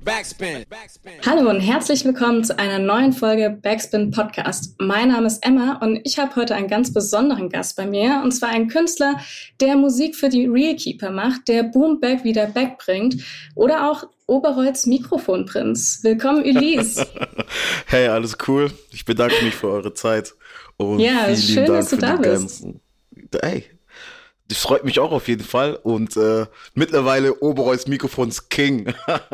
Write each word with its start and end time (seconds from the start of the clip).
Backspin. 0.00 0.64
Hallo 1.26 1.50
und 1.50 1.60
herzlich 1.60 2.04
willkommen 2.04 2.42
zu 2.44 2.58
einer 2.58 2.78
neuen 2.78 3.12
Folge 3.12 3.50
Backspin 3.50 4.10
Podcast. 4.10 4.74
Mein 4.78 5.08
Name 5.08 5.26
ist 5.26 5.44
Emma 5.44 5.78
und 5.82 6.00
ich 6.04 6.18
habe 6.18 6.34
heute 6.36 6.54
einen 6.54 6.68
ganz 6.68 6.94
besonderen 6.94 7.50
Gast 7.50 7.76
bei 7.76 7.86
mir 7.86 8.22
und 8.24 8.32
zwar 8.32 8.48
einen 8.48 8.68
Künstler, 8.68 9.20
der 9.60 9.76
Musik 9.76 10.16
für 10.16 10.30
die 10.30 10.46
Realkeeper 10.46 11.10
macht, 11.10 11.46
der 11.48 11.64
Boom 11.64 12.00
Back 12.00 12.24
wieder 12.24 12.46
back 12.46 12.78
bringt 12.78 13.22
oder 13.54 13.90
auch 13.90 14.04
Oberholz 14.26 14.86
Mikrofonprinz. 14.86 16.00
Willkommen, 16.02 16.42
Ulysse. 16.42 17.06
hey, 17.86 18.08
alles 18.08 18.38
cool. 18.48 18.72
Ich 18.92 19.04
bedanke 19.04 19.44
mich 19.44 19.54
für 19.54 19.68
eure 19.68 19.92
Zeit. 19.92 20.34
Und 20.78 21.00
ja, 21.00 21.36
schön, 21.36 21.66
Dank 21.66 21.80
dass 21.80 21.90
du 21.90 21.96
da 21.96 22.16
bist. 22.16 22.62
Ganzen. 22.62 22.80
Hey, 23.42 23.64
das 24.48 24.58
freut 24.58 24.84
mich 24.84 24.98
auch 24.98 25.12
auf 25.12 25.28
jeden 25.28 25.44
Fall. 25.44 25.78
Und 25.82 26.16
äh, 26.16 26.46
mittlerweile 26.74 27.34
Oberholz 27.40 27.86
Mikrofons 27.86 28.48
King. 28.48 28.92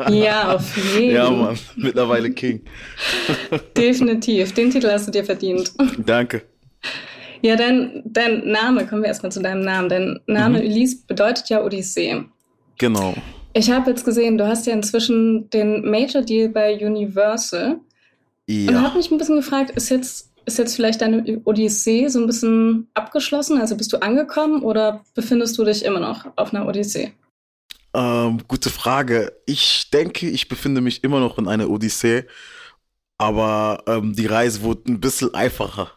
ja, 0.09 0.55
auf 0.55 0.77
jeden 0.77 1.15
Fall. 1.15 1.25
Ja, 1.25 1.29
Mann, 1.29 1.59
mittlerweile 1.75 2.31
King. 2.31 2.61
Definitiv. 3.77 4.53
Den 4.53 4.71
Titel 4.71 4.89
hast 4.89 5.07
du 5.07 5.11
dir 5.11 5.25
verdient. 5.25 5.73
Danke. 6.05 6.43
Ja, 7.41 7.55
dein, 7.55 8.03
dein 8.05 8.47
Name, 8.49 8.85
kommen 8.85 9.01
wir 9.01 9.07
erstmal 9.07 9.31
zu 9.31 9.41
deinem 9.41 9.61
Namen. 9.61 9.89
Dein 9.89 10.19
Name 10.27 10.59
mhm. 10.59 10.65
Ulysse 10.65 10.97
bedeutet 11.07 11.49
ja 11.49 11.63
Odyssee. 11.63 12.23
Genau. 12.77 13.13
Ich 13.53 13.71
habe 13.71 13.89
jetzt 13.89 14.05
gesehen, 14.05 14.37
du 14.37 14.47
hast 14.47 14.67
ja 14.67 14.73
inzwischen 14.73 15.49
den 15.49 15.89
Major 15.89 16.21
Deal 16.21 16.49
bei 16.49 16.73
Universal. 16.75 17.79
Ja. 18.47 18.69
Und 18.69 18.81
habe 18.81 18.97
mich 18.97 19.11
ein 19.11 19.17
bisschen 19.17 19.35
gefragt, 19.35 19.71
ist 19.71 19.89
jetzt 19.89 20.28
ist 20.49 20.57
jetzt 20.57 20.75
vielleicht 20.75 21.01
deine 21.01 21.41
Odyssee 21.45 22.07
so 22.07 22.19
ein 22.19 22.27
bisschen 22.27 22.89
abgeschlossen? 22.95 23.61
Also 23.61 23.77
bist 23.77 23.93
du 23.93 24.01
angekommen 24.01 24.63
oder 24.63 25.03
befindest 25.13 25.57
du 25.57 25.63
dich 25.63 25.85
immer 25.85 25.99
noch 25.99 26.25
auf 26.35 26.53
einer 26.53 26.67
Odyssee? 26.67 27.13
Ähm, 27.93 28.41
gute 28.47 28.69
Frage. 28.69 29.31
Ich 29.45 29.89
denke, 29.91 30.27
ich 30.27 30.49
befinde 30.49 30.81
mich 30.81 31.03
immer 31.03 31.19
noch 31.19 31.37
in 31.37 31.47
einer 31.47 31.69
Odyssee, 31.69 32.25
aber 33.17 33.83
ähm, 33.87 34.15
die 34.15 34.25
Reise 34.25 34.63
wurde 34.63 34.91
ein 34.91 34.99
bisschen 34.99 35.33
einfacher. 35.33 35.91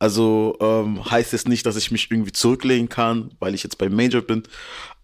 Also 0.00 0.56
ähm, 0.60 1.08
heißt 1.08 1.32
es 1.32 1.46
nicht, 1.46 1.64
dass 1.64 1.76
ich 1.76 1.90
mich 1.92 2.10
irgendwie 2.10 2.32
zurücklegen 2.32 2.88
kann, 2.88 3.30
weil 3.38 3.54
ich 3.54 3.62
jetzt 3.62 3.78
beim 3.78 3.94
Major 3.94 4.22
bin. 4.22 4.42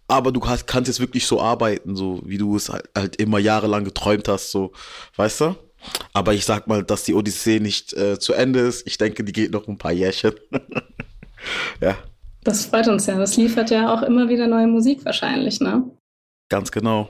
Aber 0.07 0.33
du 0.33 0.45
hast, 0.45 0.67
kannst 0.67 0.89
jetzt 0.89 0.99
wirklich 0.99 1.25
so 1.25 1.41
arbeiten, 1.41 1.95
so 1.95 2.21
wie 2.25 2.37
du 2.37 2.57
es 2.57 2.67
halt, 2.67 2.89
halt 2.95 3.15
immer 3.15 3.39
jahrelang 3.39 3.85
geträumt 3.85 4.27
hast, 4.27 4.51
so, 4.51 4.73
weißt 5.15 5.41
du? 5.41 5.55
Aber 6.13 6.33
ich 6.33 6.45
sag 6.45 6.67
mal, 6.67 6.83
dass 6.83 7.03
die 7.03 7.13
Odyssee 7.13 7.59
nicht 7.59 7.93
äh, 7.93 8.19
zu 8.19 8.33
Ende 8.33 8.59
ist. 8.59 8.85
Ich 8.87 8.97
denke, 8.97 9.23
die 9.23 9.33
geht 9.33 9.51
noch 9.51 9.67
ein 9.67 9.77
paar 9.77 9.91
Jährchen. 9.91 10.33
ja. 11.81 11.97
Das 12.43 12.65
freut 12.65 12.87
uns 12.87 13.05
ja. 13.05 13.17
Das 13.17 13.37
liefert 13.37 13.69
ja 13.69 13.93
auch 13.93 14.01
immer 14.03 14.29
wieder 14.29 14.47
neue 14.47 14.67
Musik 14.67 15.05
wahrscheinlich, 15.05 15.59
ne? 15.59 15.83
Ganz 16.49 16.71
genau. 16.71 17.09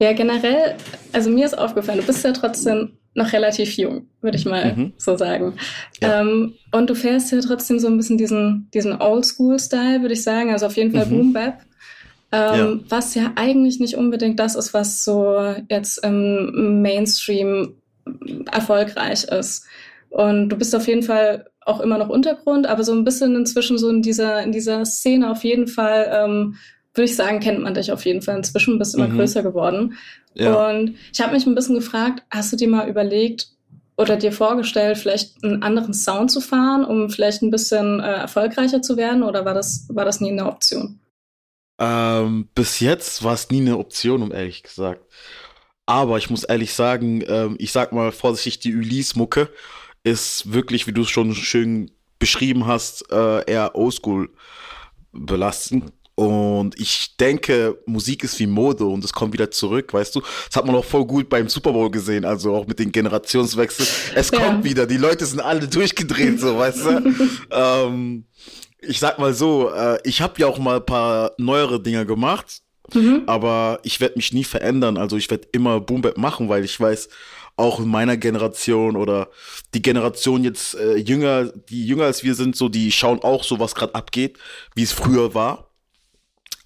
Ja, 0.00 0.12
generell, 0.12 0.76
also 1.12 1.28
mir 1.28 1.44
ist 1.44 1.58
aufgefallen, 1.58 1.98
du 1.98 2.06
bist 2.06 2.24
ja 2.24 2.32
trotzdem 2.32 2.98
noch 3.14 3.32
relativ 3.32 3.76
jung, 3.76 4.08
würde 4.20 4.36
ich 4.36 4.44
mal 4.44 4.74
mhm. 4.74 4.92
so 4.96 5.16
sagen. 5.16 5.54
Ja. 6.00 6.20
Ähm, 6.20 6.54
und 6.72 6.88
du 6.88 6.94
fährst 6.94 7.32
ja 7.32 7.40
trotzdem 7.40 7.80
so 7.80 7.88
ein 7.88 7.96
bisschen 7.96 8.16
diesen, 8.16 8.70
diesen 8.72 9.00
Oldschool-Style, 9.00 10.00
würde 10.00 10.14
ich 10.14 10.22
sagen. 10.22 10.50
Also 10.50 10.66
auf 10.66 10.76
jeden 10.76 10.92
Fall 10.92 11.06
mhm. 11.06 11.10
Boom 11.10 11.32
Bap. 11.32 11.62
Ähm, 12.30 12.58
ja. 12.58 12.78
Was 12.88 13.14
ja 13.14 13.32
eigentlich 13.36 13.80
nicht 13.80 13.96
unbedingt 13.96 14.38
das 14.38 14.54
ist, 14.54 14.74
was 14.74 15.04
so 15.04 15.54
jetzt 15.68 16.04
im 16.04 16.82
Mainstream 16.82 17.74
erfolgreich 18.52 19.24
ist. 19.24 19.66
Und 20.10 20.50
du 20.50 20.56
bist 20.56 20.74
auf 20.74 20.86
jeden 20.86 21.02
Fall 21.02 21.46
auch 21.60 21.80
immer 21.80 21.98
noch 21.98 22.08
Untergrund, 22.08 22.66
aber 22.66 22.82
so 22.82 22.92
ein 22.92 23.04
bisschen 23.04 23.36
inzwischen 23.36 23.78
so 23.78 23.90
in 23.90 24.02
dieser, 24.02 24.42
in 24.42 24.52
dieser 24.52 24.84
Szene 24.86 25.30
auf 25.30 25.44
jeden 25.44 25.68
Fall, 25.68 26.10
ähm, 26.12 26.56
würde 26.94 27.04
ich 27.04 27.16
sagen, 27.16 27.40
kennt 27.40 27.60
man 27.60 27.74
dich 27.74 27.92
auf 27.92 28.04
jeden 28.06 28.22
Fall. 28.22 28.36
Inzwischen 28.36 28.78
bist 28.78 28.94
du 28.94 28.98
immer 28.98 29.08
mhm. 29.08 29.18
größer 29.18 29.42
geworden. 29.42 29.94
Ja. 30.34 30.70
Und 30.70 30.94
ich 31.12 31.20
habe 31.20 31.34
mich 31.34 31.46
ein 31.46 31.54
bisschen 31.54 31.74
gefragt, 31.74 32.22
hast 32.30 32.52
du 32.52 32.56
dir 32.56 32.68
mal 32.68 32.88
überlegt 32.88 33.48
oder 33.96 34.16
dir 34.16 34.32
vorgestellt, 34.32 34.96
vielleicht 34.96 35.42
einen 35.44 35.62
anderen 35.62 35.92
Sound 35.92 36.30
zu 36.30 36.40
fahren, 36.40 36.84
um 36.84 37.10
vielleicht 37.10 37.42
ein 37.42 37.50
bisschen 37.50 38.00
äh, 38.00 38.14
erfolgreicher 38.14 38.80
zu 38.80 38.96
werden? 38.96 39.22
Oder 39.22 39.44
war 39.44 39.54
das, 39.54 39.86
war 39.90 40.04
das 40.04 40.20
nie 40.20 40.30
eine 40.30 40.46
Option? 40.46 41.00
Ähm, 41.78 42.48
bis 42.54 42.80
jetzt 42.80 43.22
war 43.22 43.34
es 43.34 43.50
nie 43.50 43.60
eine 43.60 43.78
Option, 43.78 44.22
um 44.22 44.32
ehrlich 44.32 44.62
gesagt. 44.62 45.04
Aber 45.86 46.18
ich 46.18 46.28
muss 46.28 46.44
ehrlich 46.44 46.74
sagen, 46.74 47.22
ähm, 47.26 47.56
ich 47.58 47.72
sag 47.72 47.92
mal 47.92 48.12
vorsichtig, 48.12 48.58
die 48.60 48.74
Ulysse-Mucke 48.74 49.48
ist 50.04 50.52
wirklich, 50.52 50.86
wie 50.86 50.92
du 50.92 51.02
es 51.02 51.10
schon 51.10 51.34
schön 51.34 51.90
beschrieben 52.18 52.66
hast, 52.66 53.10
äh, 53.10 53.50
eher 53.50 53.74
oldschool 53.74 54.30
belastend. 55.12 55.92
Und 56.18 56.78
ich 56.80 57.16
denke, 57.16 57.78
Musik 57.86 58.24
ist 58.24 58.40
wie 58.40 58.48
Mode 58.48 58.84
und 58.84 59.04
es 59.04 59.12
kommt 59.12 59.32
wieder 59.32 59.52
zurück, 59.52 59.94
weißt 59.94 60.16
du? 60.16 60.20
Das 60.48 60.56
hat 60.56 60.66
man 60.66 60.74
auch 60.74 60.84
voll 60.84 61.06
gut 61.06 61.28
beim 61.28 61.48
Super 61.48 61.72
Bowl 61.72 61.92
gesehen, 61.92 62.24
also 62.24 62.56
auch 62.56 62.66
mit 62.66 62.80
den 62.80 62.90
Generationswechseln. 62.90 63.88
Es 64.16 64.32
ja. 64.32 64.40
kommt 64.40 64.64
wieder, 64.64 64.84
die 64.84 64.96
Leute 64.96 65.24
sind 65.24 65.38
alle 65.38 65.68
durchgedreht, 65.68 66.40
so, 66.40 66.58
weißt 66.58 66.84
du? 66.84 67.14
ähm, 67.52 68.24
ich 68.80 68.98
sag 69.00 69.18
mal 69.18 69.34
so, 69.34 69.70
äh, 69.70 69.98
ich 70.04 70.20
habe 70.20 70.34
ja 70.38 70.46
auch 70.46 70.58
mal 70.58 70.76
ein 70.76 70.86
paar 70.86 71.32
neuere 71.38 71.80
Dinge 71.80 72.06
gemacht, 72.06 72.62
mhm. 72.92 73.22
aber 73.26 73.80
ich 73.82 74.00
werde 74.00 74.16
mich 74.16 74.32
nie 74.32 74.44
verändern. 74.44 74.96
Also 74.96 75.16
ich 75.16 75.30
werde 75.30 75.48
immer 75.52 75.80
Boom 75.80 76.02
Bap 76.02 76.18
machen, 76.18 76.48
weil 76.48 76.64
ich 76.64 76.78
weiß, 76.78 77.08
auch 77.58 77.80
in 77.80 77.88
meiner 77.88 78.16
Generation 78.16 78.96
oder 78.96 79.28
die 79.74 79.82
Generation 79.82 80.44
jetzt 80.44 80.76
äh, 80.76 80.96
jünger, 80.96 81.46
die 81.46 81.86
jünger 81.86 82.04
als 82.04 82.22
wir 82.22 82.34
sind, 82.36 82.54
so 82.54 82.68
die 82.68 82.92
schauen 82.92 83.20
auch 83.22 83.42
so, 83.42 83.58
was 83.58 83.74
gerade 83.74 83.96
abgeht, 83.96 84.38
wie 84.76 84.84
es 84.84 84.92
früher 84.92 85.34
war. 85.34 85.68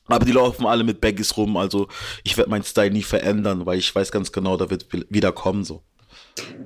Aber 0.06 0.26
die 0.26 0.32
laufen 0.32 0.66
alle 0.66 0.84
mit 0.84 1.00
Baggies 1.00 1.36
rum, 1.36 1.56
also 1.56 1.88
ich 2.24 2.36
werde 2.36 2.50
meinen 2.50 2.64
Style 2.64 2.90
nie 2.90 3.02
verändern, 3.02 3.64
weil 3.64 3.78
ich 3.78 3.94
weiß 3.94 4.12
ganz 4.12 4.32
genau, 4.32 4.58
da 4.58 4.68
wird 4.68 4.86
wieder 5.08 5.32
kommen 5.32 5.64
so. 5.64 5.82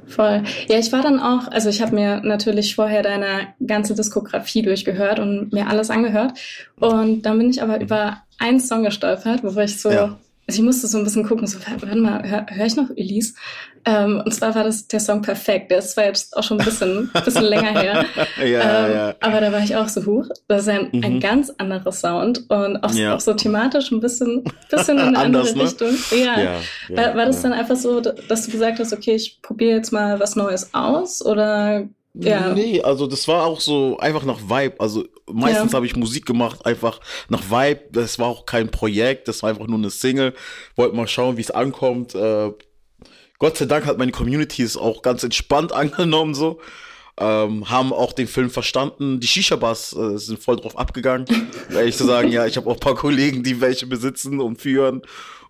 Voll. 0.06 0.44
Ja, 0.68 0.78
ich 0.78 0.92
war 0.92 1.02
dann 1.02 1.20
auch, 1.20 1.48
also 1.48 1.68
ich 1.68 1.82
habe 1.82 1.94
mir 1.94 2.20
natürlich 2.22 2.74
vorher 2.76 3.02
deine 3.02 3.48
ganze 3.64 3.94
Diskografie 3.94 4.62
durchgehört 4.62 5.18
und 5.18 5.52
mir 5.52 5.68
alles 5.68 5.90
angehört. 5.90 6.38
Und 6.78 7.22
dann 7.22 7.38
bin 7.38 7.50
ich 7.50 7.62
aber 7.62 7.80
über 7.80 8.22
einen 8.38 8.60
Song 8.60 8.84
gestolpert, 8.84 9.40
wo 9.42 9.58
ich 9.60 9.80
so 9.80 9.90
ja. 9.90 10.18
Also 10.48 10.60
ich 10.60 10.64
musste 10.64 10.86
so 10.86 10.98
ein 10.98 11.04
bisschen 11.04 11.26
gucken, 11.26 11.46
so, 11.46 11.58
warte 11.58 11.96
mal, 11.96 12.22
höre 12.22 12.46
hör 12.48 12.66
ich 12.66 12.76
noch 12.76 12.90
Elise? 12.96 13.34
Ähm, 13.84 14.22
und 14.24 14.32
zwar 14.32 14.54
war 14.54 14.62
das 14.62 14.86
der 14.86 15.00
Song 15.00 15.22
Perfekt. 15.22 15.70
Der 15.70 15.78
ist 15.78 15.92
zwar 15.92 16.04
jetzt 16.04 16.36
auch 16.36 16.42
schon 16.42 16.60
ein 16.60 16.64
bisschen, 16.64 17.10
bisschen 17.24 17.44
länger 17.44 17.80
her. 17.80 18.04
ja, 18.38 18.86
ähm, 18.86 18.92
ja. 18.94 19.14
Aber 19.20 19.40
da 19.40 19.50
war 19.50 19.60
ich 19.60 19.74
auch 19.74 19.88
so 19.88 20.06
hoch. 20.06 20.26
Das 20.46 20.62
ist 20.62 20.68
ein, 20.68 20.88
mhm. 20.92 21.04
ein 21.04 21.20
ganz 21.20 21.52
anderer 21.58 21.90
Sound 21.90 22.48
und 22.48 22.82
auch, 22.84 22.92
ja. 22.92 23.16
auch 23.16 23.20
so 23.20 23.34
thematisch 23.34 23.90
ein 23.90 24.00
bisschen, 24.00 24.44
bisschen 24.70 24.98
in 24.98 25.04
eine 25.04 25.18
Anders, 25.26 25.52
andere 25.52 25.58
ne? 25.58 25.64
Richtung. 25.64 26.18
Ja. 26.18 26.40
ja, 26.40 26.60
war, 26.90 27.16
war 27.16 27.26
das 27.26 27.42
dann 27.42 27.52
einfach 27.52 27.76
so, 27.76 28.00
dass 28.00 28.46
du 28.46 28.52
gesagt 28.52 28.78
hast, 28.78 28.92
okay, 28.92 29.16
ich 29.16 29.40
probiere 29.42 29.76
jetzt 29.76 29.92
mal 29.92 30.20
was 30.20 30.36
Neues 30.36 30.72
aus? 30.74 31.24
Oder 31.24 31.88
ja. 32.18 32.54
Nee, 32.54 32.80
also 32.82 33.06
das 33.06 33.28
war 33.28 33.44
auch 33.44 33.60
so 33.60 33.98
einfach 33.98 34.24
nach 34.24 34.40
Vibe. 34.40 34.76
Also 34.78 35.04
meistens 35.30 35.72
ja. 35.72 35.76
habe 35.76 35.86
ich 35.86 35.96
Musik 35.96 36.26
gemacht, 36.26 36.64
einfach 36.64 37.00
nach 37.28 37.50
Vibe. 37.50 37.82
Das 37.92 38.18
war 38.18 38.26
auch 38.28 38.46
kein 38.46 38.70
Projekt, 38.70 39.28
das 39.28 39.42
war 39.42 39.50
einfach 39.50 39.66
nur 39.66 39.78
eine 39.78 39.90
Single. 39.90 40.34
Wollte 40.76 40.96
mal 40.96 41.08
schauen, 41.08 41.36
wie 41.36 41.42
es 41.42 41.50
ankommt. 41.50 42.14
Äh, 42.14 42.52
Gott 43.38 43.56
sei 43.58 43.66
Dank 43.66 43.84
hat 43.86 43.98
meine 43.98 44.12
Community 44.12 44.62
es 44.62 44.76
auch 44.76 45.02
ganz 45.02 45.22
entspannt 45.22 45.72
angenommen 45.74 46.34
so. 46.34 46.60
Ähm, 47.18 47.70
haben 47.70 47.94
auch 47.94 48.12
den 48.12 48.28
Film 48.28 48.50
verstanden. 48.50 49.20
Die 49.20 49.26
Shisha-Bars 49.26 49.94
äh, 49.96 50.18
sind 50.18 50.38
voll 50.38 50.56
drauf 50.56 50.78
abgegangen. 50.78 51.26
ehrlich 51.70 51.96
zu 51.96 52.04
sagen, 52.04 52.30
ja, 52.30 52.46
ich 52.46 52.58
habe 52.58 52.68
auch 52.68 52.74
ein 52.74 52.80
paar 52.80 52.94
Kollegen, 52.96 53.42
die 53.42 53.60
welche 53.60 53.86
besitzen 53.86 54.38
und 54.40 54.60
führen. 54.60 55.00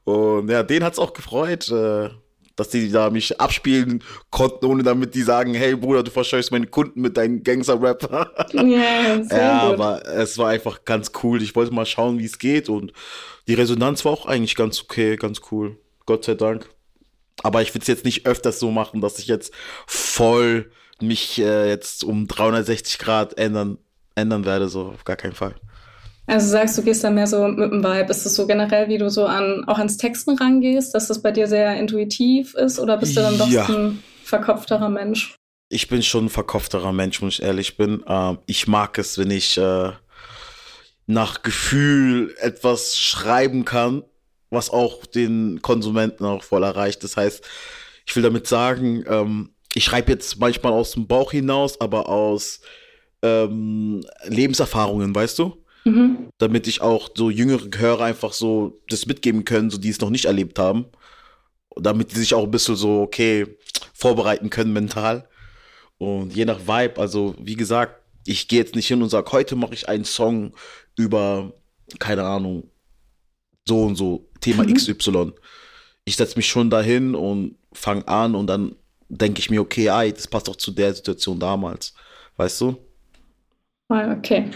Und 0.04 0.48
ja, 0.48 0.62
den 0.62 0.84
hat's 0.84 1.00
auch 1.00 1.12
gefreut. 1.12 1.68
Äh, 1.68 2.10
dass 2.56 2.70
die 2.70 2.90
da 2.90 3.10
mich 3.10 3.40
abspielen 3.40 4.02
konnten, 4.30 4.64
ohne 4.66 4.82
damit 4.82 5.14
die 5.14 5.22
sagen, 5.22 5.54
hey 5.54 5.76
Bruder, 5.76 6.02
du 6.02 6.10
verscheuchst 6.10 6.50
meine 6.50 6.66
Kunden 6.66 7.00
mit 7.00 7.16
deinem 7.16 7.42
Gangster-Rap. 7.42 8.08
yeah, 8.54 9.22
ja, 9.30 9.60
aber 9.62 10.06
es 10.06 10.38
war 10.38 10.48
einfach 10.48 10.84
ganz 10.84 11.12
cool. 11.22 11.42
Ich 11.42 11.54
wollte 11.54 11.74
mal 11.74 11.86
schauen, 11.86 12.18
wie 12.18 12.24
es 12.24 12.38
geht 12.38 12.68
und 12.68 12.92
die 13.46 13.54
Resonanz 13.54 14.04
war 14.04 14.12
auch 14.12 14.26
eigentlich 14.26 14.56
ganz 14.56 14.82
okay, 14.82 15.16
ganz 15.16 15.40
cool. 15.50 15.78
Gott 16.06 16.24
sei 16.24 16.34
Dank. 16.34 16.68
Aber 17.42 17.62
ich 17.62 17.74
will 17.74 17.82
es 17.82 17.88
jetzt 17.88 18.04
nicht 18.04 18.26
öfters 18.26 18.58
so 18.58 18.70
machen, 18.70 19.00
dass 19.00 19.18
ich 19.18 19.26
jetzt 19.26 19.52
voll 19.86 20.70
mich 21.00 21.38
äh, 21.38 21.68
jetzt 21.68 22.02
um 22.02 22.26
360 22.26 22.98
Grad 22.98 23.38
ändern, 23.38 23.78
ändern 24.14 24.46
werde, 24.46 24.68
so 24.68 24.86
auf 24.86 25.04
gar 25.04 25.16
keinen 25.16 25.34
Fall. 25.34 25.54
Also 26.26 26.48
sagst 26.48 26.76
du, 26.76 26.82
gehst 26.82 27.04
da 27.04 27.10
mehr 27.10 27.26
so 27.26 27.46
mit 27.46 27.70
dem 27.70 27.84
Vibe. 27.84 28.10
Ist 28.10 28.26
es 28.26 28.34
so 28.34 28.46
generell, 28.46 28.88
wie 28.88 28.98
du 28.98 29.08
so 29.08 29.26
an 29.26 29.64
auch 29.66 29.78
ans 29.78 29.96
Texten 29.96 30.36
rangehst, 30.36 30.94
dass 30.94 31.06
das 31.06 31.22
bei 31.22 31.30
dir 31.30 31.46
sehr 31.46 31.76
intuitiv 31.76 32.54
ist 32.54 32.80
oder 32.80 32.96
bist 32.96 33.16
du 33.16 33.20
dann 33.20 33.38
doch 33.38 33.48
ja. 33.48 33.66
ein 33.66 34.02
verkopfterer 34.24 34.88
Mensch? 34.88 35.36
Ich 35.68 35.88
bin 35.88 36.02
schon 36.02 36.26
ein 36.26 36.30
verkopfterer 36.30 36.92
Mensch, 36.92 37.20
wenn 37.20 37.28
ich 37.28 37.42
ehrlich 37.42 37.76
bin. 37.76 38.02
Ähm, 38.08 38.38
ich 38.46 38.66
mag 38.66 38.98
es, 38.98 39.18
wenn 39.18 39.30
ich 39.30 39.56
äh, 39.56 39.92
nach 41.06 41.42
Gefühl 41.42 42.34
etwas 42.40 42.98
schreiben 42.98 43.64
kann, 43.64 44.02
was 44.50 44.70
auch 44.70 45.06
den 45.06 45.60
Konsumenten 45.62 46.24
auch 46.24 46.42
voll 46.42 46.64
erreicht. 46.64 47.04
Das 47.04 47.16
heißt, 47.16 47.44
ich 48.04 48.16
will 48.16 48.22
damit 48.22 48.46
sagen, 48.46 49.04
ähm, 49.08 49.50
ich 49.74 49.84
schreibe 49.84 50.12
jetzt 50.12 50.38
manchmal 50.38 50.72
aus 50.72 50.92
dem 50.92 51.06
Bauch 51.06 51.32
hinaus, 51.32 51.80
aber 51.80 52.08
aus 52.08 52.60
ähm, 53.22 54.04
Lebenserfahrungen, 54.24 55.14
weißt 55.14 55.38
du? 55.38 55.62
Mhm. 55.86 56.30
Damit 56.38 56.66
ich 56.66 56.80
auch 56.80 57.10
so 57.14 57.30
jüngere 57.30 57.68
Hörer 57.76 58.04
einfach 58.04 58.32
so 58.32 58.76
das 58.88 59.06
mitgeben 59.06 59.44
können, 59.44 59.70
so 59.70 59.78
die 59.78 59.90
es 59.90 60.00
noch 60.00 60.10
nicht 60.10 60.24
erlebt 60.24 60.58
haben. 60.58 60.86
damit 61.78 62.12
die 62.12 62.18
sich 62.18 62.32
auch 62.32 62.44
ein 62.44 62.50
bisschen 62.50 62.74
so, 62.74 63.02
okay, 63.02 63.58
vorbereiten 63.92 64.48
können 64.48 64.72
mental. 64.72 65.28
Und 65.98 66.34
je 66.34 66.46
nach 66.46 66.60
Vibe, 66.60 66.98
also 66.98 67.34
wie 67.38 67.54
gesagt, 67.54 68.00
ich 68.26 68.48
gehe 68.48 68.58
jetzt 68.58 68.74
nicht 68.74 68.88
hin 68.88 69.02
und 69.02 69.10
sage, 69.10 69.30
heute 69.32 69.56
mache 69.56 69.74
ich 69.74 69.88
einen 69.88 70.06
Song 70.06 70.54
über, 70.96 71.52
keine 71.98 72.24
Ahnung, 72.24 72.70
so 73.68 73.82
und 73.82 73.96
so, 73.96 74.26
Thema 74.40 74.64
mhm. 74.64 74.74
XY. 74.74 75.32
Ich 76.06 76.16
setze 76.16 76.36
mich 76.36 76.48
schon 76.48 76.70
dahin 76.70 77.14
und 77.14 77.56
fange 77.74 78.08
an 78.08 78.34
und 78.34 78.46
dann 78.46 78.74
denke 79.10 79.40
ich 79.40 79.50
mir, 79.50 79.60
okay, 79.60 79.88
ey, 79.88 80.12
das 80.12 80.26
passt 80.26 80.48
doch 80.48 80.56
zu 80.56 80.70
der 80.70 80.94
Situation 80.94 81.38
damals. 81.38 81.94
Weißt 82.36 82.60
du? 82.62 82.76
Okay. 83.88 84.50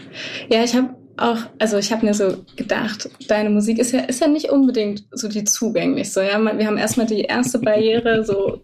Ja, 0.49 0.65
ich 0.65 0.75
habe 0.75 1.00
auch, 1.21 1.39
also 1.59 1.77
ich 1.79 1.93
habe 1.93 2.07
mir 2.07 2.15
so 2.15 2.45
gedacht, 2.57 3.11
deine 3.29 3.51
Musik 3.51 3.79
ist 3.79 3.93
ja, 3.93 4.01
ist 4.01 4.21
ja 4.21 4.29
nicht 4.29 4.51
unbedingt 4.51 5.05
so 5.13 5.29
die 5.29 5.45
zugänglichste. 5.45 6.23
Ja, 6.23 6.41
wir 6.41 6.67
haben 6.67 6.79
erstmal 6.79 7.07
die 7.07 7.23
erste 7.23 7.59
Barriere, 7.59 8.25
so 8.25 8.61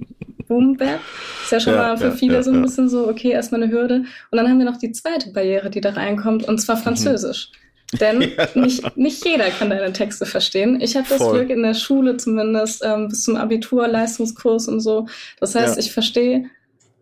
Boom 0.49 0.77
Bap. 0.77 1.01
Ist 1.43 1.53
ja 1.53 1.61
schon 1.61 1.75
ja, 1.75 1.81
mal 1.81 1.97
für 1.97 2.07
ja, 2.07 2.11
viele 2.13 2.35
ja, 2.35 2.43
so 2.43 2.51
ein 2.51 2.63
bisschen 2.63 2.89
so, 2.89 3.09
okay, 3.09 3.31
erstmal 3.31 3.63
eine 3.63 3.73
Hürde. 3.73 4.05
Und 4.31 4.37
dann 4.37 4.49
haben 4.49 4.59
wir 4.59 4.65
noch 4.65 4.79
die 4.79 4.93
zweite 4.93 5.31
Barriere, 5.33 5.71
die 5.71 5.81
da 5.81 5.91
reinkommt, 5.91 6.45
und 6.49 6.59
zwar 6.59 6.77
Französisch. 6.77 7.51
Mhm. 7.93 7.99
Denn 7.99 8.19
nicht, 8.55 8.97
nicht 8.97 9.25
jeder 9.25 9.51
kann 9.51 9.71
deine 9.71 9.93
Texte 9.93 10.27
verstehen. 10.27 10.81
Ich 10.81 10.97
habe 10.97 11.07
das 11.09 11.19
Voll. 11.19 11.39
Glück 11.39 11.51
in 11.51 11.63
der 11.63 11.75
Schule 11.75 12.17
zumindest 12.17 12.83
ähm, 12.85 13.09
bis 13.09 13.25
zum 13.25 13.37
Abitur, 13.37 13.87
Leistungskurs 13.87 14.69
und 14.69 14.81
so. 14.81 15.07
Das 15.41 15.55
heißt, 15.55 15.79
ich 15.79 15.93
verstehe 15.93 16.47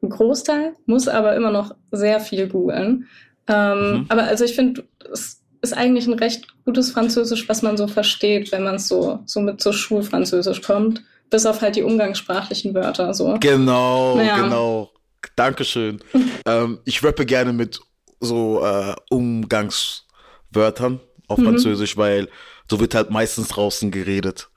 einen 0.03 0.11
Großteil, 0.11 0.73
muss 0.87 1.09
aber 1.09 1.35
immer 1.37 1.51
noch 1.51 1.75
sehr 1.91 2.21
viel 2.21 2.49
googeln. 2.49 3.07
Ähm, 3.47 3.93
mhm. 3.93 4.07
Aber 4.09 4.25
also 4.25 4.45
ich 4.45 4.55
finde, 4.55 4.85
es 5.13 5.44
ist 5.65 5.73
eigentlich 5.73 6.07
ein 6.07 6.15
recht 6.15 6.47
gutes 6.65 6.93
Französisch, 6.93 7.49
was 7.49 7.63
man 7.63 7.77
so 7.77 7.89
versteht, 7.89 8.53
wenn 8.53 8.63
man 8.63 8.79
so, 8.79 9.21
so 9.27 9.41
mit 9.41 9.61
so 9.61 9.73
Schulfranzösisch 9.73 10.63
kommt. 10.63 11.03
Bis 11.31 11.47
auf 11.47 11.63
halt 11.63 11.75
die 11.75 11.83
umgangssprachlichen 11.83 12.75
Wörter. 12.75 13.15
So. 13.15 13.39
Genau, 13.41 14.17
naja. 14.17 14.43
genau. 14.43 14.93
Dankeschön. 15.37 16.01
ähm, 16.47 16.79
ich 16.85 17.03
rappe 17.03 17.27
gerne 17.27 17.53
mit 17.53 17.81
so 18.21 18.63
äh, 18.63 18.95
Umgangswörtern 19.11 21.01
auf 21.27 21.39
mhm. 21.39 21.45
Französisch, 21.45 21.97
weil 21.97 22.29
so 22.71 22.79
wird 22.79 22.95
halt 22.95 23.11
meistens 23.11 23.49
draußen 23.49 23.91
geredet. 23.91 24.51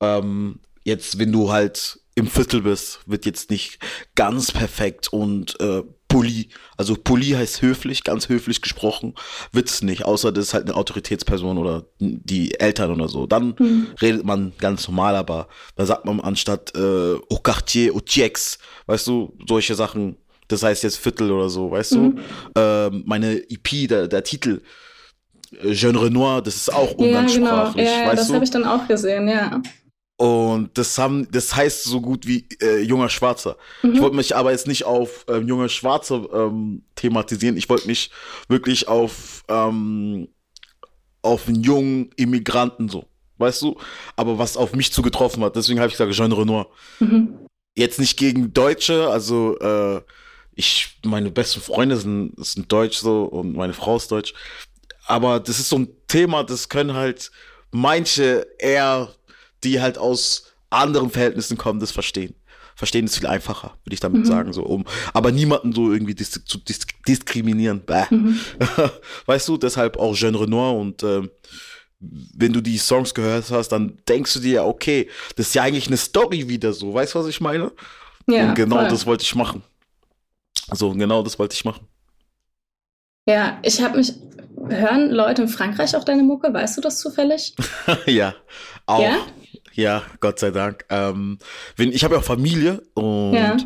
Ähm, 0.00 0.60
jetzt, 0.84 1.18
wenn 1.18 1.32
du 1.32 1.52
halt 1.52 1.98
im 2.14 2.28
Viertel 2.28 2.62
bist, 2.62 3.00
wird 3.06 3.26
jetzt 3.26 3.50
nicht 3.50 3.78
ganz 4.14 4.52
perfekt 4.52 5.12
und 5.12 5.60
äh, 5.60 5.82
Poli. 6.10 6.48
Also 6.76 6.96
Poli 6.96 7.30
heißt 7.30 7.62
höflich, 7.62 8.02
ganz 8.04 8.28
höflich 8.28 8.60
gesprochen. 8.60 9.14
Witz 9.52 9.80
nicht, 9.80 10.04
außer 10.04 10.32
das 10.32 10.46
ist 10.46 10.54
halt 10.54 10.66
eine 10.66 10.76
Autoritätsperson 10.76 11.56
oder 11.56 11.86
die 12.00 12.58
Eltern 12.58 12.90
oder 12.90 13.08
so. 13.08 13.26
Dann 13.26 13.54
mhm. 13.58 13.86
redet 14.02 14.24
man 14.24 14.52
ganz 14.58 14.86
normal, 14.88 15.14
aber 15.14 15.48
da 15.76 15.86
sagt 15.86 16.04
man 16.04 16.20
anstatt 16.20 16.74
äh, 16.74 17.14
au 17.14 17.38
quartier, 17.42 17.94
au 17.94 18.00
tiex, 18.00 18.58
weißt 18.86 19.06
du, 19.06 19.38
solche 19.48 19.74
Sachen. 19.74 20.16
Das 20.48 20.64
heißt 20.64 20.82
jetzt 20.82 20.96
Viertel 20.96 21.30
oder 21.30 21.48
so, 21.48 21.70
weißt 21.70 21.92
mhm. 21.92 22.16
du? 22.16 22.22
Ähm, 22.60 23.04
meine 23.06 23.36
EP, 23.48 23.88
der, 23.88 24.08
der 24.08 24.24
Titel, 24.24 24.62
äh, 25.62 25.70
Jeune 25.70 26.02
Renoir, 26.02 26.42
das 26.42 26.56
ist 26.56 26.74
auch 26.74 26.92
umgangssprachlich. 26.94 27.86
Ja, 27.86 27.92
genau. 27.92 28.08
ja, 28.08 28.14
das 28.16 28.32
habe 28.32 28.44
ich 28.44 28.50
dann 28.50 28.64
auch 28.64 28.88
gesehen, 28.88 29.28
ja. 29.28 29.62
Und 30.20 30.76
das 30.76 30.98
haben, 30.98 31.26
das 31.30 31.56
heißt 31.56 31.84
so 31.84 32.02
gut 32.02 32.26
wie 32.26 32.46
äh, 32.60 32.82
junger 32.82 33.08
Schwarzer. 33.08 33.56
Mhm. 33.82 33.94
Ich 33.94 34.00
wollte 34.02 34.16
mich 34.16 34.36
aber 34.36 34.50
jetzt 34.50 34.66
nicht 34.66 34.84
auf 34.84 35.24
äh, 35.30 35.38
junge 35.38 35.70
Schwarze 35.70 36.28
ähm, 36.34 36.82
thematisieren. 36.94 37.56
Ich 37.56 37.70
wollte 37.70 37.86
mich 37.86 38.10
wirklich 38.46 38.86
auf 38.86 39.42
ähm, 39.48 40.28
auf 41.22 41.48
einen 41.48 41.62
jungen 41.62 42.10
Immigranten 42.16 42.90
so, 42.90 43.06
weißt 43.38 43.62
du? 43.62 43.78
Aber 44.14 44.38
was 44.38 44.58
auf 44.58 44.74
mich 44.74 44.92
zugetroffen 44.92 45.42
hat. 45.42 45.56
Deswegen 45.56 45.80
habe 45.80 45.88
ich 45.88 45.94
gesagt 45.94 46.12
Jean 46.12 46.32
Renoir. 46.32 46.66
Mhm. 46.98 47.38
Jetzt 47.74 47.98
nicht 47.98 48.18
gegen 48.18 48.52
Deutsche, 48.52 49.08
also 49.08 49.58
äh, 49.58 50.02
ich, 50.54 50.98
meine 51.02 51.30
besten 51.30 51.62
Freunde 51.62 51.96
sind, 51.96 52.34
sind 52.36 52.70
Deutsch 52.70 52.98
so 52.98 53.22
und 53.22 53.56
meine 53.56 53.72
Frau 53.72 53.96
ist 53.96 54.12
Deutsch. 54.12 54.34
Aber 55.06 55.40
das 55.40 55.60
ist 55.60 55.70
so 55.70 55.78
ein 55.78 55.88
Thema, 56.08 56.44
das 56.44 56.68
können 56.68 56.92
halt 56.92 57.30
manche 57.70 58.46
eher 58.58 59.14
die 59.64 59.80
halt 59.80 59.98
aus 59.98 60.52
anderen 60.70 61.10
Verhältnissen 61.10 61.58
kommen, 61.58 61.80
das 61.80 61.90
verstehen. 61.90 62.34
Verstehen 62.76 63.04
ist 63.04 63.18
viel 63.18 63.26
einfacher, 63.26 63.76
würde 63.84 63.94
ich 63.94 64.00
damit 64.00 64.22
mhm. 64.22 64.26
sagen, 64.26 64.52
so 64.52 64.62
um, 64.62 64.86
aber 65.12 65.32
niemanden 65.32 65.72
so 65.72 65.92
irgendwie 65.92 66.14
dis 66.14 66.30
zu 66.30 66.58
dis 66.58 66.80
diskriminieren. 67.06 67.82
Mhm. 68.10 68.40
Weißt 69.26 69.48
du, 69.48 69.58
deshalb 69.58 69.98
auch 69.98 70.14
Jean 70.14 70.34
Renoir 70.34 70.78
und 70.78 71.02
äh, 71.02 71.28
wenn 72.00 72.52
du 72.52 72.62
die 72.62 72.78
Songs 72.78 73.12
gehört 73.12 73.50
hast, 73.50 73.68
dann 73.68 73.98
denkst 74.08 74.32
du 74.32 74.40
dir, 74.40 74.64
okay, 74.64 75.10
das 75.36 75.48
ist 75.48 75.54
ja 75.54 75.62
eigentlich 75.62 75.88
eine 75.88 75.98
Story 75.98 76.48
wieder 76.48 76.72
so, 76.72 76.94
weißt 76.94 77.14
du, 77.14 77.18
was 77.18 77.26
ich 77.26 77.40
meine? 77.42 77.72
Ja, 78.26 78.48
und 78.48 78.54
genau 78.54 78.76
voll. 78.76 78.88
das 78.88 79.04
wollte 79.04 79.24
ich 79.24 79.34
machen. 79.34 79.62
So, 80.72 80.92
genau 80.92 81.22
das 81.22 81.38
wollte 81.38 81.54
ich 81.54 81.64
machen. 81.64 81.86
Ja, 83.26 83.58
ich 83.62 83.82
habe 83.82 83.98
mich, 83.98 84.14
hören 84.68 85.10
Leute 85.10 85.42
in 85.42 85.48
Frankreich 85.48 85.94
auch 85.96 86.04
deine 86.04 86.22
Mucke? 86.22 86.52
Weißt 86.52 86.76
du 86.76 86.80
das 86.80 87.00
zufällig? 87.00 87.54
ja, 88.06 88.34
auch. 88.86 89.02
Ja? 89.02 89.18
Ja, 89.72 90.02
Gott 90.20 90.38
sei 90.38 90.50
Dank. 90.50 90.84
Ähm, 90.90 91.38
wenn, 91.76 91.92
ich 91.92 92.04
habe 92.04 92.14
ja 92.14 92.20
auch 92.20 92.24
Familie 92.24 92.82
und 92.94 93.34
ja. 93.34 93.56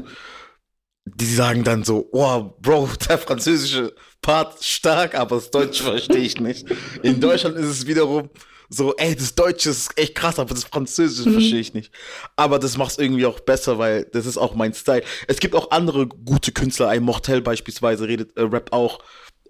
die 1.05 1.35
sagen 1.35 1.65
dann 1.65 1.85
so, 1.85 2.09
oh, 2.13 2.55
Bro, 2.61 2.91
der 3.09 3.19
französische 3.19 3.95
Part 4.21 4.63
stark, 4.63 5.15
aber 5.15 5.37
das 5.37 5.51
Deutsche 5.51 5.85
verstehe 5.85 6.19
ich 6.19 6.41
nicht. 6.41 6.67
In 7.03 7.21
Deutschland 7.21 7.57
ist 7.57 7.67
es 7.67 7.87
wiederum 7.87 8.31
so, 8.69 8.95
ey, 8.97 9.15
das 9.15 9.35
Deutsche 9.35 9.71
ist 9.71 9.97
echt 9.97 10.15
krass, 10.15 10.39
aber 10.39 10.55
das 10.55 10.65
Französische 10.65 11.29
mhm. 11.29 11.35
verstehe 11.35 11.61
ich 11.61 11.75
nicht. 11.75 11.93
Aber 12.37 12.59
das 12.59 12.77
macht 12.77 12.93
es 12.93 12.99
irgendwie 12.99 13.27
auch 13.27 13.41
besser, 13.41 13.79
weil 13.79 14.05
das 14.13 14.27
ist 14.27 14.39
auch 14.39 14.55
mein 14.55 14.75
Style. 14.75 15.03
Es 15.29 15.39
gibt 15.39 15.55
auch 15.55 15.71
andere 15.71 16.07
gute 16.07 16.53
Künstler, 16.53 16.89
ein 16.89 17.03
Mortel 17.03 17.43
beispielsweise 17.43 18.09
redet, 18.09 18.37
äh, 18.37 18.43
rappt 18.43 18.73
auch 18.73 19.01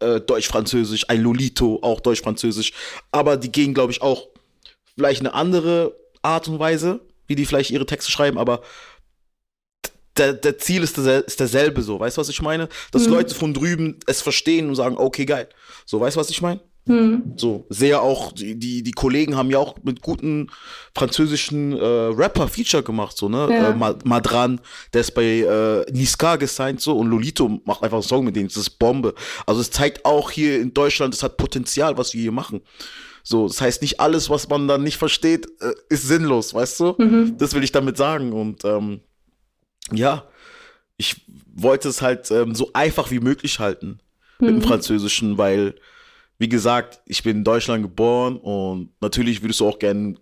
äh, 0.00 0.20
Deutsch-Französisch, 0.20 1.08
ein 1.08 1.22
Lolito 1.22 1.78
auch 1.82 2.00
Deutsch-Französisch, 2.00 2.72
aber 3.12 3.36
die 3.36 3.52
gehen, 3.52 3.74
glaube 3.74 3.92
ich, 3.92 4.02
auch 4.02 4.28
vielleicht 4.96 5.20
eine 5.20 5.34
andere 5.34 5.96
Art 6.24 6.48
und 6.48 6.58
Weise, 6.58 7.00
wie 7.26 7.34
die 7.34 7.46
vielleicht 7.46 7.70
ihre 7.70 7.86
Texte 7.86 8.10
schreiben, 8.10 8.38
aber 8.38 8.62
der, 10.16 10.32
der 10.32 10.58
Ziel 10.58 10.82
ist, 10.82 10.96
der, 10.96 11.26
ist 11.26 11.40
derselbe 11.40 11.82
so. 11.82 11.98
Weißt 11.98 12.16
du, 12.16 12.20
was 12.20 12.28
ich 12.28 12.42
meine? 12.42 12.68
Dass 12.92 13.06
mhm. 13.06 13.14
Leute 13.14 13.34
von 13.34 13.52
drüben 13.52 13.98
es 14.06 14.22
verstehen 14.22 14.68
und 14.68 14.76
sagen, 14.76 14.96
okay, 14.96 15.24
geil. 15.24 15.48
So, 15.86 16.00
weißt 16.00 16.16
du, 16.16 16.20
was 16.20 16.30
ich 16.30 16.40
meine? 16.40 16.60
Mhm. 16.86 17.32
So, 17.36 17.66
sehr 17.70 18.02
auch, 18.02 18.32
die, 18.32 18.58
die, 18.58 18.82
die 18.82 18.90
Kollegen 18.92 19.36
haben 19.36 19.50
ja 19.50 19.58
auch 19.58 19.76
mit 19.82 20.02
guten 20.02 20.50
französischen 20.94 21.72
äh, 21.72 21.82
Rapper 21.82 22.46
Feature 22.46 22.82
gemacht, 22.82 23.16
so, 23.16 23.28
ne? 23.28 23.48
Ja. 23.50 23.70
Äh, 23.70 23.94
Madran, 24.04 24.60
der 24.92 25.00
ist 25.00 25.14
bei 25.14 25.24
äh, 25.24 25.90
Niska 25.90 26.36
gesigned, 26.36 26.82
so, 26.82 26.98
und 26.98 27.08
Lolito 27.08 27.60
macht 27.64 27.82
einfach 27.82 27.96
einen 27.96 28.02
Song 28.02 28.26
mit 28.26 28.36
denen, 28.36 28.48
das 28.48 28.58
ist 28.58 28.78
Bombe. 28.78 29.14
Also, 29.46 29.62
es 29.62 29.70
zeigt 29.70 30.04
auch 30.04 30.30
hier 30.30 30.60
in 30.60 30.74
Deutschland, 30.74 31.14
es 31.14 31.22
hat 31.22 31.38
Potenzial, 31.38 31.96
was 31.96 32.12
wir 32.12 32.20
hier 32.20 32.32
machen. 32.32 32.60
So, 33.26 33.48
das 33.48 33.60
heißt, 33.60 33.80
nicht 33.80 34.00
alles, 34.00 34.28
was 34.28 34.48
man 34.50 34.68
dann 34.68 34.82
nicht 34.82 34.98
versteht, 34.98 35.46
äh, 35.60 35.72
ist 35.88 36.06
sinnlos, 36.06 36.52
weißt 36.52 36.80
du? 36.80 36.94
Mhm. 36.98 37.38
Das 37.38 37.54
will 37.54 37.64
ich 37.64 37.72
damit 37.72 37.96
sagen. 37.96 38.32
Und 38.34 38.66
ähm, 38.66 39.00
ja, 39.90 40.28
ich 40.98 41.24
wollte 41.54 41.88
es 41.88 42.02
halt 42.02 42.30
ähm, 42.30 42.54
so 42.54 42.70
einfach 42.74 43.10
wie 43.10 43.20
möglich 43.20 43.58
halten 43.58 43.98
mhm. 44.38 44.46
mit 44.46 44.48
dem 44.48 44.56
mhm. 44.56 44.68
Französischen, 44.68 45.38
weil, 45.38 45.74
wie 46.38 46.50
gesagt, 46.50 47.00
ich 47.06 47.22
bin 47.22 47.38
in 47.38 47.44
Deutschland 47.44 47.82
geboren 47.82 48.36
und 48.36 48.90
natürlich 49.00 49.40
würdest 49.40 49.60
du 49.60 49.68
auch 49.68 49.78
gerne 49.78 50.16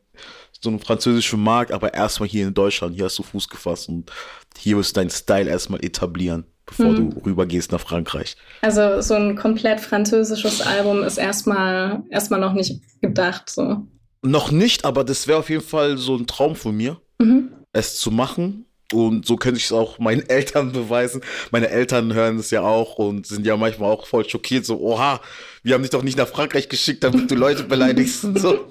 so 0.60 0.70
einen 0.70 0.78
französischen 0.78 1.42
Markt, 1.42 1.72
aber 1.72 1.92
erstmal 1.92 2.28
hier 2.28 2.46
in 2.46 2.54
Deutschland, 2.54 2.94
hier 2.94 3.06
hast 3.06 3.18
du 3.18 3.24
Fuß 3.24 3.48
gefasst 3.48 3.88
und 3.88 4.12
hier 4.56 4.76
wirst 4.76 4.96
du 4.96 5.00
deinen 5.00 5.10
Style 5.10 5.50
erstmal 5.50 5.84
etablieren 5.84 6.46
bevor 6.76 6.96
hm. 6.96 7.10
du 7.10 7.20
rübergehst 7.24 7.72
nach 7.72 7.80
Frankreich. 7.80 8.36
Also 8.62 9.00
so 9.00 9.14
ein 9.14 9.36
komplett 9.36 9.80
französisches 9.80 10.60
Album 10.60 11.02
ist 11.02 11.18
erstmal 11.18 12.02
erstmal 12.10 12.40
noch 12.40 12.52
nicht 12.52 12.80
gedacht 13.00 13.50
so. 13.50 13.86
Noch 14.22 14.50
nicht, 14.50 14.84
aber 14.84 15.04
das 15.04 15.26
wäre 15.26 15.38
auf 15.38 15.50
jeden 15.50 15.64
Fall 15.64 15.98
so 15.98 16.16
ein 16.16 16.26
Traum 16.26 16.54
von 16.54 16.76
mir, 16.76 17.00
mhm. 17.18 17.50
es 17.72 17.98
zu 17.98 18.10
machen. 18.10 18.66
Und 18.92 19.26
so 19.26 19.36
könnte 19.36 19.58
ich 19.58 19.64
es 19.64 19.72
auch 19.72 19.98
meinen 19.98 20.22
Eltern 20.28 20.72
beweisen. 20.72 21.22
Meine 21.50 21.68
Eltern 21.68 22.12
hören 22.12 22.38
es 22.38 22.50
ja 22.50 22.62
auch 22.62 22.96
und 22.96 23.26
sind 23.26 23.46
ja 23.46 23.56
manchmal 23.56 23.90
auch 23.90 24.06
voll 24.06 24.28
schockiert, 24.28 24.64
so, 24.64 24.80
oha, 24.80 25.20
wir 25.62 25.74
haben 25.74 25.82
dich 25.82 25.90
doch 25.90 26.02
nicht 26.02 26.18
nach 26.18 26.28
Frankreich 26.28 26.68
geschickt, 26.68 27.04
damit 27.04 27.30
du 27.30 27.34
Leute 27.34 27.64
beleidigst. 27.64 28.22
so. 28.34 28.68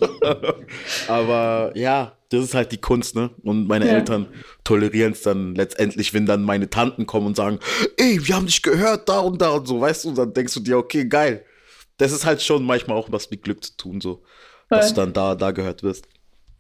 Aber 1.08 1.72
ja, 1.76 2.18
das 2.30 2.44
ist 2.44 2.54
halt 2.54 2.72
die 2.72 2.80
Kunst, 2.80 3.16
ne? 3.16 3.30
Und 3.44 3.68
meine 3.68 3.88
ja. 3.88 3.94
Eltern 3.94 4.28
tolerieren 4.64 5.14
es 5.14 5.22
dann 5.22 5.56
letztendlich, 5.56 6.14
wenn 6.14 6.26
dann 6.26 6.44
meine 6.44 6.70
Tanten 6.70 7.06
kommen 7.06 7.28
und 7.28 7.36
sagen, 7.36 7.60
ey, 7.98 8.20
wir 8.26 8.36
haben 8.36 8.46
dich 8.46 8.62
gehört, 8.62 9.08
da 9.08 9.20
und 9.20 9.42
da 9.42 9.50
und 9.52 9.68
so, 9.68 9.80
weißt 9.80 10.06
du? 10.06 10.10
Und 10.10 10.18
dann 10.18 10.34
denkst 10.34 10.54
du 10.54 10.60
dir, 10.60 10.78
okay, 10.78 11.06
geil. 11.06 11.46
Das 11.98 12.12
ist 12.12 12.26
halt 12.26 12.42
schon 12.42 12.64
manchmal 12.64 12.98
auch 12.98 13.12
was 13.12 13.30
mit 13.30 13.44
Glück 13.44 13.64
zu 13.64 13.76
tun, 13.78 14.02
so. 14.02 14.24
Voll. 14.68 14.80
Dass 14.80 14.90
du 14.90 14.96
dann 14.96 15.14
da, 15.14 15.36
da 15.36 15.52
gehört 15.52 15.84
wirst. 15.84 16.08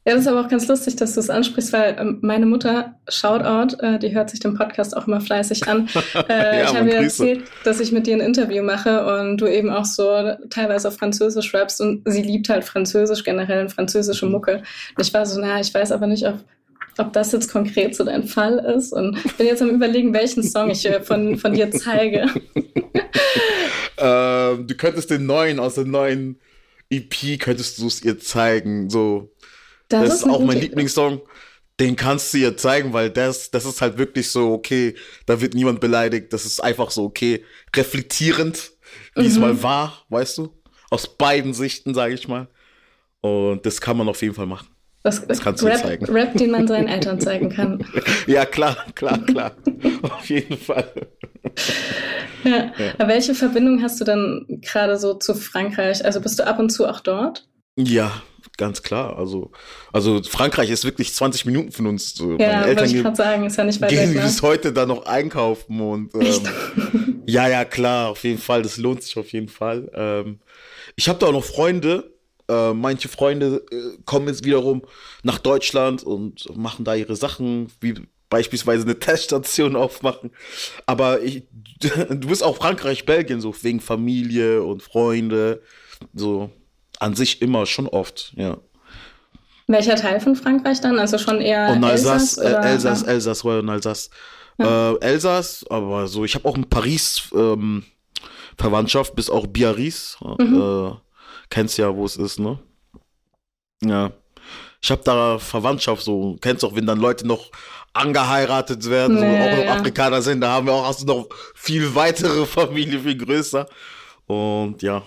Ja, 0.03 0.13
das 0.15 0.21
ist 0.21 0.27
aber 0.27 0.41
auch 0.41 0.47
ganz 0.47 0.67
lustig, 0.67 0.95
dass 0.95 1.13
du 1.13 1.19
es 1.19 1.29
ansprichst, 1.29 1.73
weil 1.73 1.95
ähm, 1.99 2.17
meine 2.21 2.47
Mutter, 2.47 2.95
Shoutout, 3.07 3.77
äh, 3.83 3.99
die 3.99 4.15
hört 4.15 4.31
sich 4.31 4.39
den 4.39 4.55
Podcast 4.55 4.97
auch 4.97 5.07
immer 5.07 5.21
fleißig 5.21 5.67
an. 5.67 5.89
Äh, 6.27 6.59
ja, 6.59 6.63
ich 6.63 6.75
habe 6.75 6.89
ihr 6.89 6.95
erzählt, 6.95 7.43
dass 7.63 7.79
ich 7.79 7.91
mit 7.91 8.05
dir 8.05 8.15
ein 8.15 8.21
Interview 8.21 8.63
mache 8.63 9.05
und 9.05 9.37
du 9.37 9.47
eben 9.47 9.69
auch 9.69 9.85
so 9.85 10.33
teilweise 10.49 10.87
auf 10.87 10.97
Französisch 10.97 11.53
rappst 11.53 11.81
und 11.81 12.01
sie 12.05 12.21
liebt 12.21 12.49
halt 12.49 12.63
Französisch 12.63 13.23
generell 13.23 13.61
und 13.61 13.69
französische 13.69 14.25
mhm. 14.25 14.33
Mucke. 14.33 14.63
Und 14.97 15.05
ich 15.05 15.13
war 15.13 15.25
so, 15.25 15.39
na, 15.39 15.59
ich 15.59 15.73
weiß 15.73 15.91
aber 15.91 16.07
nicht, 16.07 16.25
ob 16.27 16.35
ob 16.97 17.13
das 17.13 17.31
jetzt 17.31 17.51
konkret 17.51 17.95
so 17.95 18.03
dein 18.03 18.25
Fall 18.25 18.59
ist. 18.59 18.91
Und 18.91 19.17
bin 19.37 19.47
jetzt 19.47 19.61
am 19.61 19.69
überlegen, 19.69 20.13
welchen 20.13 20.43
Song 20.43 20.69
ich 20.69 20.85
äh, 20.85 21.01
von, 21.01 21.37
von 21.37 21.53
dir 21.53 21.71
zeige. 21.71 22.27
ähm, 23.97 24.67
du 24.67 24.75
könntest 24.75 25.09
den 25.09 25.25
neuen 25.25 25.59
aus 25.59 25.75
der 25.75 25.85
neuen 25.85 26.39
EP, 26.89 27.39
könntest 27.39 27.79
du 27.79 27.87
es 27.87 28.03
ihr 28.03 28.19
zeigen. 28.19 28.89
So. 28.89 29.31
Das, 29.91 30.09
das 30.09 30.17
ist, 30.19 30.29
auch 30.29 30.41
mein 30.41 30.59
Lieblingssong. 30.59 31.21
Den 31.79 31.95
kannst 31.95 32.33
du 32.33 32.37
ihr 32.37 32.57
zeigen, 32.57 32.93
weil 32.93 33.09
das, 33.09 33.49
das 33.49 33.65
ist 33.65 33.81
halt 33.81 33.97
wirklich 33.97 34.29
so, 34.29 34.53
okay, 34.53 34.95
da 35.25 35.41
wird 35.41 35.53
niemand 35.53 35.79
beleidigt. 35.79 36.31
Das 36.31 36.45
ist 36.45 36.63
einfach 36.63 36.91
so, 36.91 37.03
okay, 37.05 37.43
reflektierend, 37.75 38.71
wie 39.15 39.21
mhm. 39.21 39.27
es 39.27 39.39
mal 39.39 39.63
war, 39.63 40.05
weißt 40.09 40.39
du? 40.39 40.53
Aus 40.89 41.07
beiden 41.07 41.53
Sichten, 41.53 41.93
sage 41.93 42.13
ich 42.13 42.27
mal. 42.27 42.47
Und 43.21 43.65
das 43.65 43.81
kann 43.81 43.97
man 43.97 44.09
auf 44.09 44.21
jeden 44.21 44.35
Fall 44.35 44.45
machen. 44.45 44.67
Das, 45.03 45.25
das 45.25 45.41
kannst 45.41 45.63
du 45.63 45.67
Rap, 45.67 45.77
zeigen. 45.77 46.05
Rap, 46.05 46.37
den 46.37 46.51
man 46.51 46.67
seinen 46.67 46.87
Eltern 46.87 47.19
zeigen 47.19 47.49
kann. 47.49 47.83
ja, 48.27 48.45
klar, 48.45 48.77
klar, 48.93 49.17
klar. 49.25 49.55
Auf 50.03 50.29
jeden 50.29 50.57
Fall. 50.57 50.91
Ja. 52.43 52.71
ja. 52.77 52.93
Aber 52.99 53.07
welche 53.07 53.33
Verbindung 53.33 53.81
hast 53.81 53.99
du 53.99 54.05
dann 54.05 54.45
gerade 54.61 54.99
so 54.99 55.15
zu 55.15 55.33
Frankreich? 55.33 56.05
Also 56.05 56.21
bist 56.21 56.37
du 56.37 56.45
ab 56.45 56.59
und 56.59 56.69
zu 56.69 56.87
auch 56.87 56.99
dort? 56.99 57.47
Ja, 57.75 58.21
ganz 58.57 58.81
klar. 58.83 59.17
Also, 59.17 59.51
also 59.91 60.21
Frankreich 60.23 60.69
ist 60.69 60.85
wirklich 60.85 61.13
20 61.13 61.45
Minuten 61.45 61.71
von 61.71 61.87
uns. 61.87 62.13
So. 62.13 62.37
Ja, 62.37 62.65
wollte 62.65 62.85
ich 62.85 62.93
gerade 62.93 63.15
sagen, 63.15 63.45
ist 63.45 63.57
ja 63.57 63.63
nicht 63.63 63.81
weit 63.81 63.89
gehen 63.89 64.09
weg. 64.09 64.17
Ne? 64.17 64.21
bis 64.23 64.41
heute 64.41 64.73
da 64.73 64.85
noch 64.85 65.05
einkaufen 65.05 65.79
und 65.79 66.13
ähm, 66.15 67.23
ja, 67.25 67.47
ja, 67.47 67.65
klar, 67.65 68.09
auf 68.09 68.23
jeden 68.23 68.39
Fall. 68.39 68.61
Das 68.61 68.77
lohnt 68.77 69.03
sich 69.03 69.17
auf 69.17 69.31
jeden 69.31 69.49
Fall. 69.49 69.89
Ähm, 69.93 70.39
ich 70.95 71.09
habe 71.09 71.19
da 71.19 71.27
auch 71.27 71.31
noch 71.31 71.43
Freunde, 71.43 72.13
äh, 72.47 72.73
manche 72.73 73.07
Freunde 73.07 73.63
äh, 73.71 73.97
kommen 74.05 74.27
jetzt 74.27 74.45
wiederum 74.45 74.83
nach 75.23 75.39
Deutschland 75.39 76.03
und 76.03 76.55
machen 76.55 76.85
da 76.85 76.95
ihre 76.95 77.15
Sachen, 77.15 77.67
wie 77.79 77.95
beispielsweise 78.29 78.83
eine 78.83 78.99
Teststation 78.99 79.75
aufmachen. 79.75 80.31
Aber 80.87 81.21
ich, 81.21 81.43
du 82.09 82.27
bist 82.27 82.43
auch 82.43 82.57
Frankreich, 82.57 83.05
Belgien, 83.05 83.41
so 83.41 83.53
wegen 83.61 83.79
Familie 83.79 84.63
und 84.63 84.81
Freunde. 84.81 85.61
So 86.13 86.49
an 87.01 87.15
sich 87.15 87.41
immer, 87.41 87.65
schon 87.65 87.87
oft, 87.87 88.33
ja. 88.35 88.57
Welcher 89.67 89.95
Teil 89.95 90.19
von 90.19 90.35
Frankreich 90.35 90.81
dann? 90.81 90.99
Also 90.99 91.17
schon 91.17 91.39
eher 91.39 91.69
und 91.69 91.83
Alsace? 91.83 92.37
Elsass, 92.37 92.37
äh, 92.37 92.67
Elsass, 92.67 93.03
Elsass, 93.03 93.43
Royal 93.45 93.69
Alsace. 93.69 94.09
Ja. 94.57 94.91
Äh, 94.91 94.99
Elsass, 94.99 95.65
aber 95.69 96.07
so, 96.07 96.25
ich 96.25 96.35
habe 96.35 96.47
auch 96.47 96.57
in 96.57 96.67
Paris 96.69 97.29
ähm, 97.33 97.83
Verwandtschaft, 98.57 99.15
bis 99.15 99.29
auch 99.29 99.47
Biarritz. 99.47 100.17
Mhm. 100.39 100.61
Äh, 100.61 100.91
Kennst 101.49 101.77
ja, 101.77 101.93
wo 101.93 102.05
es 102.05 102.15
ist, 102.15 102.39
ne? 102.39 102.59
Ja. 103.83 104.11
Ich 104.81 104.89
habe 104.89 105.01
da 105.03 105.37
Verwandtschaft 105.37 106.01
so, 106.01 106.37
kennst 106.41 106.63
auch, 106.63 106.73
wenn 106.75 106.87
dann 106.87 106.99
Leute 106.99 107.27
noch 107.27 107.51
angeheiratet 107.93 108.89
werden, 108.89 109.19
nee, 109.19 109.21
so, 109.21 109.25
auch 109.25 109.57
noch 109.57 109.65
ja. 109.65 109.73
Afrikaner 109.75 110.21
sind, 110.21 110.41
da 110.41 110.53
haben 110.53 110.65
wir 110.65 110.73
auch 110.73 110.87
hast 110.87 111.01
du 111.01 111.05
noch 111.07 111.27
viel 111.53 111.93
weitere 111.93 112.45
Familie, 112.47 112.99
viel 112.99 113.17
größer. 113.17 113.67
Und 114.27 114.81
ja. 114.81 115.03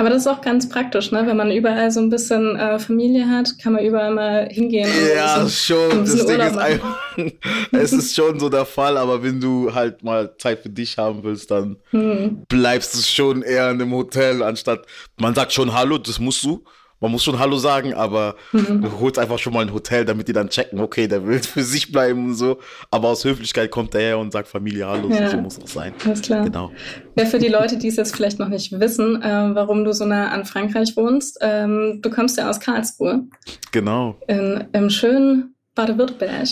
Aber 0.00 0.08
das 0.08 0.22
ist 0.22 0.28
auch 0.28 0.40
ganz 0.40 0.66
praktisch, 0.66 1.12
ne? 1.12 1.26
Wenn 1.26 1.36
man 1.36 1.50
überall 1.50 1.90
so 1.90 2.00
ein 2.00 2.08
bisschen 2.08 2.56
äh, 2.56 2.78
Familie 2.78 3.28
hat, 3.28 3.58
kann 3.62 3.74
man 3.74 3.84
überall 3.84 4.14
mal 4.14 4.48
hingehen. 4.50 4.88
ja, 5.14 5.40
bisschen, 5.44 5.76
schon. 5.76 6.04
das 6.06 6.24
Ding 6.24 6.40
ist 6.40 6.56
einfach, 6.56 6.98
es 7.72 7.92
ist 7.92 8.16
schon 8.16 8.40
so 8.40 8.48
der 8.48 8.64
Fall, 8.64 8.96
aber 8.96 9.22
wenn 9.22 9.42
du 9.42 9.74
halt 9.74 10.02
mal 10.02 10.34
Zeit 10.38 10.60
für 10.60 10.70
dich 10.70 10.96
haben 10.96 11.22
willst, 11.22 11.50
dann 11.50 11.76
hm. 11.90 12.44
bleibst 12.48 12.94
du 12.94 13.02
schon 13.02 13.42
eher 13.42 13.70
in 13.72 13.82
einem 13.82 13.92
Hotel, 13.92 14.42
anstatt 14.42 14.86
man 15.18 15.34
sagt 15.34 15.52
schon 15.52 15.74
Hallo, 15.74 15.98
das 15.98 16.18
musst 16.18 16.44
du 16.44 16.64
man 17.00 17.10
muss 17.10 17.24
schon 17.24 17.38
Hallo 17.38 17.56
sagen, 17.56 17.94
aber 17.94 18.36
mhm. 18.52 18.82
du 18.82 19.00
holst 19.00 19.18
einfach 19.18 19.38
schon 19.38 19.54
mal 19.54 19.60
ein 19.60 19.72
Hotel, 19.72 20.04
damit 20.04 20.28
die 20.28 20.32
dann 20.32 20.48
checken, 20.50 20.80
okay, 20.80 21.08
der 21.08 21.26
will 21.26 21.38
für 21.40 21.62
sich 21.62 21.90
bleiben 21.90 22.26
und 22.26 22.34
so. 22.34 22.58
Aber 22.90 23.08
aus 23.08 23.24
Höflichkeit 23.24 23.70
kommt 23.70 23.94
er 23.94 24.00
her 24.00 24.18
und 24.18 24.32
sagt 24.32 24.48
Familie 24.48 24.86
Hallo, 24.86 25.08
ja. 25.08 25.30
so 25.30 25.38
muss 25.38 25.58
es 25.58 25.72
sein. 25.72 25.94
Alles 26.04 26.22
klar. 26.22 26.44
Genau. 26.44 26.70
Ja, 27.16 27.24
für 27.24 27.38
die 27.38 27.48
Leute, 27.48 27.78
die 27.78 27.88
es 27.88 27.96
jetzt 27.96 28.14
vielleicht 28.14 28.38
noch 28.38 28.48
nicht 28.48 28.78
wissen, 28.78 29.22
äh, 29.22 29.54
warum 29.54 29.84
du 29.84 29.92
so 29.92 30.04
nah 30.04 30.28
an 30.28 30.44
Frankreich 30.44 30.96
wohnst, 30.96 31.38
ähm, 31.40 32.00
du 32.02 32.10
kommst 32.10 32.36
ja 32.36 32.48
aus 32.50 32.60
Karlsruhe. 32.60 33.24
Genau. 33.72 34.16
In, 34.28 34.68
Im 34.72 34.90
schönen 34.90 35.54
Baden-Württemberg. 35.74 36.48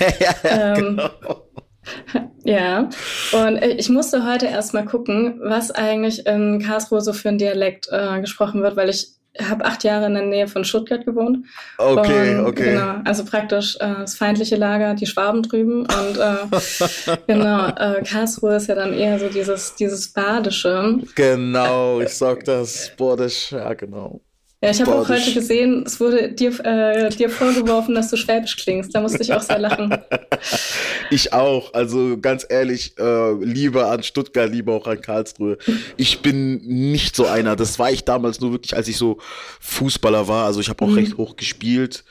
ja, 0.20 0.34
ähm, 0.44 0.96
genau. 0.96 1.10
Ja, 2.44 2.88
und 3.32 3.62
ich 3.62 3.88
musste 3.88 4.26
heute 4.26 4.46
erstmal 4.46 4.84
gucken, 4.84 5.40
was 5.42 5.70
eigentlich 5.70 6.26
in 6.26 6.62
Karlsruhe 6.62 7.00
so 7.00 7.12
für 7.12 7.30
ein 7.30 7.38
Dialekt 7.38 7.88
äh, 7.90 8.20
gesprochen 8.20 8.62
wird, 8.62 8.76
weil 8.76 8.90
ich 8.90 9.08
habe 9.40 9.64
acht 9.64 9.84
Jahre 9.84 10.06
in 10.06 10.14
der 10.14 10.22
Nähe 10.22 10.48
von 10.48 10.64
Stuttgart 10.64 11.04
gewohnt. 11.04 11.46
Okay, 11.78 12.38
und, 12.38 12.46
okay. 12.46 12.72
Genau, 12.72 13.00
also 13.04 13.24
praktisch 13.24 13.76
äh, 13.76 13.94
das 14.00 14.14
feindliche 14.14 14.56
Lager, 14.56 14.94
die 14.94 15.06
Schwaben 15.06 15.42
drüben. 15.42 15.80
Und 15.80 16.18
äh, 16.18 17.16
genau, 17.26 17.68
äh, 17.68 18.02
Karlsruhe 18.02 18.56
ist 18.56 18.68
ja 18.68 18.74
dann 18.74 18.92
eher 18.92 19.18
so 19.18 19.28
dieses, 19.28 19.74
dieses 19.74 20.12
Badische. 20.12 20.98
Genau, 21.14 22.00
ich 22.00 22.10
sag 22.10 22.44
das, 22.44 22.92
Badisch, 22.96 23.52
ja 23.52 23.74
genau. 23.74 24.20
Ja, 24.64 24.70
ich 24.70 24.80
habe 24.80 24.94
auch 24.94 25.06
heute 25.10 25.30
gesehen, 25.34 25.84
es 25.86 26.00
wurde 26.00 26.32
dir, 26.32 26.58
äh, 26.64 27.10
dir 27.10 27.28
vorgeworfen, 27.28 27.94
dass 27.94 28.08
du 28.08 28.16
schwäbisch 28.16 28.56
klingst. 28.56 28.94
Da 28.94 29.02
musste 29.02 29.20
ich 29.20 29.30
auch 29.34 29.42
sehr 29.42 29.58
lachen. 29.58 29.94
ich 31.10 31.34
auch. 31.34 31.74
Also 31.74 32.16
ganz 32.18 32.46
ehrlich, 32.48 32.94
äh, 32.98 33.32
lieber 33.44 33.90
an 33.90 34.02
Stuttgart, 34.02 34.50
lieber 34.50 34.72
auch 34.72 34.86
an 34.86 35.02
Karlsruhe. 35.02 35.58
Ich 35.98 36.20
bin 36.20 36.62
nicht 36.64 37.14
so 37.14 37.26
einer. 37.26 37.56
Das 37.56 37.78
war 37.78 37.92
ich 37.92 38.04
damals 38.04 38.40
nur 38.40 38.52
wirklich, 38.52 38.74
als 38.74 38.88
ich 38.88 38.96
so 38.96 39.18
Fußballer 39.60 40.28
war. 40.28 40.46
Also 40.46 40.60
ich 40.60 40.70
habe 40.70 40.82
auch 40.82 40.88
mhm. 40.88 40.94
recht 40.94 41.18
hoch 41.18 41.36
gespielt 41.36 42.02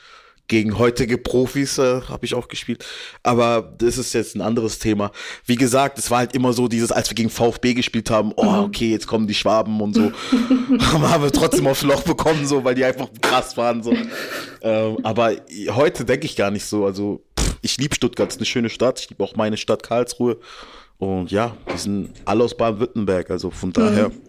gegen 0.46 0.78
heutige 0.78 1.16
Profis 1.16 1.78
äh, 1.78 2.02
habe 2.02 2.26
ich 2.26 2.34
auch 2.34 2.48
gespielt. 2.48 2.84
Aber 3.22 3.74
das 3.78 3.96
ist 3.96 4.12
jetzt 4.12 4.36
ein 4.36 4.42
anderes 4.42 4.78
Thema. 4.78 5.10
Wie 5.46 5.56
gesagt, 5.56 5.98
es 5.98 6.10
war 6.10 6.18
halt 6.18 6.34
immer 6.34 6.52
so 6.52 6.68
dieses, 6.68 6.92
als 6.92 7.10
wir 7.10 7.14
gegen 7.14 7.30
VfB 7.30 7.74
gespielt 7.74 8.10
haben, 8.10 8.32
oh, 8.36 8.44
mhm. 8.44 8.64
okay, 8.64 8.90
jetzt 8.90 9.06
kommen 9.06 9.26
die 9.26 9.34
Schwaben 9.34 9.80
und 9.80 9.94
so. 9.94 10.02
haben 10.32 11.22
wir 11.22 11.32
trotzdem 11.32 11.66
aufs 11.66 11.82
Loch 11.82 12.02
bekommen, 12.02 12.46
so, 12.46 12.64
weil 12.64 12.74
die 12.74 12.84
einfach 12.84 13.08
krass 13.20 13.56
waren. 13.56 13.82
So. 13.82 13.94
Ähm, 14.62 14.98
aber 15.02 15.32
heute 15.70 16.04
denke 16.04 16.26
ich 16.26 16.36
gar 16.36 16.50
nicht 16.50 16.66
so. 16.66 16.84
Also, 16.84 17.22
pff, 17.38 17.56
ich 17.62 17.78
liebe 17.78 17.94
Stuttgart, 17.94 18.28
es 18.28 18.36
ist 18.36 18.40
eine 18.40 18.46
schöne 18.46 18.70
Stadt. 18.70 19.00
Ich 19.00 19.10
liebe 19.10 19.24
auch 19.24 19.36
meine 19.36 19.56
Stadt 19.56 19.82
Karlsruhe. 19.82 20.38
Und 20.98 21.30
ja, 21.30 21.56
die 21.72 21.78
sind 21.78 22.10
alle 22.24 22.44
aus 22.44 22.56
Baden-Württemberg. 22.56 23.30
Also 23.30 23.50
von 23.50 23.72
daher 23.72 24.10
mhm. 24.10 24.22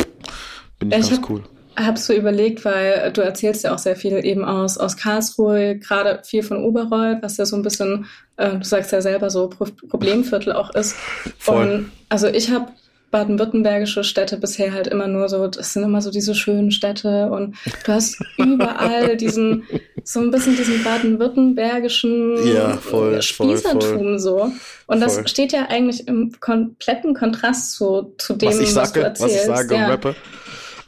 bin 0.79 0.91
ich, 0.91 0.98
ich 1.00 1.10
ganz 1.10 1.29
cool 1.29 1.43
habe 1.77 2.00
so 2.00 2.13
überlegt, 2.13 2.65
weil 2.65 3.12
du 3.12 3.22
erzählst 3.22 3.63
ja 3.63 3.74
auch 3.74 3.79
sehr 3.79 3.96
viel 3.96 4.24
eben 4.25 4.46
aus, 4.46 4.77
aus 4.77 4.98
Karlsruhe, 4.98 5.77
gerade 5.77 6.22
viel 6.24 6.44
von 6.44 6.63
Oberreuth, 6.63 7.22
was 7.22 7.38
ja 7.38 7.46
so 7.46 7.55
ein 7.55 7.63
bisschen, 7.63 8.05
äh, 8.38 8.58
du 8.58 8.63
sagst 8.63 8.91
ja 8.91 9.01
selber 9.01 9.29
so 9.29 9.50
Pro 9.50 9.65
Problemviertel 9.89 10.53
auch 10.53 10.74
ist. 10.75 10.96
Voll. 11.38 11.74
Und 11.74 11.91
also 12.10 12.27
ich 12.27 12.51
habe 12.51 12.67
baden-württembergische 13.15 14.03
Städte 14.03 14.36
bisher 14.36 14.74
halt 14.74 14.88
immer 14.88 15.08
nur 15.08 15.29
so, 15.29 15.48
das 15.48 15.72
sind 15.72 15.84
immer 15.84 16.01
so 16.01 16.12
diese 16.12 16.36
schönen 16.36 16.72
Städte 16.72 17.29
und 17.29 17.55
du 17.86 17.94
hast 17.94 18.17
überall 18.38 19.15
diesen, 19.15 19.63
so 20.03 20.20
ein 20.20 20.32
bisschen 20.32 20.58
diesen 20.58 20.84
baden-württembergischen 20.84 22.46
ja, 22.53 22.75
voll, 22.75 23.22
Spießertum 23.22 23.82
voll, 23.82 23.98
voll. 24.00 24.20
so. 24.20 24.51
Und 24.88 25.00
das 25.00 25.22
steht 25.29 25.53
ja 25.53 25.67
eigentlich 25.70 26.08
im 26.10 26.34
kompletten 26.41 27.13
Kontrast 27.13 27.72
zu, 27.72 28.13
zu 28.17 28.34
dem, 28.34 28.50
was, 28.50 28.60
ich 28.60 28.74
sage, 28.74 28.86
was 28.86 28.94
du 28.94 29.00
erzählst. 29.00 29.34
Was 29.34 29.41
ich 29.41 29.48
sage 29.48 29.75
ja. 29.75 29.86
und 29.86 29.91
rappe. 29.91 30.15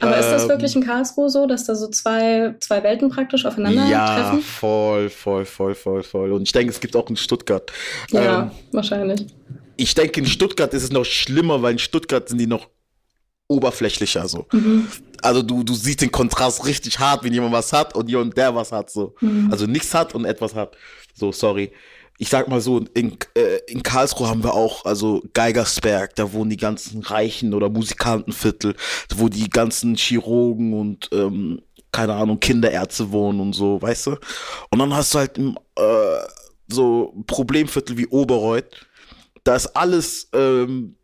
Aber 0.00 0.14
ähm, 0.14 0.20
ist 0.20 0.30
das 0.30 0.48
wirklich 0.48 0.74
in 0.76 0.84
Karlsruhe 0.84 1.28
so, 1.28 1.46
dass 1.46 1.64
da 1.64 1.74
so 1.74 1.88
zwei, 1.88 2.54
zwei 2.60 2.82
Welten 2.82 3.10
praktisch 3.10 3.44
aufeinander 3.44 3.86
ja, 3.86 4.06
treffen? 4.06 4.38
Ja, 4.38 4.44
voll, 4.44 5.10
voll, 5.10 5.44
voll, 5.44 5.74
voll, 5.74 6.02
voll. 6.02 6.32
Und 6.32 6.42
ich 6.42 6.52
denke, 6.52 6.70
es 6.70 6.80
gibt 6.80 6.94
auch 6.94 7.08
in 7.10 7.16
Stuttgart. 7.16 7.70
Ja, 8.10 8.42
ähm, 8.42 8.50
wahrscheinlich. 8.72 9.26
Ich 9.76 9.94
denke, 9.94 10.20
in 10.20 10.26
Stuttgart 10.26 10.72
ist 10.74 10.84
es 10.84 10.92
noch 10.92 11.04
schlimmer, 11.04 11.62
weil 11.62 11.72
in 11.72 11.78
Stuttgart 11.78 12.28
sind 12.28 12.38
die 12.38 12.46
noch 12.46 12.68
oberflächlicher 13.48 14.28
so. 14.28 14.46
Mhm. 14.52 14.88
Also 15.22 15.42
du, 15.42 15.64
du 15.64 15.74
siehst 15.74 16.00
den 16.00 16.12
Kontrast 16.12 16.64
richtig 16.66 16.98
hart, 16.98 17.24
wenn 17.24 17.32
jemand 17.32 17.52
was 17.52 17.72
hat 17.72 17.94
und 17.94 18.08
jemand 18.08 18.36
der 18.36 18.54
was 18.54 18.72
hat 18.72 18.90
so. 18.90 19.14
Mhm. 19.20 19.48
Also 19.50 19.66
nichts 19.66 19.94
hat 19.94 20.14
und 20.14 20.24
etwas 20.24 20.54
hat. 20.54 20.76
So, 21.14 21.32
sorry 21.32 21.72
ich 22.18 22.28
sag 22.28 22.48
mal 22.48 22.60
so, 22.60 22.84
in, 22.94 23.16
äh, 23.34 23.60
in 23.68 23.82
Karlsruhe 23.82 24.28
haben 24.28 24.42
wir 24.42 24.54
auch, 24.54 24.84
also 24.84 25.22
Geigersberg, 25.34 26.16
da 26.16 26.32
wohnen 26.32 26.50
die 26.50 26.56
ganzen 26.56 27.02
Reichen 27.02 27.54
oder 27.54 27.70
Musikantenviertel, 27.70 28.74
wo 29.16 29.28
die 29.28 29.48
ganzen 29.48 29.94
Chirurgen 29.94 30.74
und, 30.74 31.08
ähm, 31.12 31.62
keine 31.92 32.14
Ahnung, 32.14 32.40
Kinderärzte 32.40 33.12
wohnen 33.12 33.40
und 33.40 33.52
so, 33.54 33.80
weißt 33.80 34.08
du? 34.08 34.16
Und 34.70 34.80
dann 34.80 34.92
hast 34.94 35.14
du 35.14 35.18
halt 35.18 35.38
äh, 35.38 36.26
so 36.66 37.14
Problemviertel 37.26 37.96
wie 37.96 38.08
Oberreuth, 38.08 38.86
da 39.44 39.54
ist 39.54 39.68
alles 39.68 40.28
ähm, 40.34 40.97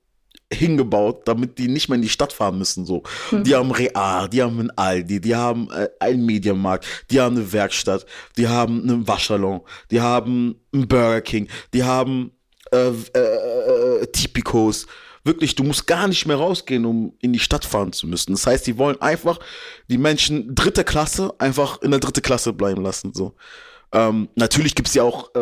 hingebaut, 0.55 1.23
damit 1.27 1.59
die 1.59 1.69
nicht 1.69 1.89
mehr 1.89 1.97
in 1.97 2.03
die 2.03 2.09
Stadt 2.09 2.33
fahren 2.33 2.59
müssen. 2.59 2.87
So, 2.87 3.03
mhm. 3.31 3.45
die 3.45 3.55
haben 3.55 3.71
Real, 3.71 4.29
die 4.29 4.43
haben 4.43 4.59
ein 4.61 4.71
Aldi, 4.71 5.21
die 5.21 5.35
haben 5.35 5.71
äh, 5.71 5.89
einen 6.01 6.25
Medienmarkt, 6.25 6.87
die 7.11 7.21
haben 7.21 7.37
eine 7.37 7.53
Werkstatt, 7.53 8.07
die 8.37 8.49
haben 8.49 8.83
einen 8.83 9.07
Waschsalon, 9.07 9.61
die 9.91 10.01
haben 10.01 10.57
einen 10.73 10.89
Burger 10.89 11.21
King, 11.21 11.49
die 11.73 11.85
haben 11.85 12.33
äh, 12.73 12.89
äh, 12.89 14.03
äh, 14.03 14.07
Tipicos. 14.07 14.87
Wirklich, 15.23 15.55
du 15.55 15.65
musst 15.65 15.87
gar 15.87 16.07
nicht 16.07 16.27
mehr 16.27 16.37
rausgehen, 16.37 16.85
um 16.85 17.15
in 17.21 17.33
die 17.33 17.39
Stadt 17.39 17.65
fahren 17.65 17.93
zu 17.93 18.07
müssen. 18.07 18.33
Das 18.33 18.47
heißt, 18.47 18.67
die 18.67 18.77
wollen 18.77 19.01
einfach 19.01 19.39
die 19.89 19.97
Menschen 19.97 20.55
dritte 20.55 20.85
Klasse 20.85 21.33
einfach 21.39 21.81
in 21.81 21.93
der 21.93 22.01
dritte 22.01 22.21
Klasse 22.21 22.53
bleiben 22.53 22.83
lassen. 22.83 23.15
So. 23.15 23.35
Ähm, 23.93 24.29
natürlich 24.35 24.75
gibt's 24.75 24.95
ja 24.95 25.03
auch 25.03 25.35
äh, 25.35 25.41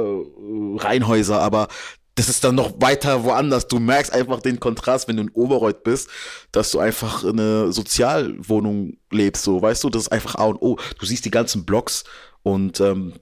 Reihenhäuser, 0.79 1.41
aber 1.41 1.69
das 2.15 2.29
ist 2.29 2.45
dann 2.45 2.55
noch 2.55 2.73
weiter 2.81 3.25
woanders. 3.25 3.69
Du 3.69 3.79
merkst 3.79 4.13
einfach 4.13 4.41
den 4.41 4.61
Kontrast, 4.61 5.09
wenn 5.09 5.17
du 5.17 5.23
in 5.23 5.31
Oberreuth 5.31 5.83
bist, 5.83 6.09
dass 6.53 6.71
du 6.71 6.79
einfach 6.79 7.25
in 7.25 7.41
eine 7.41 7.73
Sozialwohnung 7.73 8.99
lebst, 9.11 9.45
so, 9.45 9.63
weißt 9.63 9.83
du, 9.85 9.91
das 9.91 10.03
ist 10.03 10.13
einfach 10.13 10.35
A 10.35 10.45
und 10.45 10.61
O. 10.61 10.79
Du 10.99 11.07
siehst 11.07 11.25
die 11.25 11.31
ganzen 11.31 11.65
Blocks 11.65 12.05
und 12.43 12.81
ähm, 12.81 13.15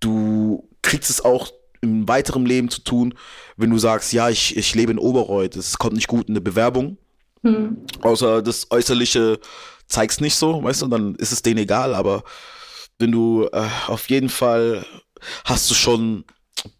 du 0.00 0.68
kriegst 0.80 1.10
es 1.10 1.24
auch 1.24 1.52
im 1.82 2.08
weiteren 2.08 2.46
Leben 2.46 2.70
zu 2.70 2.82
tun, 2.82 3.14
wenn 3.56 3.70
du 3.70 3.78
sagst, 3.78 4.12
ja, 4.12 4.30
ich, 4.30 4.56
ich 4.56 4.74
lebe 4.74 4.92
in 4.92 4.98
Oberreuth, 4.98 5.56
es 5.56 5.78
kommt 5.78 5.94
nicht 5.94 6.08
gut 6.08 6.28
in 6.28 6.34
eine 6.34 6.40
Bewerbung, 6.40 6.96
hm. 7.42 7.84
außer 8.02 8.40
das 8.40 8.70
Äußerliche 8.70 9.40
zeigst 9.88 10.20
nicht 10.20 10.36
so, 10.36 10.62
weißt 10.62 10.82
du, 10.82 10.86
dann 10.86 11.16
ist 11.16 11.32
es 11.32 11.42
denen 11.42 11.58
egal, 11.58 11.94
aber 11.94 12.22
wenn 12.98 13.10
du 13.10 13.48
äh, 13.52 13.66
auf 13.88 14.08
jeden 14.08 14.28
Fall 14.28 14.86
hast 15.44 15.70
du 15.70 15.74
schon 15.74 16.24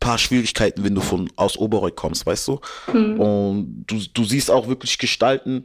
paar 0.00 0.18
Schwierigkeiten, 0.18 0.84
wenn 0.84 0.94
du 0.94 1.00
von 1.00 1.30
aus 1.36 1.56
Oberreuth 1.56 1.96
kommst, 1.96 2.26
weißt 2.26 2.48
du? 2.48 2.60
Mhm. 2.92 3.20
Und 3.20 3.84
du, 3.86 4.00
du 4.12 4.24
siehst 4.24 4.50
auch 4.50 4.68
wirklich 4.68 4.98
Gestalten, 4.98 5.64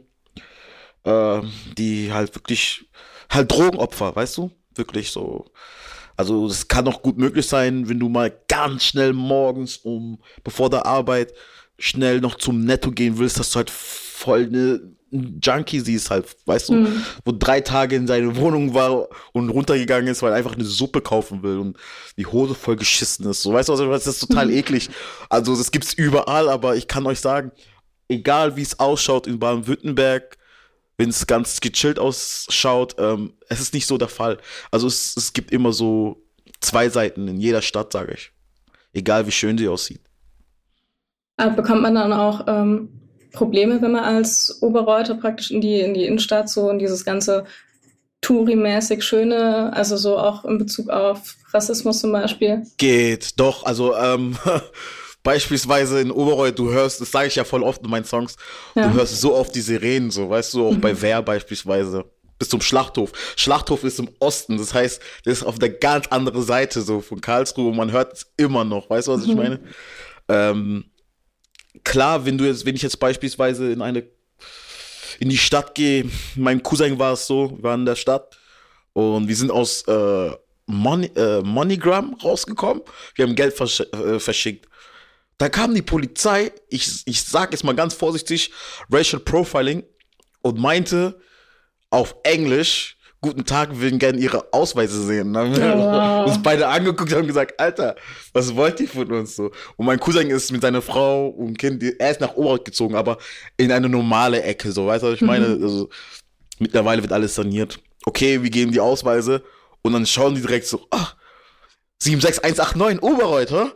äh, 1.04 1.40
die 1.76 2.12
halt 2.12 2.34
wirklich, 2.34 2.88
halt 3.30 3.50
Drogenopfer, 3.50 4.14
weißt 4.14 4.38
du? 4.38 4.50
Wirklich 4.74 5.10
so. 5.10 5.46
Also 6.16 6.46
es 6.46 6.66
kann 6.66 6.88
auch 6.88 7.02
gut 7.02 7.16
möglich 7.16 7.46
sein, 7.46 7.88
wenn 7.88 8.00
du 8.00 8.08
mal 8.08 8.36
ganz 8.48 8.84
schnell 8.84 9.12
morgens 9.12 9.76
um, 9.76 10.20
bevor 10.42 10.68
der 10.68 10.84
Arbeit, 10.84 11.32
schnell 11.78 12.20
noch 12.20 12.34
zum 12.34 12.64
Netto 12.64 12.90
gehen 12.90 13.18
willst, 13.18 13.38
dass 13.38 13.52
du 13.52 13.56
halt 13.58 13.70
voll 13.70 14.46
eine 14.46 14.97
Junkie 15.10 15.80
siehst 15.80 16.10
halt, 16.10 16.36
weißt 16.44 16.68
du, 16.68 16.74
mhm. 16.74 17.04
wo 17.24 17.32
drei 17.32 17.60
Tage 17.60 17.96
in 17.96 18.06
seine 18.06 18.36
Wohnung 18.36 18.74
war 18.74 19.08
und 19.32 19.48
runtergegangen 19.48 20.08
ist, 20.08 20.22
weil 20.22 20.32
er 20.32 20.36
einfach 20.36 20.54
eine 20.54 20.64
Suppe 20.64 21.00
kaufen 21.00 21.42
will 21.42 21.58
und 21.58 21.76
die 22.16 22.26
Hose 22.26 22.54
voll 22.54 22.76
geschissen 22.76 23.28
ist. 23.28 23.42
So, 23.42 23.52
weißt 23.52 23.68
du, 23.70 23.72
was, 23.88 24.04
das 24.04 24.14
ist 24.14 24.28
total 24.28 24.46
mhm. 24.46 24.56
eklig. 24.56 24.90
Also, 25.30 25.56
das 25.56 25.70
gibt's 25.70 25.94
überall, 25.94 26.48
aber 26.48 26.76
ich 26.76 26.88
kann 26.88 27.06
euch 27.06 27.20
sagen, 27.20 27.52
egal 28.08 28.56
wie 28.56 28.62
es 28.62 28.78
ausschaut 28.78 29.26
in 29.26 29.38
Baden-Württemberg, 29.38 30.36
wenn 30.98 31.10
es 31.10 31.26
ganz 31.26 31.60
gechillt 31.60 31.98
ausschaut, 31.98 32.96
ähm, 32.98 33.32
es 33.48 33.60
ist 33.60 33.72
nicht 33.72 33.86
so 33.86 33.96
der 33.98 34.08
Fall. 34.08 34.38
Also, 34.70 34.86
es, 34.86 35.16
es 35.16 35.32
gibt 35.32 35.52
immer 35.52 35.72
so 35.72 36.22
zwei 36.60 36.88
Seiten 36.88 37.28
in 37.28 37.40
jeder 37.40 37.62
Stadt, 37.62 37.92
sage 37.92 38.14
ich. 38.14 38.32
Egal 38.92 39.26
wie 39.26 39.32
schön 39.32 39.56
sie 39.56 39.68
aussieht. 39.68 40.00
Aber 41.36 41.52
bekommt 41.52 41.82
man 41.82 41.94
dann 41.94 42.12
auch 42.12 42.44
ähm, 42.48 42.88
Probleme, 43.32 43.80
wenn 43.82 43.92
man 43.92 44.04
als 44.04 44.62
Oberreuter 44.62 45.14
praktisch 45.14 45.50
in 45.50 45.60
die, 45.60 45.80
in 45.80 45.94
die 45.94 46.04
Innenstadt 46.04 46.48
so 46.48 46.68
und 46.68 46.78
dieses 46.78 47.04
ganze 47.04 47.44
Touri-mäßig 48.20 49.02
Schöne, 49.02 49.72
also 49.74 49.96
so 49.96 50.18
auch 50.18 50.44
in 50.44 50.58
Bezug 50.58 50.90
auf 50.90 51.36
Rassismus 51.52 52.00
zum 52.00 52.12
Beispiel? 52.12 52.62
Geht, 52.76 53.38
doch. 53.38 53.64
Also 53.64 53.94
ähm, 53.96 54.36
beispielsweise 55.22 56.00
in 56.00 56.10
Oberreuth, 56.10 56.58
du 56.58 56.70
hörst, 56.70 57.00
das 57.00 57.10
sage 57.10 57.28
ich 57.28 57.36
ja 57.36 57.44
voll 57.44 57.62
oft 57.62 57.82
in 57.82 57.90
meinen 57.90 58.04
Songs, 58.04 58.36
ja. 58.74 58.88
du 58.88 58.94
hörst 58.94 59.20
so 59.20 59.34
oft 59.34 59.54
die 59.54 59.60
Sirenen, 59.60 60.10
so, 60.10 60.28
weißt 60.28 60.54
du, 60.54 60.66
auch 60.66 60.72
mhm. 60.72 60.80
bei 60.80 61.00
Wer 61.00 61.22
beispielsweise. 61.22 62.04
Bis 62.38 62.48
zum 62.48 62.60
Schlachthof. 62.60 63.10
Schlachthof 63.34 63.82
ist 63.82 63.98
im 63.98 64.10
Osten, 64.20 64.58
das 64.58 64.72
heißt, 64.72 65.02
das 65.24 65.38
ist 65.38 65.44
auf 65.44 65.58
der 65.58 65.70
ganz 65.70 66.06
anderen 66.08 66.42
Seite 66.42 66.82
so 66.82 67.00
von 67.00 67.20
Karlsruhe 67.20 67.70
und 67.70 67.76
man 67.76 67.90
hört 67.90 68.12
es 68.12 68.32
immer 68.36 68.64
noch, 68.64 68.88
weißt 68.88 69.08
du, 69.08 69.12
was 69.12 69.22
ich 69.22 69.30
mhm. 69.30 69.36
meine? 69.36 69.60
Ähm, 70.28 70.84
klar, 71.84 72.24
wenn 72.24 72.38
du 72.38 72.44
jetzt, 72.44 72.64
wenn 72.64 72.74
ich 72.74 72.82
jetzt 72.82 72.98
beispielsweise 72.98 73.72
in 73.72 73.82
eine 73.82 74.04
in 75.20 75.28
die 75.28 75.38
Stadt 75.38 75.74
gehe, 75.74 76.08
mein 76.36 76.62
Cousin 76.62 76.98
war 76.98 77.14
es 77.14 77.26
so, 77.26 77.50
wir 77.56 77.62
waren 77.64 77.80
in 77.80 77.86
der 77.86 77.96
Stadt 77.96 78.38
und 78.92 79.26
wir 79.26 79.34
sind 79.34 79.50
aus 79.50 79.82
äh, 79.88 80.30
Money, 80.66 81.10
äh, 81.16 81.40
MoneyGram 81.40 82.14
rausgekommen. 82.22 82.82
Wir 83.14 83.26
haben 83.26 83.34
Geld 83.34 83.54
versch 83.54 83.80
äh, 83.80 84.20
verschickt. 84.20 84.68
Da 85.38 85.48
kam 85.48 85.74
die 85.74 85.82
Polizei, 85.82 86.52
ich, 86.68 87.02
ich 87.06 87.22
sag 87.22 87.52
jetzt 87.52 87.64
mal 87.64 87.74
ganz 87.74 87.94
vorsichtig, 87.94 88.52
Racial 88.90 89.20
Profiling 89.20 89.84
und 90.42 90.58
meinte 90.58 91.20
auf 91.90 92.16
Englisch, 92.24 92.97
guten 93.20 93.44
Tag, 93.44 93.70
wir 93.70 93.80
würden 93.80 93.98
gerne 93.98 94.18
ihre 94.18 94.52
Ausweise 94.52 95.02
sehen. 95.04 95.32
Dann 95.32 95.50
haben 95.50 95.80
wir 95.80 96.24
uns 96.26 96.42
beide 96.42 96.68
angeguckt 96.68 97.12
und 97.12 97.18
haben 97.18 97.26
gesagt, 97.26 97.58
Alter, 97.58 97.96
was 98.32 98.54
wollt 98.54 98.80
ihr 98.80 98.88
von 98.88 99.10
uns 99.12 99.36
so? 99.36 99.50
Und 99.76 99.86
mein 99.86 99.98
Cousin 99.98 100.30
ist 100.30 100.52
mit 100.52 100.62
seiner 100.62 100.82
Frau 100.82 101.28
und 101.28 101.58
Kind, 101.58 101.82
er 101.82 102.10
ist 102.10 102.20
nach 102.20 102.34
Oberhaupt 102.34 102.64
gezogen, 102.64 102.94
aber 102.94 103.18
in 103.56 103.72
eine 103.72 103.88
normale 103.88 104.42
Ecke, 104.42 104.70
so, 104.70 104.86
weißt 104.86 105.02
du, 105.02 105.08
was 105.08 105.14
ich 105.14 105.22
meine? 105.22 105.48
Mhm. 105.48 105.62
Also, 105.62 105.88
mittlerweile 106.58 107.02
wird 107.02 107.12
alles 107.12 107.34
saniert. 107.34 107.80
Okay, 108.06 108.42
wir 108.42 108.50
geben 108.50 108.72
die 108.72 108.80
Ausweise 108.80 109.42
und 109.82 109.92
dann 109.92 110.06
schauen 110.06 110.34
die 110.34 110.40
direkt 110.40 110.66
so, 110.66 110.86
ah, 110.90 111.08
76189 111.98 113.02
Oberreuth, 113.02 113.50
hä? 113.50 113.70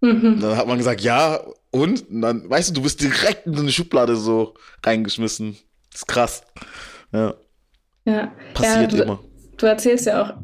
Mhm. 0.00 0.40
Dann 0.40 0.56
hat 0.56 0.66
man 0.66 0.78
gesagt, 0.78 1.00
ja, 1.00 1.36
und? 1.70 2.08
und? 2.10 2.22
dann, 2.22 2.50
weißt 2.50 2.70
du, 2.70 2.74
du 2.74 2.82
bist 2.82 3.00
direkt 3.00 3.46
in 3.46 3.54
so 3.54 3.62
eine 3.62 3.70
Schublade 3.70 4.16
so 4.16 4.54
reingeschmissen. 4.84 5.56
Das 5.92 6.00
ist 6.00 6.08
krass. 6.08 6.42
Ja. 7.12 7.34
Ja. 8.04 8.32
Passiert 8.54 8.92
ja, 8.92 8.98
du, 8.98 9.02
immer. 9.04 9.18
Du 9.56 9.66
erzählst 9.66 10.06
ja 10.06 10.22
auch 10.22 10.34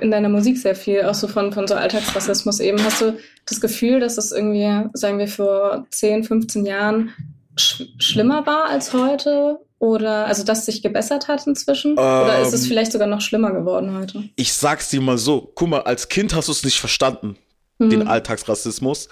in 0.00 0.10
deiner 0.10 0.28
Musik 0.28 0.58
sehr 0.58 0.74
viel, 0.74 1.02
auch 1.04 1.14
so 1.14 1.28
von, 1.28 1.52
von 1.52 1.66
so 1.66 1.74
Alltagsrassismus 1.74 2.60
eben. 2.60 2.82
Hast 2.84 3.00
du 3.00 3.18
das 3.46 3.60
Gefühl, 3.60 4.00
dass 4.00 4.18
es 4.18 4.32
irgendwie, 4.32 4.88
sagen 4.92 5.18
wir, 5.18 5.28
vor 5.28 5.86
10, 5.90 6.24
15 6.24 6.66
Jahren 6.66 7.10
sch 7.58 7.82
schlimmer 7.98 8.46
war 8.46 8.66
als 8.66 8.92
heute? 8.92 9.58
Oder 9.80 10.26
also 10.26 10.42
dass 10.42 10.66
sich 10.66 10.82
gebessert 10.82 11.28
hat 11.28 11.46
inzwischen? 11.46 11.92
Ähm, 11.92 11.98
Oder 11.98 12.40
ist 12.40 12.52
es 12.52 12.62
ähm, 12.62 12.68
vielleicht 12.68 12.90
sogar 12.90 13.06
noch 13.06 13.20
schlimmer 13.20 13.52
geworden 13.52 13.96
heute? 13.96 14.28
Ich 14.34 14.52
sag's 14.52 14.90
dir 14.90 15.00
mal 15.00 15.18
so, 15.18 15.52
guck 15.54 15.68
mal, 15.68 15.82
als 15.82 16.08
Kind 16.08 16.34
hast 16.34 16.48
du 16.48 16.52
es 16.52 16.64
nicht 16.64 16.80
verstanden, 16.80 17.36
mhm. 17.78 17.90
den 17.90 18.08
Alltagsrassismus. 18.08 19.08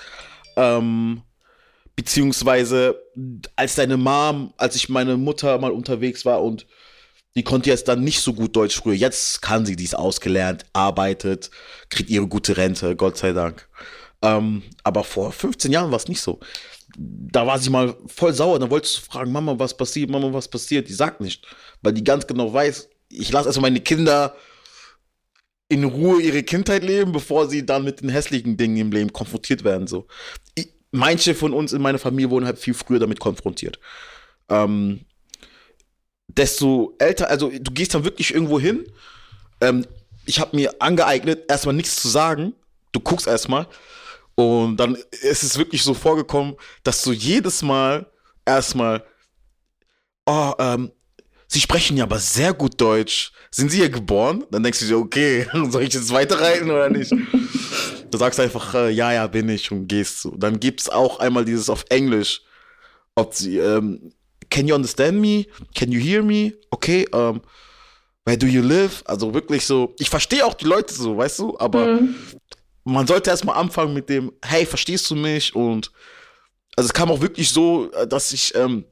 Ähm, 0.56 1.22
beziehungsweise 1.94 3.00
als 3.54 3.76
deine 3.76 3.96
Mom, 3.96 4.52
als 4.56 4.74
ich 4.74 4.88
meine 4.88 5.16
Mutter 5.16 5.56
mal 5.58 5.70
unterwegs 5.70 6.24
war 6.24 6.42
und 6.42 6.66
die 7.36 7.44
konnte 7.44 7.68
jetzt 7.68 7.86
dann 7.86 8.02
nicht 8.02 8.20
so 8.20 8.32
gut 8.32 8.56
Deutsch 8.56 8.76
früher. 8.76 8.94
Jetzt 8.94 9.42
kann 9.42 9.66
sie 9.66 9.76
dies 9.76 9.94
ausgelernt, 9.94 10.64
arbeitet, 10.72 11.50
kriegt 11.90 12.08
ihre 12.08 12.26
gute 12.26 12.56
Rente, 12.56 12.96
Gott 12.96 13.18
sei 13.18 13.32
Dank. 13.32 13.68
Ähm, 14.22 14.62
aber 14.82 15.04
vor 15.04 15.32
15 15.32 15.70
Jahren 15.70 15.90
war 15.90 15.98
es 15.98 16.08
nicht 16.08 16.22
so. 16.22 16.40
Da 16.96 17.46
war 17.46 17.58
sie 17.58 17.68
mal 17.68 17.94
voll 18.06 18.32
sauer. 18.32 18.58
Dann 18.58 18.70
wolltest 18.70 18.96
du 18.98 19.02
fragen, 19.02 19.30
Mama, 19.30 19.58
was 19.58 19.76
passiert? 19.76 20.08
Mama, 20.08 20.32
was 20.32 20.48
passiert? 20.48 20.88
Die 20.88 20.94
sagt 20.94 21.20
nicht. 21.20 21.46
Weil 21.82 21.92
die 21.92 22.04
ganz 22.04 22.26
genau 22.26 22.50
weiß, 22.50 22.88
ich 23.10 23.30
lasse 23.30 23.50
erstmal 23.50 23.70
meine 23.70 23.82
Kinder 23.82 24.34
in 25.68 25.84
Ruhe 25.84 26.22
ihre 26.22 26.42
Kindheit 26.42 26.84
leben, 26.84 27.12
bevor 27.12 27.48
sie 27.48 27.66
dann 27.66 27.84
mit 27.84 28.00
den 28.00 28.08
hässlichen 28.08 28.56
Dingen 28.56 28.78
im 28.78 28.92
Leben 28.92 29.12
konfrontiert 29.12 29.62
werden. 29.62 29.86
So. 29.86 30.06
Ich, 30.54 30.72
manche 30.90 31.34
von 31.34 31.52
uns 31.52 31.74
in 31.74 31.82
meiner 31.82 31.98
Familie 31.98 32.30
wurden 32.30 32.46
halt 32.46 32.58
viel 32.58 32.72
früher 32.72 32.98
damit 32.98 33.20
konfrontiert. 33.20 33.78
Ähm, 34.48 35.04
desto 36.36 36.94
älter, 36.98 37.28
also 37.28 37.50
du 37.50 37.70
gehst 37.72 37.94
dann 37.94 38.04
wirklich 38.04 38.34
irgendwo 38.34 38.60
hin. 38.60 38.86
Ähm, 39.60 39.86
ich 40.26 40.40
habe 40.40 40.56
mir 40.56 40.74
angeeignet, 40.80 41.44
erstmal 41.48 41.74
nichts 41.74 41.96
zu 41.96 42.08
sagen. 42.08 42.54
Du 42.92 43.00
guckst 43.00 43.26
erstmal. 43.26 43.66
Und 44.34 44.76
dann 44.76 44.96
ist 45.22 45.42
es 45.42 45.56
wirklich 45.56 45.82
so 45.82 45.94
vorgekommen, 45.94 46.56
dass 46.82 47.02
du 47.02 47.12
jedes 47.12 47.62
Mal 47.62 48.06
erstmal, 48.44 49.04
oh, 50.26 50.52
ähm, 50.58 50.92
Sie 51.48 51.60
sprechen 51.60 51.96
ja 51.96 52.04
aber 52.04 52.18
sehr 52.18 52.52
gut 52.52 52.80
Deutsch. 52.80 53.32
Sind 53.50 53.70
Sie 53.70 53.78
hier 53.78 53.88
geboren? 53.88 54.44
Dann 54.50 54.62
denkst 54.62 54.80
du 54.80 54.86
dir, 54.86 54.98
okay, 54.98 55.46
soll 55.70 55.82
ich 55.82 55.94
jetzt 55.94 56.12
weiterreiten 56.12 56.70
oder 56.70 56.90
nicht? 56.90 57.12
du 58.10 58.18
sagst 58.18 58.40
einfach, 58.40 58.74
äh, 58.74 58.90
ja, 58.90 59.12
ja, 59.12 59.26
bin 59.26 59.48
ich 59.48 59.70
und 59.70 59.86
gehst 59.86 60.22
so. 60.22 60.32
Dann 60.36 60.58
gibt's 60.58 60.88
auch 60.88 61.20
einmal 61.20 61.44
dieses 61.44 61.70
auf 61.70 61.84
Englisch, 61.88 62.42
ob 63.14 63.34
sie, 63.34 63.58
ähm, 63.58 64.12
can 64.56 64.66
you 64.66 64.74
understand 64.74 65.20
me? 65.20 65.46
Can 65.74 65.92
you 65.92 66.00
hear 66.00 66.22
me? 66.22 66.54
Okay, 66.70 67.04
um, 67.12 67.42
where 68.24 68.38
do 68.38 68.46
you 68.46 68.62
live? 68.62 69.02
Also 69.04 69.34
wirklich 69.34 69.66
so, 69.66 69.94
ich 69.98 70.08
verstehe 70.08 70.44
auch 70.46 70.54
die 70.54 70.64
Leute 70.64 70.94
so, 70.94 71.16
weißt 71.16 71.38
du, 71.40 71.58
aber 71.58 72.00
mhm. 72.00 72.14
man 72.84 73.06
sollte 73.06 73.28
erstmal 73.28 73.56
anfangen 73.56 73.92
mit 73.92 74.08
dem, 74.08 74.32
hey, 74.42 74.64
verstehst 74.64 75.10
du 75.10 75.14
mich? 75.14 75.54
Und 75.54 75.92
also 76.74 76.86
es 76.86 76.94
kam 76.94 77.10
auch 77.10 77.20
wirklich 77.20 77.50
so, 77.50 77.90
dass 78.08 78.32
ich 78.32 78.54
ähm, 78.54 78.86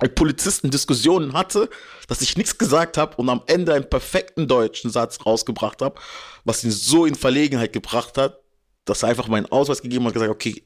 mit 0.00 0.14
Polizisten 0.14 0.70
Diskussionen 0.70 1.32
hatte, 1.32 1.68
dass 2.06 2.22
ich 2.22 2.36
nichts 2.36 2.56
gesagt 2.56 2.96
habe 2.96 3.16
und 3.16 3.28
am 3.28 3.42
Ende 3.46 3.74
einen 3.74 3.90
perfekten 3.90 4.46
deutschen 4.46 4.90
Satz 4.90 5.18
rausgebracht 5.26 5.82
habe, 5.82 6.00
was 6.44 6.62
ihn 6.62 6.70
so 6.70 7.04
in 7.04 7.16
Verlegenheit 7.16 7.72
gebracht 7.72 8.16
hat, 8.16 8.38
dass 8.84 9.02
er 9.02 9.08
einfach 9.08 9.26
meinen 9.26 9.46
Ausweis 9.46 9.82
gegeben 9.82 10.04
hat 10.04 10.10
und 10.10 10.14
gesagt, 10.14 10.30
okay, 10.30 10.62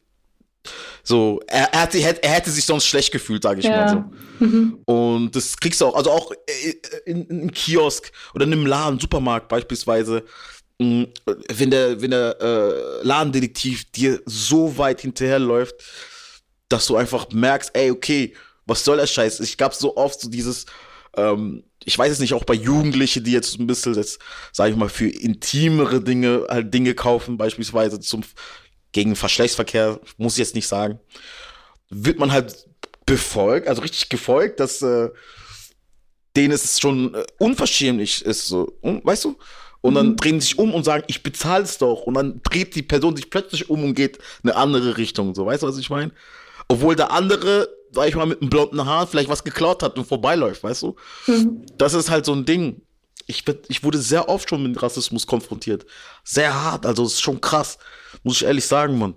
so, 1.03 1.41
er, 1.47 1.73
er, 1.73 1.81
hätte, 1.81 2.23
er 2.23 2.31
hätte 2.31 2.51
sich 2.51 2.65
sonst 2.65 2.87
schlecht 2.87 3.13
gefühlt, 3.13 3.43
sage 3.43 3.61
ich 3.61 3.67
ja. 3.67 3.77
mal 3.77 3.89
so. 4.41 4.47
Mhm. 4.47 4.79
Und 4.85 5.37
das 5.37 5.57
kriegst 5.57 5.81
du 5.81 5.87
auch, 5.87 5.95
also 5.95 6.11
auch 6.11 6.33
in, 7.05 7.27
in 7.27 7.41
einem 7.41 7.51
Kiosk 7.53 8.11
oder 8.35 8.45
in 8.45 8.53
einem 8.53 8.67
Laden, 8.67 8.99
Supermarkt 8.99 9.49
beispielsweise, 9.49 10.25
mm, 10.79 11.05
wenn 11.53 11.71
der, 11.71 12.01
wenn 12.01 12.11
der 12.11 12.41
äh, 12.41 13.07
Ladendetektiv 13.07 13.91
dir 13.93 14.21
so 14.27 14.77
weit 14.79 15.03
hinterherläuft, 15.03 15.75
dass 16.69 16.87
du 16.87 16.97
einfach 16.97 17.29
merkst, 17.31 17.71
ey, 17.75 17.91
okay, 17.91 18.35
was 18.67 18.85
soll 18.85 18.97
der 18.97 19.07
Scheiß? 19.07 19.41
Ich 19.41 19.59
gab 19.59 19.75
so 19.75 19.97
oft 19.97 20.21
so 20.21 20.29
dieses, 20.29 20.67
Ähm, 21.17 21.63
ich 21.85 21.97
weiß 21.97 22.11
es 22.11 22.19
nicht, 22.19 22.35
auch 22.35 22.45
bei 22.45 22.55
Jugendlichen, 22.55 23.23
die 23.23 23.33
jetzt 23.33 23.61
ein 23.61 23.67
bisschen, 23.67 23.95
das, 23.95 24.19
sage 24.53 24.71
ich 24.71 24.77
mal, 24.77 24.89
für 24.89 25.09
intimere 25.09 26.01
Dinge 26.03 26.47
halt 26.49 26.73
Dinge 26.73 26.95
kaufen, 26.95 27.37
beispielsweise 27.37 28.01
zum 28.01 28.25
gegen 28.95 29.17
Verschlechtsverkehr, 29.17 30.01
muss 30.17 30.35
ich 30.35 30.39
jetzt 30.39 30.55
nicht 30.55 30.69
sagen, 30.69 30.99
wird 31.91 32.19
man 32.19 32.33
halt 32.33 32.67
befolgt, 33.05 33.69
also 33.69 33.83
richtig 33.83 34.09
gefolgt, 34.09 34.61
dass 34.61 34.81
äh, 34.81 35.11
denen 36.35 36.53
es 36.53 36.81
schon 36.81 37.15
äh, 37.15 37.25
unverschämlich 37.39 38.25
ist, 38.25 38.47
so, 38.47 38.79
weißt 38.83 39.27
du? 39.27 39.37
Und 39.83 39.97
dann 39.97 40.11
mhm. 40.11 40.17
drehen 40.17 40.41
sie 40.41 40.47
sich 40.47 40.59
um 40.59 40.73
und 40.73 40.85
sagen, 40.85 41.05
ich 41.09 41.23
bezahle 41.23 41.65
es 41.65 41.77
doch. 41.77 42.05
Und 42.05 42.15
dann 42.15 42.41
dreht 42.43 42.75
die 42.75 42.83
Person 42.83 43.15
sich 43.17 43.29
plötzlich 43.29 43.69
um 43.69 43.85
und 43.85 43.93
geht 43.93 44.19
eine 44.43 44.57
andere 44.57 44.97
Richtung. 44.97 45.35
So, 45.35 45.45
weißt 45.45 45.63
du, 45.63 45.67
was 45.67 45.77
ich 45.77 45.91
meine? 45.91 46.11
Obwohl 46.69 46.97
der 46.97 47.11
andere, 47.11 47.69
sag 47.93 48.09
ich 48.09 48.15
mal, 48.15 48.25
mit 48.25 48.41
einem 48.41 48.49
blonden 48.49 48.87
Haar 48.87 49.07
vielleicht 49.07 49.29
was 49.29 49.45
geklaut 49.45 49.83
hat 49.83 49.99
und 49.99 50.07
vorbeiläuft, 50.07 50.63
weißt 50.63 50.83
du? 50.85 50.97
Mhm. 51.27 51.67
Das 51.77 51.93
ist 51.93 52.09
halt 52.09 52.25
so 52.25 52.33
ein 52.33 52.47
Ding. 52.47 52.81
Ich, 53.27 53.45
ich 53.69 53.83
wurde 53.83 53.99
sehr 53.99 54.29
oft 54.29 54.49
schon 54.49 54.63
mit 54.63 54.83
Rassismus 54.83 55.27
konfrontiert. 55.27 55.87
Sehr 56.25 56.63
hart, 56.63 56.87
also 56.87 57.05
es 57.05 57.15
ist 57.15 57.23
schon 57.23 57.41
krass. 57.41 57.79
Muss 58.23 58.37
ich 58.37 58.47
ehrlich 58.47 58.67
sagen, 58.67 58.99
Mann. 58.99 59.15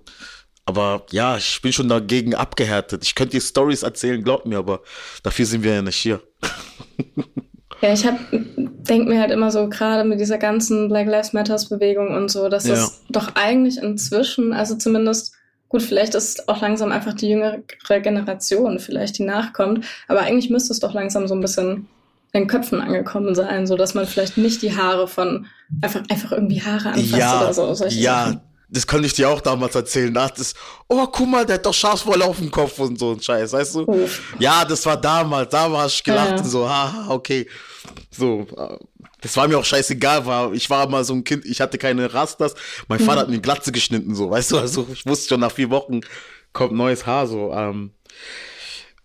Aber 0.65 1.05
ja, 1.11 1.37
ich 1.37 1.61
bin 1.61 1.71
schon 1.71 1.87
dagegen 1.87 2.35
abgehärtet. 2.35 3.03
Ich 3.03 3.15
könnte 3.15 3.37
dir 3.37 3.41
Stories 3.41 3.83
erzählen, 3.83 4.21
glaub 4.21 4.45
mir, 4.45 4.57
aber 4.57 4.81
dafür 5.23 5.45
sind 5.45 5.63
wir 5.63 5.75
ja 5.75 5.81
nicht 5.81 5.95
hier. 5.95 6.21
Ja, 7.81 7.93
ich 7.93 8.05
hab, 8.05 8.17
denk 8.31 9.07
mir 9.07 9.19
halt 9.19 9.31
immer 9.31 9.51
so, 9.51 9.69
gerade 9.69 10.07
mit 10.07 10.19
dieser 10.19 10.37
ganzen 10.37 10.87
Black 10.87 11.07
Lives 11.07 11.33
Matters 11.33 11.69
Bewegung 11.69 12.15
und 12.15 12.29
so, 12.29 12.49
dass 12.49 12.67
ja. 12.67 12.73
das 12.73 13.03
doch 13.09 13.35
eigentlich 13.35 13.77
inzwischen, 13.77 14.51
also 14.53 14.75
zumindest, 14.75 15.35
gut, 15.69 15.83
vielleicht 15.83 16.15
ist 16.15 16.49
auch 16.49 16.61
langsam 16.61 16.91
einfach 16.91 17.13
die 17.13 17.29
jüngere 17.29 17.61
Generation 18.01 18.79
vielleicht, 18.79 19.19
die 19.19 19.23
nachkommt, 19.23 19.85
aber 20.07 20.21
eigentlich 20.21 20.49
müsste 20.49 20.73
es 20.73 20.79
doch 20.79 20.93
langsam 20.93 21.27
so 21.27 21.35
ein 21.35 21.41
bisschen 21.41 21.87
den 22.37 22.47
Köpfen 22.47 22.81
angekommen 22.81 23.35
sein, 23.35 23.67
so 23.67 23.75
dass 23.75 23.93
man 23.93 24.05
vielleicht 24.05 24.37
nicht 24.37 24.61
die 24.61 24.75
Haare 24.75 25.07
von 25.07 25.47
einfach 25.81 26.01
einfach 26.09 26.31
irgendwie 26.31 26.61
Haare 26.61 26.89
anfasst 26.89 27.11
ja, 27.17 27.41
oder 27.41 27.53
so. 27.53 27.85
Ja, 27.85 28.25
Sachen 28.25 28.41
das 28.69 28.85
konnte 28.85 29.07
ich 29.07 29.13
dir 29.13 29.29
auch 29.29 29.41
damals 29.41 29.75
erzählen. 29.75 30.13
Da 30.13 30.27
das, 30.27 30.53
oh, 30.87 31.07
guck 31.07 31.27
mal, 31.27 31.45
der 31.45 31.55
hat 31.55 31.65
doch 31.65 31.73
Schafswolle 31.73 32.25
auf 32.25 32.37
dem 32.37 32.51
Kopf 32.51 32.77
und 32.79 32.99
so 32.99 33.13
ein 33.13 33.21
Scheiß, 33.21 33.53
weißt 33.53 33.75
du? 33.75 33.81
Uff. 33.83 34.35
Ja, 34.39 34.65
das 34.65 34.85
war 34.85 34.99
damals, 34.99 35.49
da 35.49 35.71
war 35.71 35.87
ich 35.87 36.03
gelacht 36.03 36.31
ja. 36.31 36.37
und 36.37 36.45
so, 36.45 36.69
haha, 36.69 37.09
okay. 37.09 37.47
So, 38.11 38.45
das 39.21 39.37
war 39.37 39.47
mir 39.47 39.57
auch 39.57 39.65
scheißegal, 39.65 40.25
war, 40.25 40.51
ich 40.53 40.69
war 40.69 40.87
mal 40.89 41.03
so 41.05 41.13
ein 41.13 41.23
Kind, 41.23 41.45
ich 41.45 41.61
hatte 41.61 41.77
keine 41.77 42.13
Rastas, 42.13 42.55
mein 42.89 42.99
Vater 42.99 43.15
mhm. 43.15 43.21
hat 43.21 43.29
mir 43.29 43.39
Glatze 43.39 43.71
geschnitten, 43.71 44.15
so, 44.15 44.29
weißt 44.29 44.51
du, 44.51 44.57
also 44.57 44.87
ich 44.91 45.05
wusste 45.05 45.29
schon 45.29 45.39
nach 45.39 45.51
vier 45.51 45.69
Wochen 45.69 46.01
kommt 46.51 46.73
neues 46.73 47.05
Haar, 47.05 47.27
so, 47.27 47.53
ähm. 47.53 47.91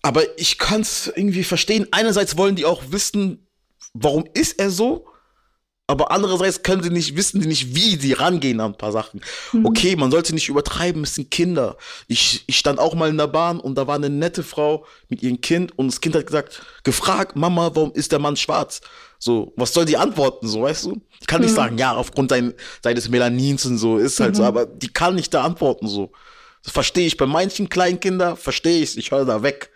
Aber 0.02 0.22
ich 0.38 0.58
kann's 0.58 1.12
irgendwie 1.14 1.44
verstehen. 1.44 1.86
Einerseits 1.92 2.36
wollen 2.36 2.56
die 2.56 2.64
auch 2.64 2.82
wissen, 2.88 3.46
warum 3.94 4.24
ist 4.34 4.58
er 4.58 4.70
so? 4.70 5.06
aber 5.92 6.10
andererseits 6.10 6.62
können 6.62 6.82
sie 6.82 6.90
nicht, 6.90 7.16
wissen 7.16 7.42
sie 7.42 7.48
nicht, 7.48 7.74
wie 7.74 7.96
sie 7.96 8.14
rangehen 8.14 8.60
an 8.60 8.72
ein 8.72 8.78
paar 8.78 8.92
Sachen. 8.92 9.20
Mhm. 9.52 9.66
Okay, 9.66 9.94
man 9.94 10.10
sollte 10.10 10.32
nicht 10.32 10.48
übertreiben, 10.48 11.02
es 11.02 11.16
sind 11.16 11.30
Kinder. 11.30 11.76
Ich, 12.08 12.44
ich 12.46 12.56
stand 12.56 12.78
auch 12.78 12.94
mal 12.94 13.10
in 13.10 13.18
der 13.18 13.26
Bahn 13.26 13.60
und 13.60 13.76
da 13.76 13.86
war 13.86 13.96
eine 13.96 14.08
nette 14.08 14.42
Frau 14.42 14.86
mit 15.08 15.22
ihrem 15.22 15.40
Kind 15.40 15.76
und 15.78 15.88
das 15.88 16.00
Kind 16.00 16.14
hat 16.14 16.26
gesagt, 16.26 16.62
gefragt, 16.84 17.36
Mama, 17.36 17.72
warum 17.74 17.92
ist 17.92 18.10
der 18.10 18.20
Mann 18.20 18.36
schwarz? 18.36 18.80
So, 19.18 19.52
was 19.56 19.74
soll 19.74 19.84
die 19.84 19.96
antworten, 19.96 20.48
so, 20.48 20.62
weißt 20.62 20.86
du? 20.86 21.00
Ich 21.20 21.26
kann 21.26 21.40
mhm. 21.40 21.46
nicht 21.46 21.54
sagen, 21.54 21.78
ja, 21.78 21.94
aufgrund 21.94 22.30
sein, 22.30 22.54
seines 22.82 23.08
Melanins 23.08 23.66
und 23.66 23.76
so, 23.76 23.98
ist 23.98 24.18
halt 24.18 24.32
mhm. 24.32 24.36
so, 24.36 24.44
aber 24.44 24.66
die 24.66 24.92
kann 24.92 25.14
nicht 25.14 25.34
da 25.34 25.44
antworten, 25.44 25.88
so. 25.88 26.12
Das 26.62 26.72
verstehe 26.72 27.06
ich. 27.06 27.16
Bei 27.16 27.26
manchen 27.26 27.68
kleinen 27.68 27.98
Kindern 27.98 28.36
verstehe 28.36 28.82
ich 28.82 28.96
ich 28.96 29.10
höre 29.10 29.24
da 29.24 29.42
weg. 29.42 29.71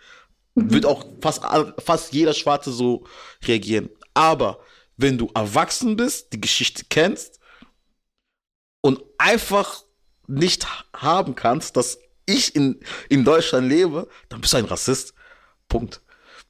Mhm. 0.57 0.71
Wird 0.71 0.85
auch 0.85 1.05
fast, 1.21 1.43
fast 1.79 2.13
jeder 2.13 2.33
Schwarze 2.33 2.71
so 2.71 3.05
reagieren. 3.45 3.89
Aber 4.15 4.59
wenn 4.97 5.17
du 5.17 5.29
erwachsen 5.35 5.95
bist, 5.95 6.33
die 6.33 6.41
Geschichte 6.41 6.83
kennst 6.89 7.39
und 8.81 8.99
einfach 9.19 9.83
nicht 10.25 10.67
haben 10.95 11.35
kannst, 11.35 11.77
dass 11.77 11.99
ich 12.25 12.55
in, 12.55 12.79
in 13.07 13.23
Deutschland 13.23 13.69
lebe, 13.69 14.07
dann 14.29 14.41
bist 14.41 14.53
du 14.53 14.57
ein 14.57 14.65
Rassist. 14.65 15.13
Punkt. 15.69 16.01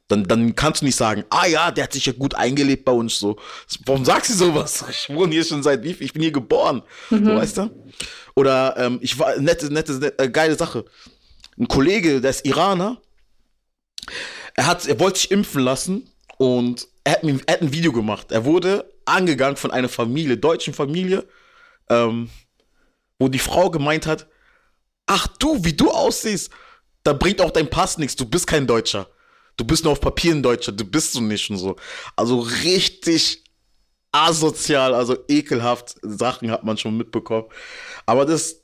Dann, 0.07 0.23
dann 0.23 0.55
kannst 0.55 0.81
du 0.81 0.85
nicht 0.85 0.95
sagen, 0.95 1.25
ah 1.29 1.45
ja, 1.45 1.69
der 1.69 1.83
hat 1.83 1.93
sich 1.93 2.05
ja 2.05 2.13
gut 2.13 2.33
eingelebt 2.33 2.85
bei 2.85 2.93
uns 2.93 3.19
so. 3.19 3.37
Warum 3.85 4.05
sagst 4.05 4.31
du 4.31 4.35
sowas? 4.35 4.85
Ich 4.89 5.09
wohne 5.09 5.33
hier 5.33 5.43
schon 5.43 5.63
seit 5.63 5.83
wie 5.83 5.93
viel? 5.93 6.05
Ich 6.05 6.13
bin 6.13 6.21
hier 6.21 6.31
geboren. 6.31 6.81
Mhm. 7.09 7.25
So, 7.25 7.35
weißt 7.35 7.57
du? 7.57 7.91
Oder 8.35 8.77
ähm, 8.77 8.99
ich 9.01 9.19
war 9.19 9.35
nette, 9.37 9.71
nette, 9.71 9.93
nette, 9.93 10.17
äh, 10.17 10.29
geile 10.29 10.55
Sache. 10.55 10.85
Ein 11.59 11.67
Kollege, 11.67 12.21
der 12.21 12.29
ist 12.29 12.45
Iraner, 12.45 13.01
er 14.55 14.65
hat, 14.65 14.87
er 14.87 14.99
wollte 14.99 15.19
sich 15.19 15.31
impfen 15.31 15.61
lassen 15.61 16.09
und 16.37 16.87
er 17.03 17.13
hat, 17.13 17.23
er 17.23 17.53
hat 17.53 17.61
ein 17.61 17.73
Video 17.73 17.91
gemacht. 17.91 18.31
Er 18.31 18.45
wurde 18.45 18.91
angegangen 19.05 19.57
von 19.57 19.71
einer 19.71 19.89
Familie, 19.89 20.37
deutschen 20.37 20.73
Familie, 20.73 21.25
ähm, 21.89 22.29
wo 23.19 23.27
die 23.27 23.39
Frau 23.39 23.69
gemeint 23.69 24.05
hat, 24.05 24.27
ach 25.05 25.27
du, 25.39 25.63
wie 25.63 25.73
du 25.73 25.89
aussiehst, 25.89 26.51
da 27.03 27.13
bringt 27.13 27.41
auch 27.41 27.51
dein 27.51 27.69
Pass 27.69 27.97
nichts, 27.97 28.15
du 28.15 28.25
bist 28.25 28.47
kein 28.47 28.67
Deutscher. 28.67 29.07
Du 29.55 29.65
bist 29.65 29.83
nur 29.83 29.93
auf 29.93 30.01
Papier 30.01 30.35
ein 30.35 30.43
Deutscher, 30.43 30.71
du 30.71 30.85
bist 30.85 31.13
so 31.13 31.21
nicht 31.21 31.49
und 31.49 31.57
so. 31.57 31.77
Also 32.15 32.39
richtig 32.39 33.43
asozial, 34.11 34.93
also 34.93 35.17
ekelhaft 35.27 35.95
Sachen 36.01 36.51
hat 36.51 36.63
man 36.63 36.77
schon 36.77 36.97
mitbekommen. 36.97 37.47
Aber 38.05 38.25
das, 38.25 38.61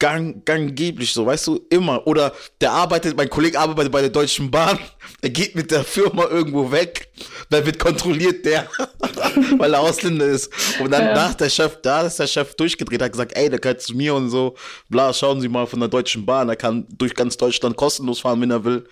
gang, 0.00 0.44
ganggeblich 0.44 1.12
so, 1.12 1.24
weißt 1.24 1.46
du, 1.46 1.60
immer. 1.70 2.04
Oder 2.08 2.32
der 2.60 2.72
arbeitet, 2.72 3.16
mein 3.16 3.30
Kollege 3.30 3.60
arbeitet 3.60 3.92
bei 3.92 4.00
der 4.00 4.10
Deutschen 4.10 4.50
Bahn, 4.50 4.78
er 5.22 5.30
geht 5.30 5.54
mit 5.54 5.70
der 5.70 5.84
Firma 5.84 6.24
irgendwo 6.24 6.72
weg, 6.72 7.12
wer 7.50 7.64
wird 7.64 7.78
kontrolliert, 7.78 8.44
der, 8.44 8.66
weil 9.58 9.74
er 9.74 9.80
Ausländer 9.80 10.26
ist. 10.26 10.50
Und 10.80 10.90
dann 10.90 11.04
ja. 11.04 11.14
nach 11.14 11.34
der 11.34 11.50
Chef, 11.50 11.78
da 11.82 12.02
ist 12.02 12.18
der 12.18 12.26
Chef 12.26 12.56
durchgedreht, 12.56 13.00
hat 13.00 13.12
gesagt, 13.12 13.36
ey, 13.36 13.48
der 13.48 13.60
gehört 13.60 13.82
zu 13.82 13.94
mir 13.94 14.14
und 14.14 14.30
so, 14.30 14.56
bla, 14.88 15.12
schauen 15.12 15.40
Sie 15.40 15.48
mal 15.48 15.66
von 15.66 15.78
der 15.78 15.88
Deutschen 15.88 16.26
Bahn, 16.26 16.48
er 16.48 16.56
kann 16.56 16.86
durch 16.98 17.14
ganz 17.14 17.36
Deutschland 17.36 17.76
kostenlos 17.76 18.20
fahren, 18.20 18.40
wenn 18.40 18.50
er 18.50 18.64
will. 18.64 18.84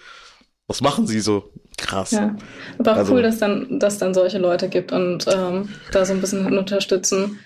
Was 0.69 0.83
machen 0.83 1.07
Sie 1.07 1.21
so? 1.21 1.51
Krass. 1.79 2.11
Ja, 2.11 2.37
aber 2.79 2.93
auch 2.93 2.97
also, 2.97 3.15
cool, 3.15 3.23
dass 3.23 3.39
dann, 3.39 3.79
dass 3.79 3.97
dann 3.97 4.13
solche 4.13 4.37
Leute 4.37 4.69
gibt 4.69 4.93
und 4.93 5.27
ähm, 5.33 5.71
da 5.93 6.05
so 6.05 6.13
ein 6.13 6.21
bisschen 6.21 6.59
unterstützen. 6.59 7.39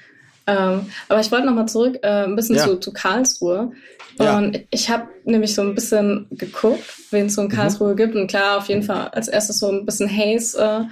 Ähm, 0.47 0.87
aber 1.09 1.21
ich 1.21 1.31
wollte 1.31 1.47
nochmal 1.47 1.69
zurück, 1.69 1.99
äh, 2.03 2.25
ein 2.25 2.37
bisschen 2.37 2.57
ja. 2.57 2.65
zu, 2.65 2.77
zu 2.77 2.93
Karlsruhe. 2.93 3.73
Ja. 4.19 4.39
Und 4.39 4.61
ich 4.71 4.91
habe 4.91 5.09
nämlich 5.25 5.55
so 5.55 5.63
ein 5.63 5.75
bisschen 5.75 6.27
geguckt, 6.31 6.85
wen 7.11 7.27
es 7.27 7.35
so 7.35 7.43
in 7.43 7.49
mhm. 7.49 7.53
Karlsruhe 7.53 7.93
mhm. 7.93 7.97
gibt. 7.97 8.15
Und 8.15 8.27
klar, 8.27 8.59
auf 8.59 8.67
jeden 8.67 8.83
Fall 8.83 9.09
als 9.09 9.29
erstes 9.29 9.59
so 9.59 9.71
ein 9.71 9.87
bisschen 9.87 10.11
Haze. 10.11 10.89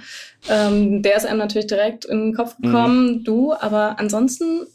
Äh, 0.49 0.53
ähm, 0.53 1.03
der 1.03 1.17
ist 1.17 1.25
einem 1.25 1.39
natürlich 1.39 1.67
direkt 1.67 2.05
in 2.05 2.19
den 2.19 2.33
Kopf 2.35 2.55
gekommen, 2.57 3.07
mhm. 3.07 3.23
du. 3.23 3.53
Aber 3.53 3.99
ansonsten 3.99 4.67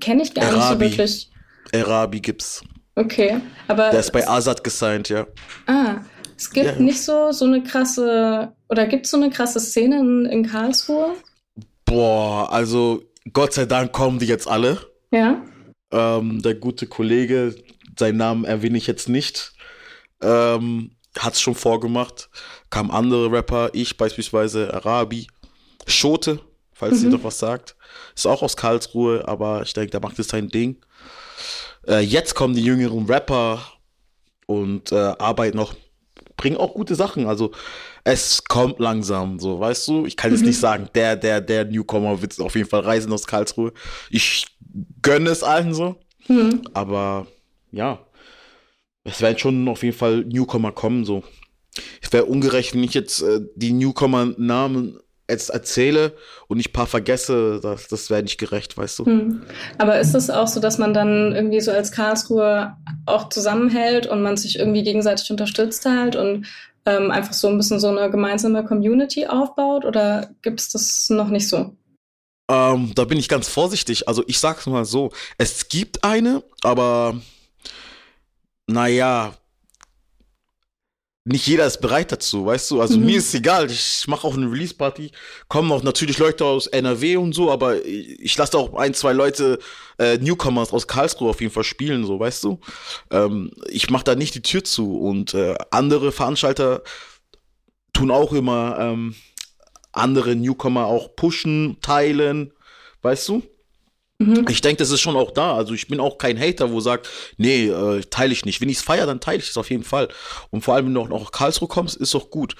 kenne 0.00 0.22
ich 0.22 0.34
gar 0.34 0.44
Arabi. 0.44 0.56
nicht 0.56 0.68
so 0.68 0.80
wirklich. 0.80 1.30
Arabi 1.74 2.20
gibt's. 2.20 2.62
Okay, 2.94 3.40
aber. 3.68 3.90
Der 3.90 4.00
ist 4.00 4.12
bei 4.12 4.26
Azad 4.26 4.64
gesigned, 4.64 5.08
ja. 5.08 5.26
Ah, 5.66 5.96
es 6.36 6.50
gibt 6.50 6.66
ja. 6.66 6.76
nicht 6.76 7.02
so, 7.02 7.32
so 7.32 7.44
eine 7.44 7.62
krasse, 7.62 8.52
oder 8.68 8.86
gibt 8.86 9.04
es 9.04 9.10
so 9.10 9.16
eine 9.16 9.30
krasse 9.30 9.60
Szene 9.60 9.98
in, 9.98 10.26
in 10.26 10.46
Karlsruhe? 10.46 11.14
Boah, 11.84 12.52
also 12.52 13.02
Gott 13.32 13.52
sei 13.52 13.66
Dank 13.66 13.92
kommen 13.92 14.18
die 14.18 14.26
jetzt 14.26 14.48
alle. 14.48 14.78
Ja. 15.10 15.42
Ähm, 15.90 16.42
der 16.42 16.54
gute 16.54 16.86
Kollege, 16.86 17.54
seinen 17.98 18.18
Namen 18.18 18.44
erwähne 18.44 18.78
ich 18.78 18.86
jetzt 18.86 19.08
nicht, 19.08 19.52
ähm, 20.20 20.92
hat 21.18 21.34
es 21.34 21.40
schon 21.40 21.54
vorgemacht. 21.54 22.28
Kamen 22.70 22.90
andere 22.90 23.30
Rapper, 23.30 23.70
ich 23.72 23.96
beispielsweise, 23.96 24.72
Arabi, 24.74 25.28
Schote, 25.86 26.40
falls 26.72 27.00
mhm. 27.00 27.06
ihr 27.06 27.16
doch 27.16 27.24
was 27.24 27.38
sagt. 27.38 27.76
Ist 28.14 28.26
auch 28.26 28.42
aus 28.42 28.56
Karlsruhe, 28.56 29.26
aber 29.26 29.62
ich 29.62 29.72
denke, 29.72 29.90
da 29.90 30.00
macht 30.00 30.18
es 30.18 30.28
sein 30.28 30.48
Ding. 30.48 30.84
Äh, 31.86 32.00
jetzt 32.00 32.34
kommen 32.34 32.54
die 32.54 32.64
jüngeren 32.64 33.06
Rapper 33.06 33.60
und 34.46 34.92
äh, 34.92 34.96
arbeiten 35.18 35.56
noch, 35.56 35.74
bringen 36.36 36.56
auch 36.56 36.74
gute 36.74 36.94
Sachen. 36.94 37.26
Also 37.26 37.52
es 38.06 38.44
kommt 38.44 38.78
langsam, 38.78 39.40
so, 39.40 39.58
weißt 39.58 39.88
du? 39.88 40.06
Ich 40.06 40.16
kann 40.16 40.30
jetzt 40.30 40.42
mhm. 40.42 40.46
nicht 40.46 40.60
sagen, 40.60 40.88
der, 40.94 41.16
der, 41.16 41.40
der 41.40 41.64
Newcomer 41.64 42.22
wird 42.22 42.38
auf 42.38 42.54
jeden 42.54 42.68
Fall 42.68 42.82
reisen 42.82 43.12
aus 43.12 43.26
Karlsruhe. 43.26 43.72
Ich 44.10 44.46
gönne 45.02 45.30
es 45.30 45.42
allen 45.42 45.74
so. 45.74 45.96
Mhm. 46.28 46.62
Aber 46.72 47.26
ja, 47.72 47.98
es 49.02 49.20
werden 49.20 49.38
schon 49.38 49.66
auf 49.66 49.82
jeden 49.82 49.96
Fall 49.96 50.24
Newcomer 50.24 50.70
kommen, 50.70 51.04
so. 51.04 51.24
Es 52.00 52.12
wäre 52.12 52.26
ungerecht, 52.26 52.74
wenn 52.74 52.84
ich 52.84 52.94
jetzt 52.94 53.22
äh, 53.22 53.40
die 53.56 53.72
Newcomer-Namen 53.72 55.00
jetzt 55.28 55.50
erzähle 55.50 56.12
und 56.46 56.60
ich 56.60 56.68
ein 56.68 56.72
paar 56.72 56.86
vergesse, 56.86 57.58
das, 57.60 57.88
das 57.88 58.08
wäre 58.08 58.22
nicht 58.22 58.38
gerecht, 58.38 58.78
weißt 58.78 59.00
du. 59.00 59.06
Hm. 59.06 59.42
Aber 59.78 59.98
ist 59.98 60.14
es 60.14 60.30
auch 60.30 60.46
so, 60.46 60.60
dass 60.60 60.78
man 60.78 60.94
dann 60.94 61.34
irgendwie 61.34 61.60
so 61.60 61.72
als 61.72 61.90
Karlsruhe 61.90 62.76
auch 63.04 63.30
zusammenhält 63.30 64.06
und 64.06 64.22
man 64.22 64.36
sich 64.36 64.60
irgendwie 64.60 64.84
gegenseitig 64.84 65.28
unterstützt 65.32 65.84
halt 65.86 66.14
und 66.14 66.46
ähm, 66.86 67.10
einfach 67.10 67.32
so 67.32 67.48
ein 67.48 67.56
bisschen 67.56 67.80
so 67.80 67.88
eine 67.88 68.10
gemeinsame 68.10 68.64
Community 68.64 69.26
aufbaut 69.26 69.84
oder 69.84 70.30
gibt 70.42 70.60
es 70.60 70.70
das 70.70 71.10
noch 71.10 71.28
nicht 71.28 71.48
so? 71.48 71.76
Ähm, 72.48 72.92
da 72.94 73.04
bin 73.04 73.18
ich 73.18 73.28
ganz 73.28 73.48
vorsichtig. 73.48 74.08
Also 74.08 74.22
ich 74.26 74.38
sag's 74.38 74.66
mal 74.66 74.84
so, 74.84 75.10
es 75.36 75.68
gibt 75.68 76.04
eine, 76.04 76.44
aber 76.62 77.20
naja, 78.68 79.34
nicht 81.28 81.46
jeder 81.48 81.66
ist 81.66 81.80
bereit 81.80 82.12
dazu, 82.12 82.46
weißt 82.46 82.70
du? 82.70 82.80
Also 82.80 82.98
mhm. 82.98 83.06
mir 83.06 83.18
ist 83.18 83.34
egal, 83.34 83.68
ich 83.68 84.06
mache 84.06 84.24
auch 84.24 84.36
eine 84.36 84.48
Release-Party, 84.48 85.10
kommen 85.48 85.72
auch 85.72 85.82
natürlich 85.82 86.18
Leute 86.18 86.44
aus 86.44 86.68
NRW 86.68 87.16
und 87.16 87.34
so, 87.34 87.50
aber 87.50 87.84
ich 87.84 88.36
lasse 88.38 88.56
auch 88.56 88.74
ein, 88.74 88.94
zwei 88.94 89.12
Leute, 89.12 89.58
äh, 89.98 90.18
Newcomers 90.18 90.72
aus 90.72 90.86
Karlsruhe 90.86 91.30
auf 91.30 91.40
jeden 91.40 91.52
Fall 91.52 91.64
spielen, 91.64 92.06
so, 92.06 92.20
weißt 92.20 92.44
du? 92.44 92.60
Ähm, 93.10 93.50
ich 93.68 93.90
mache 93.90 94.04
da 94.04 94.14
nicht 94.14 94.36
die 94.36 94.42
Tür 94.42 94.62
zu 94.62 95.00
und 95.00 95.34
äh, 95.34 95.56
andere 95.72 96.12
Veranstalter 96.12 96.82
tun 97.92 98.12
auch 98.12 98.32
immer 98.32 98.78
ähm, 98.78 99.16
andere 99.90 100.36
Newcomer 100.36 100.86
auch 100.86 101.16
pushen, 101.16 101.78
teilen, 101.80 102.52
weißt 103.02 103.28
du? 103.30 103.42
Mhm. 104.18 104.46
Ich 104.48 104.60
denke, 104.60 104.78
das 104.78 104.90
ist 104.90 105.00
schon 105.00 105.16
auch 105.16 105.30
da. 105.30 105.54
Also 105.56 105.74
ich 105.74 105.88
bin 105.88 106.00
auch 106.00 106.18
kein 106.18 106.38
Hater, 106.38 106.72
wo 106.72 106.80
sagt, 106.80 107.08
nee, 107.36 107.66
äh, 107.66 108.00
teile 108.02 108.32
ich 108.32 108.44
nicht. 108.44 108.60
Wenn 108.60 108.68
ich 108.68 108.78
es 108.78 108.82
feiere, 108.82 109.06
dann 109.06 109.20
teile 109.20 109.38
ich 109.38 109.50
es 109.50 109.56
auf 109.56 109.70
jeden 109.70 109.84
Fall. 109.84 110.08
Und 110.50 110.62
vor 110.62 110.74
allem, 110.74 110.86
wenn 110.86 110.94
du 110.94 111.02
auch 111.02 111.08
nach 111.08 111.32
Karlsruhe 111.32 111.68
kommst, 111.68 111.96
ist 111.96 112.14
auch 112.14 112.30
gut. 112.30 112.56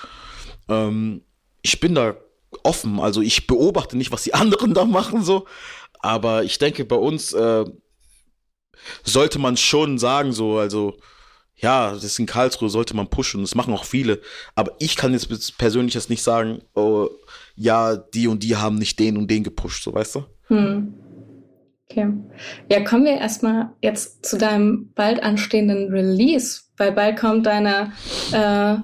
Ähm, 0.68 1.22
ich 1.62 1.80
bin 1.80 1.94
da 1.94 2.16
offen. 2.62 3.00
Also 3.00 3.22
ich 3.22 3.46
beobachte 3.46 3.96
nicht, 3.96 4.12
was 4.12 4.22
die 4.22 4.34
anderen 4.34 4.74
da 4.74 4.84
machen, 4.84 5.22
so. 5.22 5.46
Aber 6.00 6.44
ich 6.44 6.58
denke, 6.58 6.84
bei 6.84 6.96
uns 6.96 7.32
äh, 7.32 7.64
sollte 9.02 9.38
man 9.38 9.56
schon 9.56 9.98
sagen, 9.98 10.32
so, 10.32 10.58
also, 10.58 10.98
ja, 11.56 11.92
das 11.92 12.04
ist 12.04 12.18
in 12.18 12.26
Karlsruhe, 12.26 12.68
sollte 12.68 12.94
man 12.94 13.08
pushen. 13.08 13.40
Das 13.40 13.54
machen 13.54 13.72
auch 13.72 13.84
viele. 13.84 14.20
Aber 14.54 14.72
ich 14.78 14.94
kann 14.94 15.14
jetzt 15.14 15.56
persönlich 15.56 15.94
jetzt 15.94 16.10
nicht 16.10 16.22
sagen, 16.22 16.60
oh, 16.74 17.08
ja, 17.54 17.96
die 17.96 18.28
und 18.28 18.42
die 18.42 18.56
haben 18.56 18.76
nicht 18.76 18.98
den 18.98 19.16
und 19.16 19.30
den 19.30 19.42
gepusht, 19.42 19.82
so, 19.84 19.94
weißt 19.94 20.16
du? 20.16 20.24
Hm. 20.48 20.94
Okay. 21.88 22.08
Ja, 22.70 22.80
kommen 22.84 23.04
wir 23.04 23.18
erstmal 23.18 23.70
jetzt 23.80 24.26
zu 24.26 24.36
deinem 24.36 24.90
bald 24.94 25.22
anstehenden 25.22 25.90
Release, 25.92 26.62
weil 26.76 26.92
bald 26.92 27.18
kommt 27.18 27.46
deine 27.46 27.92
äh, 28.32 28.76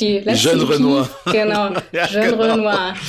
die 0.00 0.20
letzte 0.20 0.50
Jean 0.50 0.60
Renoir. 0.60 1.08
Genau, 1.26 1.70
ja, 1.92 2.06
Jean 2.06 2.30
genau. 2.30 2.42
Renoir. 2.42 2.94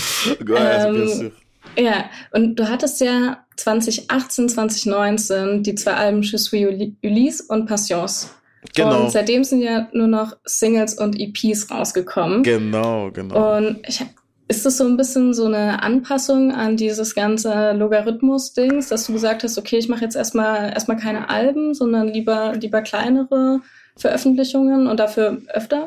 Ähm, 0.57 1.31
ja, 1.77 2.09
und 2.31 2.55
du 2.55 2.67
hattest 2.67 2.99
ja 2.99 3.45
2018, 3.55 4.49
2019 4.49 5.63
die 5.63 5.75
zwei 5.75 5.93
Alben 5.93 6.21
Je 6.21 6.37
suis 6.37 6.65
Ulysse 7.03 7.45
und 7.47 7.67
Passions. 7.67 8.33
Genau. 8.75 9.03
Und 9.03 9.11
seitdem 9.11 9.43
sind 9.43 9.61
ja 9.61 9.87
nur 9.93 10.07
noch 10.07 10.35
Singles 10.43 10.95
und 10.95 11.17
EPs 11.17 11.71
rausgekommen. 11.71 12.43
Genau, 12.43 13.09
genau. 13.11 13.57
Und 13.57 13.79
ich 13.87 14.01
ist 14.49 14.65
das 14.65 14.77
so 14.77 14.83
ein 14.83 14.97
bisschen 14.97 15.33
so 15.35 15.45
eine 15.45 15.83
Anpassung 15.83 16.51
an 16.51 16.75
dieses 16.75 17.13
ganze 17.13 17.73
Logarithmus-Dings, 17.73 18.89
dass 18.89 19.05
du 19.05 19.13
gesagt 19.13 19.43
hast, 19.43 19.59
okay, 19.59 19.77
ich 19.77 19.87
mache 19.87 20.01
jetzt 20.03 20.15
erstmal 20.15 20.73
erstmal 20.73 20.97
keine 20.97 21.29
Alben, 21.29 21.75
sondern 21.75 22.07
lieber, 22.07 22.55
lieber 22.55 22.81
kleinere 22.81 23.61
Veröffentlichungen 23.95 24.87
und 24.87 24.99
dafür 24.99 25.37
öfter? 25.53 25.85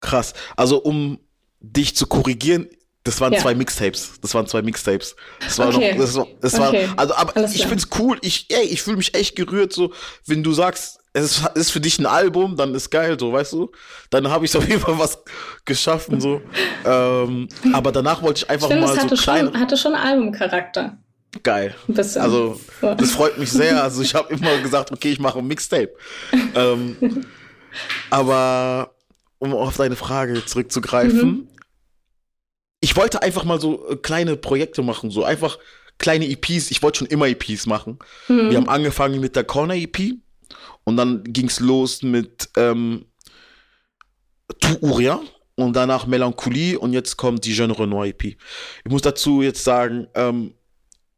Krass. 0.00 0.32
Also 0.56 0.80
um 0.80 1.18
dich 1.60 1.96
zu 1.96 2.06
korrigieren, 2.06 2.68
das 3.02 3.20
waren 3.20 3.32
ja. 3.32 3.40
zwei 3.40 3.56
Mixtapes. 3.56 4.20
Das 4.22 4.32
waren 4.32 4.46
zwei 4.46 4.62
Mixtapes. 4.62 5.16
Das 5.40 5.58
war 5.58 5.74
okay. 5.74 5.92
noch, 5.92 5.98
das 5.98 6.14
war, 6.14 6.26
das 6.40 6.54
okay. 6.54 6.88
war, 6.88 6.98
also, 7.00 7.14
aber 7.14 7.36
Alles 7.36 7.52
ich 7.52 7.58
klar. 7.58 7.70
find's 7.70 7.88
cool. 7.98 8.18
Ich, 8.22 8.46
ey, 8.50 8.64
ich 8.64 8.80
fühle 8.80 8.96
mich 8.96 9.14
echt 9.14 9.34
gerührt, 9.34 9.72
so, 9.72 9.92
wenn 10.24 10.44
du 10.44 10.52
sagst, 10.52 10.97
es 11.12 11.42
ist 11.54 11.70
für 11.70 11.80
dich 11.80 11.98
ein 11.98 12.06
Album, 12.06 12.56
dann 12.56 12.74
ist 12.74 12.90
geil, 12.90 13.16
so, 13.18 13.32
weißt 13.32 13.52
du? 13.54 13.72
Dann 14.10 14.28
habe 14.28 14.44
ich 14.44 14.56
auf 14.56 14.68
jeden 14.68 14.80
Fall 14.80 14.98
was 14.98 15.22
geschaffen, 15.64 16.20
so. 16.20 16.40
ähm, 16.84 17.48
aber 17.72 17.92
danach 17.92 18.22
wollte 18.22 18.44
ich 18.44 18.50
einfach 18.50 18.68
ich 18.68 18.74
find, 18.74 18.86
mal 18.86 18.94
es 18.94 19.02
hatte 19.02 19.16
so 19.16 19.22
klein. 19.22 19.46
Schon, 19.46 19.60
hatte 19.60 19.76
schon 19.76 19.94
Albumcharakter. 19.94 20.98
Geil. 21.42 21.74
Also, 22.16 22.58
das 22.80 23.10
freut 23.10 23.38
mich 23.38 23.50
sehr. 23.50 23.82
Also, 23.88 24.02
ich 24.02 24.14
habe 24.14 24.32
immer 24.32 24.56
gesagt, 24.58 24.92
okay, 24.92 25.10
ich 25.10 25.20
mache 25.20 25.38
ein 25.38 25.46
Mixtape. 25.46 25.92
ähm, 26.54 26.96
aber, 28.10 28.94
um 29.38 29.52
auf 29.54 29.76
deine 29.76 29.96
Frage 29.96 30.44
zurückzugreifen, 30.44 31.28
mhm. 31.28 31.48
ich 32.80 32.96
wollte 32.96 33.22
einfach 33.22 33.44
mal 33.44 33.60
so 33.60 33.88
äh, 33.90 33.96
kleine 33.96 34.36
Projekte 34.36 34.82
machen, 34.82 35.10
so 35.10 35.22
einfach 35.22 35.58
kleine 35.98 36.28
EPs. 36.28 36.70
Ich 36.70 36.82
wollte 36.82 36.98
schon 36.98 37.08
immer 37.08 37.28
EPs 37.28 37.66
machen. 37.66 37.98
Mhm. 38.28 38.50
Wir 38.50 38.56
haben 38.56 38.68
angefangen 38.68 39.20
mit 39.20 39.36
der 39.36 39.44
Corner 39.44 39.74
EP. 39.74 40.14
Und 40.84 40.96
dann 40.96 41.24
ging 41.24 41.46
es 41.46 41.60
los 41.60 42.02
mit 42.02 42.48
ähm, 42.56 43.06
Tout 44.60 44.78
ou 44.82 44.92
rien 44.92 45.18
und 45.56 45.74
danach 45.74 46.06
Melancholie 46.06 46.78
und 46.78 46.92
jetzt 46.92 47.16
kommt 47.16 47.44
die 47.44 47.52
Jeune 47.52 47.78
Renoir 47.78 48.06
EP. 48.06 48.24
Ich 48.24 48.38
muss 48.88 49.02
dazu 49.02 49.42
jetzt 49.42 49.64
sagen, 49.64 50.06
ähm, 50.14 50.54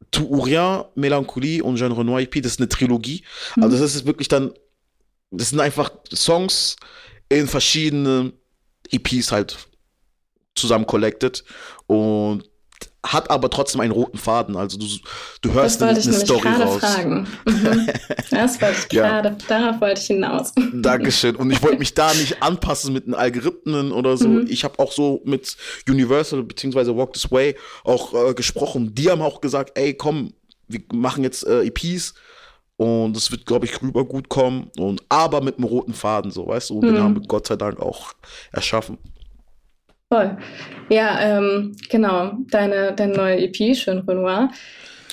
Tout 0.09 0.27
ou 0.29 0.41
rien, 0.41 0.83
Melancholie 0.95 1.63
und 1.63 1.77
Jeune 1.77 1.97
Renoir 1.97 2.21
EP, 2.21 2.41
das 2.41 2.53
ist 2.53 2.59
eine 2.59 2.67
Trilogie. 2.67 3.23
Mhm. 3.55 3.63
Also 3.63 3.77
das 3.77 3.95
ist 3.95 4.05
wirklich 4.05 4.27
dann, 4.27 4.53
das 5.29 5.49
sind 5.49 5.59
einfach 5.59 5.91
Songs 6.13 6.75
in 7.29 7.47
verschiedenen 7.47 8.33
EPs 8.89 9.31
halt 9.31 9.57
zusammen 10.55 10.85
collected 10.85 11.43
und 11.87 12.50
hat 13.03 13.31
aber 13.31 13.49
trotzdem 13.49 13.81
einen 13.81 13.91
roten 13.91 14.17
Faden. 14.17 14.55
Also 14.55 14.77
du, 14.77 14.85
du 15.41 15.53
hörst 15.53 15.81
das 15.81 15.89
eine, 15.89 15.99
eine 15.99 16.25
Story 16.25 16.47
raus. 16.47 16.79
Fragen. 16.79 17.27
Mhm. 17.45 17.89
Das 18.29 18.61
wollte 18.61 18.75
ich 18.87 18.93
ja. 18.93 19.21
gerade, 19.21 19.37
darauf 19.47 19.81
wollte 19.81 19.99
ich 19.99 20.07
hinaus. 20.07 20.53
Dankeschön. 20.73 21.35
Und 21.35 21.51
ich 21.51 21.61
wollte 21.61 21.79
mich 21.79 21.93
da 21.93 22.13
nicht 22.13 22.41
anpassen 22.41 22.93
mit 22.93 23.07
den 23.07 23.13
Algorithmen 23.13 23.91
oder 23.91 24.15
so. 24.17 24.27
Mhm. 24.27 24.47
Ich 24.49 24.63
habe 24.63 24.79
auch 24.79 24.91
so 24.91 25.21
mit 25.25 25.57
Universal 25.87 26.43
bzw. 26.43 26.95
Walk 26.95 27.13
This 27.13 27.29
Way 27.29 27.55
auch 27.83 28.13
äh, 28.13 28.33
gesprochen. 28.33 28.95
Die 28.95 29.09
haben 29.09 29.21
auch 29.21 29.41
gesagt, 29.41 29.77
ey, 29.77 29.93
komm, 29.93 30.33
wir 30.67 30.81
machen 30.93 31.23
jetzt 31.23 31.45
äh, 31.45 31.63
EPs 31.63 32.13
und 32.77 33.15
es 33.17 33.31
wird, 33.31 33.45
glaube 33.45 33.65
ich, 33.65 33.81
rüber 33.81 34.05
gut 34.05 34.29
kommen. 34.29 34.71
Und 34.77 35.03
aber 35.09 35.41
mit 35.41 35.57
einem 35.57 35.65
roten 35.65 35.93
Faden, 35.93 36.31
so, 36.31 36.47
weißt 36.47 36.69
du, 36.69 36.79
und 36.79 36.85
mhm. 36.85 36.93
den 36.93 37.03
haben 37.03 37.15
wir 37.15 37.27
Gott 37.27 37.47
sei 37.47 37.55
Dank 37.55 37.79
auch 37.79 38.13
erschaffen. 38.51 38.97
Voll. 40.11 40.37
Ja, 40.89 41.21
ähm, 41.21 41.73
genau. 41.89 42.33
Deine, 42.49 42.93
deine 42.93 43.13
neue 43.13 43.39
EP, 43.39 43.75
Schön 43.77 43.99
Renoir, 43.99 44.51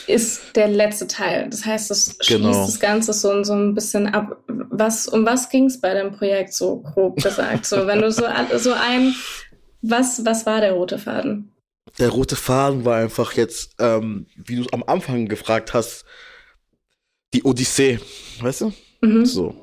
ist 0.08 0.56
der 0.56 0.66
letzte 0.66 1.06
Teil. 1.06 1.48
Das 1.48 1.64
heißt, 1.64 1.92
es 1.92 2.16
schließt 2.20 2.42
genau. 2.42 2.66
das 2.66 2.80
Ganze 2.80 3.12
so, 3.12 3.44
so 3.44 3.52
ein 3.52 3.74
bisschen 3.74 4.08
ab. 4.08 4.42
Was, 4.48 5.06
um 5.06 5.24
was 5.24 5.50
ging 5.50 5.66
es 5.66 5.80
bei 5.80 5.94
dem 5.94 6.10
Projekt, 6.10 6.52
so 6.52 6.80
grob 6.80 7.22
gesagt? 7.22 7.64
So, 7.66 7.86
wenn 7.86 8.00
du 8.00 8.10
so, 8.10 8.24
so 8.56 8.72
ein, 8.72 9.14
was, 9.82 10.24
was 10.24 10.46
war 10.46 10.60
der 10.60 10.72
rote 10.72 10.98
Faden? 10.98 11.52
Der 12.00 12.08
rote 12.08 12.34
Faden 12.34 12.84
war 12.84 12.96
einfach 12.96 13.34
jetzt, 13.34 13.76
ähm, 13.78 14.26
wie 14.34 14.56
du 14.56 14.66
am 14.72 14.82
Anfang 14.82 15.28
gefragt 15.28 15.74
hast, 15.74 16.04
die 17.34 17.44
Odyssee, 17.44 18.00
weißt 18.40 18.62
du? 18.62 18.72
Mhm. 19.02 19.24
So. 19.24 19.54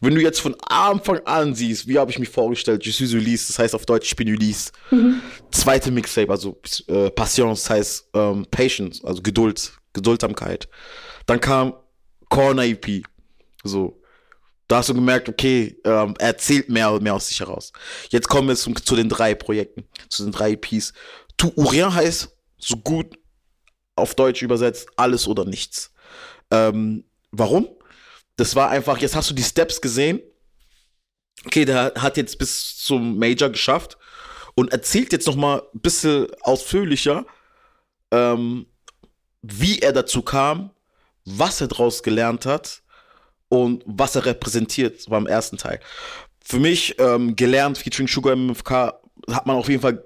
Wenn 0.00 0.14
du 0.14 0.20
jetzt 0.20 0.40
von 0.40 0.56
Anfang 0.68 1.20
an 1.24 1.54
siehst, 1.54 1.86
wie 1.88 1.98
habe 1.98 2.10
ich 2.10 2.18
mich 2.18 2.28
vorgestellt, 2.28 2.84
Je 2.84 2.92
suis 2.92 3.12
Ulysse, 3.14 3.48
das 3.48 3.58
heißt 3.58 3.74
auf 3.74 3.86
Deutsch, 3.86 4.08
ich 4.08 4.16
bin 4.16 4.28
Ulysse. 4.28 4.72
Mhm. 4.90 5.20
Zweite 5.50 5.90
Mixtape, 5.90 6.30
also 6.30 6.60
äh, 6.86 7.10
Patience, 7.10 7.68
heißt 7.68 8.08
ähm, 8.14 8.46
Patience, 8.50 9.04
also 9.04 9.22
Geduld, 9.22 9.72
Geduldsamkeit. 9.92 10.68
Dann 11.26 11.40
kam 11.40 11.74
Corner 12.28 12.64
EP, 12.64 13.02
so. 13.64 14.00
Da 14.68 14.76
hast 14.76 14.90
du 14.90 14.94
gemerkt, 14.94 15.30
okay, 15.30 15.80
ähm, 15.84 16.14
er 16.18 16.28
erzählt 16.28 16.68
mehr, 16.68 17.00
mehr 17.00 17.14
aus 17.14 17.28
sich 17.28 17.40
heraus. 17.40 17.72
Jetzt 18.10 18.28
kommen 18.28 18.48
wir 18.48 18.56
zum, 18.56 18.76
zu 18.76 18.96
den 18.96 19.08
drei 19.08 19.34
Projekten, 19.34 19.84
zu 20.10 20.24
den 20.24 20.32
drei 20.32 20.52
EPs. 20.52 20.92
Tout 21.38 21.52
ou 21.56 21.64
rien 21.64 21.94
heißt, 21.94 22.28
so 22.58 22.76
gut 22.76 23.18
auf 23.96 24.14
Deutsch 24.14 24.42
übersetzt, 24.42 24.88
alles 24.96 25.26
oder 25.26 25.46
nichts. 25.46 25.90
Ähm, 26.50 27.04
warum? 27.30 27.68
Das 28.38 28.54
war 28.54 28.70
einfach, 28.70 28.98
jetzt 28.98 29.16
hast 29.16 29.28
du 29.28 29.34
die 29.34 29.42
Steps 29.42 29.80
gesehen. 29.80 30.22
Okay, 31.44 31.64
der 31.64 31.92
hat 31.96 32.16
jetzt 32.16 32.38
bis 32.38 32.78
zum 32.78 33.18
Major 33.18 33.50
geschafft 33.50 33.98
und 34.54 34.72
erzählt 34.72 35.12
jetzt 35.12 35.26
noch 35.26 35.34
mal 35.34 35.62
ein 35.74 35.80
bisschen 35.80 36.28
ausführlicher, 36.42 37.26
ähm, 38.12 38.66
wie 39.42 39.80
er 39.80 39.92
dazu 39.92 40.22
kam, 40.22 40.70
was 41.24 41.60
er 41.60 41.66
daraus 41.66 42.02
gelernt 42.04 42.46
hat 42.46 42.82
und 43.48 43.82
was 43.86 44.14
er 44.14 44.24
repräsentiert 44.24 45.06
beim 45.08 45.26
ersten 45.26 45.56
Teil. 45.56 45.80
Für 46.40 46.60
mich 46.60 46.94
ähm, 47.00 47.34
gelernt, 47.34 47.76
featuring 47.76 48.06
Sugar 48.06 48.36
MFK, 48.36 49.00
hat 49.32 49.46
man 49.46 49.56
auf 49.56 49.68
jeden 49.68 49.82
Fall 49.82 50.04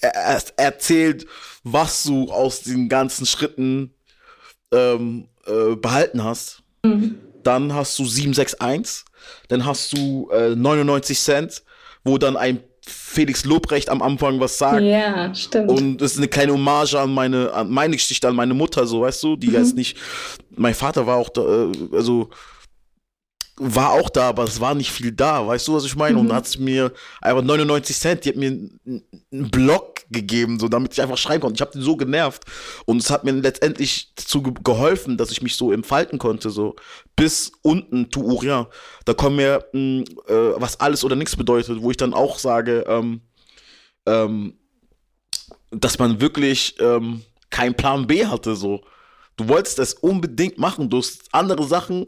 er 0.00 0.42
erzählt, 0.56 1.24
was 1.62 2.02
du 2.02 2.32
aus 2.32 2.62
den 2.62 2.88
ganzen 2.88 3.26
Schritten 3.26 3.94
ähm, 4.72 5.28
äh, 5.46 5.76
behalten 5.76 6.24
hast. 6.24 6.64
Mhm 6.82 7.20
dann 7.46 7.74
hast 7.74 7.98
du 7.98 8.04
761, 8.04 9.04
dann 9.48 9.64
hast 9.64 9.96
du 9.96 10.30
äh, 10.32 10.54
99 10.54 11.18
Cent, 11.18 11.62
wo 12.04 12.18
dann 12.18 12.36
ein 12.36 12.60
Felix 12.86 13.44
Lobrecht 13.44 13.88
am 13.88 14.02
Anfang 14.02 14.40
was 14.40 14.58
sagt. 14.58 14.82
Ja, 14.82 15.34
stimmt. 15.34 15.70
Und 15.70 15.98
das 15.98 16.12
ist 16.12 16.18
eine 16.18 16.28
kleine 16.28 16.52
Hommage 16.52 16.94
an 16.94 17.14
meine, 17.14 17.52
an 17.52 17.70
meine 17.70 17.96
Geschichte, 17.96 18.28
an 18.28 18.36
meine 18.36 18.54
Mutter, 18.54 18.86
so, 18.86 19.02
weißt 19.02 19.22
du, 19.22 19.36
die 19.36 19.48
mhm. 19.48 19.54
jetzt 19.54 19.74
nicht, 19.74 19.96
mein 20.54 20.74
Vater 20.74 21.06
war 21.06 21.16
auch 21.16 21.30
da, 21.30 21.42
äh, 21.42 21.72
also, 21.92 22.28
war 23.56 23.92
auch 23.92 24.10
da, 24.10 24.28
aber 24.30 24.44
es 24.44 24.60
war 24.60 24.74
nicht 24.74 24.90
viel 24.90 25.12
da, 25.12 25.46
weißt 25.46 25.68
du, 25.68 25.74
was 25.74 25.84
ich 25.84 25.94
meine? 25.94 26.14
Mhm. 26.14 26.20
Und 26.20 26.32
hat 26.32 26.46
sie 26.46 26.58
mir 26.58 26.92
einfach 27.20 27.42
99 27.42 27.96
Cent, 27.96 28.24
die 28.24 28.30
hat 28.30 28.36
mir 28.36 28.48
einen, 28.48 29.50
Blog 29.50 30.02
gegeben, 30.10 30.58
so 30.58 30.68
damit 30.68 30.92
ich 30.92 31.02
einfach 31.02 31.18
schreiben 31.18 31.40
konnte. 31.40 31.56
Ich 31.56 31.60
habe 31.60 31.72
den 31.72 31.82
so 31.82 31.96
genervt 31.96 32.44
und 32.84 33.00
es 33.00 33.10
hat 33.10 33.24
mir 33.24 33.32
letztendlich 33.32 34.12
dazu 34.16 34.42
geholfen, 34.42 35.16
dass 35.16 35.30
ich 35.30 35.42
mich 35.42 35.56
so 35.56 35.72
entfalten 35.72 36.18
konnte, 36.18 36.50
so 36.50 36.74
bis 37.16 37.52
unten 37.62 38.10
tu 38.10 38.22
Urien. 38.22 38.66
Da 39.04 39.14
kommen 39.14 39.36
mir 39.36 39.64
mh, 39.72 40.04
äh, 40.26 40.60
was 40.60 40.80
alles 40.80 41.04
oder 41.04 41.16
nichts 41.16 41.36
bedeutet, 41.36 41.80
wo 41.80 41.90
ich 41.90 41.96
dann 41.96 42.14
auch 42.14 42.38
sage, 42.38 42.84
ähm, 42.88 43.20
ähm, 44.06 44.58
dass 45.70 45.98
man 45.98 46.20
wirklich 46.20 46.76
ähm, 46.80 47.22
keinen 47.50 47.74
Plan 47.74 48.06
B 48.06 48.26
hatte, 48.26 48.56
so. 48.56 48.82
Du 49.36 49.48
wolltest 49.48 49.78
es 49.78 49.94
unbedingt 49.94 50.58
machen, 50.58 50.88
du 50.88 50.98
hast 50.98 51.28
andere 51.32 51.64
Sachen 51.64 52.06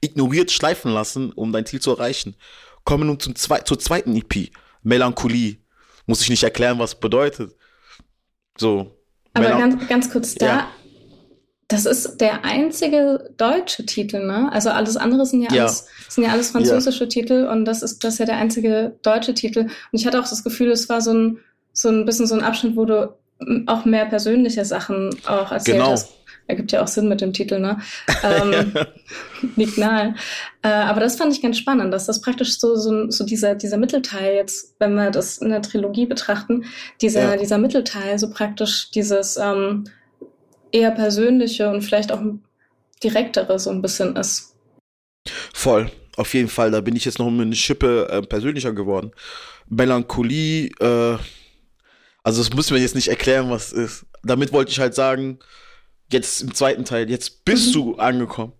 ignoriert 0.00 0.50
schleifen 0.50 0.92
lassen, 0.92 1.32
um 1.32 1.52
dein 1.52 1.66
Ziel 1.66 1.80
zu 1.80 1.90
erreichen. 1.90 2.36
Kommen 2.84 3.02
wir 3.02 3.06
nun 3.06 3.20
zum 3.20 3.34
zwe 3.34 3.64
zur 3.64 3.78
zweiten 3.78 4.14
EP, 4.16 4.50
Melancholie. 4.82 5.58
Muss 6.06 6.22
ich 6.22 6.30
nicht 6.30 6.42
erklären, 6.42 6.78
was 6.78 6.94
bedeutet. 6.94 7.54
So. 8.56 8.96
Aber 9.34 9.50
ganz, 9.50 9.88
ganz 9.88 10.10
kurz 10.10 10.34
da, 10.34 10.46
ja. 10.46 10.68
das 11.68 11.84
ist 11.84 12.18
der 12.18 12.44
einzige 12.44 13.30
deutsche 13.36 13.84
Titel, 13.84 14.24
ne? 14.24 14.50
Also 14.52 14.70
alles 14.70 14.96
andere 14.96 15.26
sind 15.26 15.42
ja, 15.42 15.52
ja. 15.52 15.62
Alles, 15.64 15.86
sind 16.08 16.24
ja 16.24 16.30
alles 16.30 16.50
französische 16.50 17.04
ja. 17.04 17.10
Titel 17.10 17.46
und 17.46 17.64
das 17.64 17.82
ist, 17.82 18.02
das 18.04 18.14
ist 18.14 18.20
ja 18.20 18.26
der 18.26 18.36
einzige 18.36 18.96
deutsche 19.02 19.34
Titel. 19.34 19.60
Und 19.60 19.70
ich 19.92 20.06
hatte 20.06 20.18
auch 20.18 20.28
das 20.28 20.42
Gefühl, 20.42 20.70
es 20.70 20.88
war 20.88 21.00
so 21.00 21.12
ein, 21.12 21.38
so 21.72 21.88
ein 21.88 22.04
bisschen 22.04 22.26
so 22.26 22.34
ein 22.34 22.42
Abschnitt, 22.42 22.76
wo 22.76 22.84
du 22.84 23.14
auch 23.66 23.84
mehr 23.84 24.06
persönliche 24.06 24.64
Sachen 24.64 25.14
auch 25.26 25.52
erzählt 25.52 25.76
genau. 25.76 25.92
hast 25.92 26.17
ergibt 26.48 26.72
ja 26.72 26.82
auch 26.82 26.88
Sinn 26.88 27.08
mit 27.08 27.20
dem 27.20 27.32
Titel, 27.32 27.60
ne? 27.60 27.78
Ähm, 28.24 28.74
liegt 29.54 29.78
nahe. 29.78 30.14
Äh, 30.62 30.68
aber 30.68 30.98
das 30.98 31.16
fand 31.16 31.32
ich 31.32 31.40
ganz 31.40 31.56
spannend, 31.56 31.94
dass 31.94 32.06
das 32.06 32.20
praktisch 32.20 32.58
so, 32.58 32.74
so, 32.74 33.10
so 33.10 33.24
dieser, 33.24 33.54
dieser 33.54 33.76
Mittelteil 33.76 34.34
jetzt, 34.34 34.74
wenn 34.80 34.94
wir 34.94 35.10
das 35.10 35.38
in 35.38 35.50
der 35.50 35.62
Trilogie 35.62 36.06
betrachten, 36.06 36.64
dieser, 37.00 37.34
ja. 37.34 37.36
dieser 37.36 37.58
Mittelteil 37.58 38.18
so 38.18 38.30
praktisch 38.30 38.90
dieses 38.90 39.36
ähm, 39.36 39.84
eher 40.72 40.90
persönliche 40.90 41.70
und 41.70 41.82
vielleicht 41.82 42.10
auch 42.10 42.20
direktere 43.02 43.58
so 43.58 43.70
ein 43.70 43.82
bisschen 43.82 44.16
ist. 44.16 44.56
Voll, 45.54 45.90
auf 46.16 46.34
jeden 46.34 46.48
Fall. 46.48 46.70
Da 46.70 46.80
bin 46.80 46.96
ich 46.96 47.04
jetzt 47.04 47.18
noch 47.18 47.28
eine 47.28 47.54
Schippe 47.54 48.08
äh, 48.10 48.22
persönlicher 48.22 48.72
geworden. 48.72 49.12
Melancholie, 49.68 50.70
äh, 50.80 51.18
also 52.24 52.42
das 52.42 52.52
müssen 52.52 52.74
wir 52.74 52.82
jetzt 52.82 52.96
nicht 52.96 53.08
erklären, 53.08 53.50
was 53.50 53.72
es 53.72 53.72
ist. 53.72 54.06
Damit 54.24 54.52
wollte 54.52 54.72
ich 54.72 54.80
halt 54.80 54.94
sagen, 54.94 55.38
jetzt 56.10 56.40
im 56.42 56.54
zweiten 56.54 56.84
Teil, 56.84 57.10
jetzt 57.10 57.44
bist 57.44 57.68
mhm. 57.68 57.72
du 57.72 57.94
angekommen. 57.96 58.52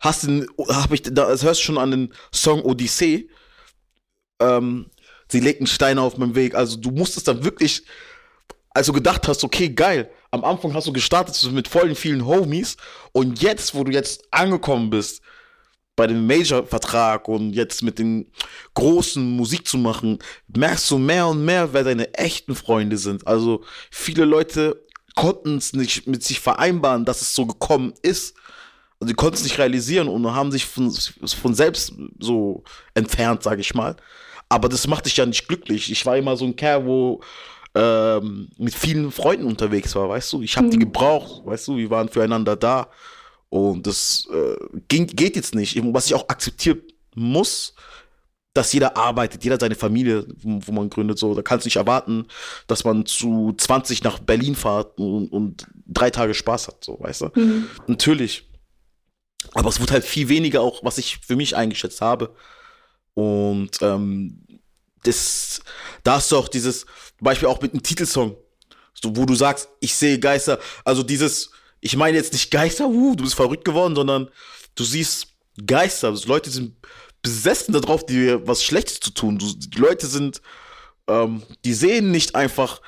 Hast 0.00 0.24
den, 0.24 0.46
hab 0.68 0.92
ich, 0.92 1.02
das 1.02 1.42
hörst 1.42 1.60
du 1.60 1.64
schon 1.64 1.78
an 1.78 1.90
den 1.90 2.14
Song 2.32 2.62
Odyssee. 2.62 3.28
Ähm, 4.40 4.90
sie 5.28 5.40
legt 5.40 5.60
einen 5.60 5.66
Stein 5.66 5.98
auf 5.98 6.18
meinem 6.18 6.34
Weg. 6.34 6.54
Also 6.54 6.76
du 6.76 6.90
musstest 6.90 7.28
dann 7.28 7.44
wirklich, 7.44 7.84
also 8.70 8.92
gedacht 8.92 9.26
hast, 9.26 9.42
okay, 9.42 9.70
geil. 9.70 10.10
Am 10.30 10.44
Anfang 10.44 10.74
hast 10.74 10.86
du 10.86 10.92
gestartet 10.92 11.50
mit 11.52 11.66
vollen 11.66 11.94
vielen 11.94 12.26
Homies 12.26 12.76
und 13.12 13.40
jetzt, 13.40 13.74
wo 13.74 13.84
du 13.84 13.92
jetzt 13.92 14.24
angekommen 14.30 14.90
bist, 14.90 15.22
bei 15.96 16.06
dem 16.06 16.26
Major-Vertrag 16.26 17.26
und 17.26 17.54
jetzt 17.54 17.82
mit 17.82 17.98
den 17.98 18.30
großen 18.74 19.24
Musik 19.24 19.66
zu 19.66 19.78
machen, 19.78 20.18
merkst 20.54 20.90
du 20.90 20.98
mehr 20.98 21.26
und 21.26 21.42
mehr, 21.42 21.72
wer 21.72 21.84
deine 21.84 22.12
echten 22.12 22.54
Freunde 22.54 22.98
sind. 22.98 23.26
Also 23.26 23.64
viele 23.90 24.26
Leute 24.26 24.85
konnten 25.16 25.56
es 25.56 25.72
nicht 25.72 26.06
mit 26.06 26.22
sich 26.22 26.38
vereinbaren, 26.38 27.04
dass 27.04 27.22
es 27.22 27.34
so 27.34 27.46
gekommen 27.46 27.92
ist. 28.02 28.36
Also 29.00 29.08
die 29.08 29.14
konnten 29.14 29.34
es 29.34 29.42
nicht 29.42 29.58
realisieren 29.58 30.06
und 30.06 30.32
haben 30.32 30.52
sich 30.52 30.64
von, 30.64 30.92
von 30.92 31.54
selbst 31.54 31.92
so 32.20 32.62
entfernt, 32.94 33.42
sage 33.42 33.60
ich 33.60 33.74
mal. 33.74 33.96
Aber 34.48 34.68
das 34.68 34.86
macht 34.86 35.06
dich 35.06 35.16
ja 35.16 35.26
nicht 35.26 35.48
glücklich. 35.48 35.90
Ich 35.90 36.06
war 36.06 36.16
immer 36.16 36.36
so 36.36 36.44
ein 36.44 36.54
Kerl, 36.54 36.86
wo 36.86 37.20
ähm, 37.74 38.48
mit 38.58 38.74
vielen 38.74 39.10
Freunden 39.10 39.46
unterwegs 39.46 39.94
war, 39.96 40.08
weißt 40.08 40.32
du. 40.34 40.42
Ich 40.42 40.56
habe 40.56 40.68
mhm. 40.68 40.70
die 40.70 40.78
gebraucht, 40.78 41.44
weißt 41.44 41.68
du. 41.68 41.76
Wir 41.76 41.90
waren 41.90 42.08
füreinander 42.08 42.54
da. 42.54 42.88
Und 43.48 43.86
das 43.86 44.28
äh, 44.32 44.56
ging, 44.88 45.06
geht 45.06 45.36
jetzt 45.36 45.54
nicht. 45.54 45.78
Was 45.92 46.06
ich 46.06 46.14
auch 46.14 46.28
akzeptieren 46.28 46.82
muss, 47.14 47.74
dass 48.56 48.72
jeder 48.72 48.96
arbeitet, 48.96 49.44
jeder 49.44 49.58
seine 49.60 49.74
Familie, 49.74 50.26
wo, 50.42 50.72
man 50.72 50.90
gründet, 50.90 51.18
so. 51.18 51.34
Da 51.34 51.42
kannst 51.42 51.64
du 51.64 51.68
nicht 51.68 51.76
erwarten, 51.76 52.26
dass 52.66 52.84
man 52.84 53.06
zu 53.06 53.54
20 53.56 54.02
nach 54.02 54.18
Berlin 54.18 54.54
fährt 54.54 54.98
und, 54.98 55.28
und 55.28 55.66
drei 55.86 56.10
Tage 56.10 56.34
Spaß 56.34 56.68
hat, 56.68 56.84
so, 56.84 56.98
weißt 57.00 57.22
du? 57.22 57.30
Mhm. 57.34 57.66
Natürlich. 57.86 58.48
Aber 59.52 59.68
es 59.68 59.80
wird 59.80 59.90
halt 59.90 60.04
viel 60.04 60.28
weniger 60.28 60.60
auch, 60.62 60.82
was 60.82 60.98
ich 60.98 61.18
für 61.18 61.36
mich 61.36 61.56
eingeschätzt 61.56 62.00
habe. 62.00 62.34
Und 63.14 63.70
ähm, 63.82 64.46
das, 65.02 65.60
da 66.02 66.14
hast 66.14 66.32
du 66.32 66.36
auch 66.36 66.48
dieses 66.48 66.86
Beispiel 67.20 67.48
auch 67.48 67.60
mit 67.60 67.72
einem 67.72 67.82
Titelsong, 67.82 68.36
so, 68.94 69.16
wo 69.16 69.24
du 69.24 69.34
sagst, 69.34 69.68
ich 69.80 69.94
sehe 69.94 70.18
Geister. 70.18 70.58
Also 70.84 71.02
dieses, 71.02 71.50
ich 71.80 71.96
meine 71.96 72.16
jetzt 72.16 72.32
nicht 72.32 72.50
Geister, 72.50 72.86
uh, 72.88 73.14
du 73.14 73.24
bist 73.24 73.34
verrückt 73.34 73.64
geworden, 73.64 73.94
sondern 73.94 74.28
du 74.74 74.84
siehst 74.84 75.28
Geister. 75.64 76.08
Also 76.08 76.28
Leute 76.28 76.50
sind 76.50 76.76
besessen 77.26 77.74
darauf, 77.74 78.06
dir 78.06 78.46
was 78.46 78.62
Schlechtes 78.62 79.00
zu 79.00 79.10
tun. 79.10 79.36
Du, 79.36 79.52
die 79.52 79.78
Leute 79.78 80.06
sind, 80.06 80.40
ähm, 81.08 81.42
die 81.64 81.74
sehen 81.74 82.12
nicht 82.12 82.36
einfach 82.36 82.80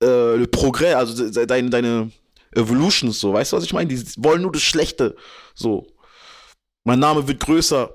äh, 0.00 0.46
Progress, 0.46 0.94
also 0.94 1.46
deine, 1.46 1.68
deine 1.68 2.12
Evolutions, 2.52 3.18
so, 3.18 3.32
weißt 3.32 3.52
du, 3.52 3.56
was 3.56 3.64
ich 3.64 3.72
meine? 3.72 3.92
Die 3.92 4.00
wollen 4.18 4.42
nur 4.42 4.52
das 4.52 4.62
Schlechte, 4.62 5.16
so. 5.54 5.88
Mein 6.84 7.00
Name 7.00 7.26
wird 7.26 7.40
größer, 7.40 7.92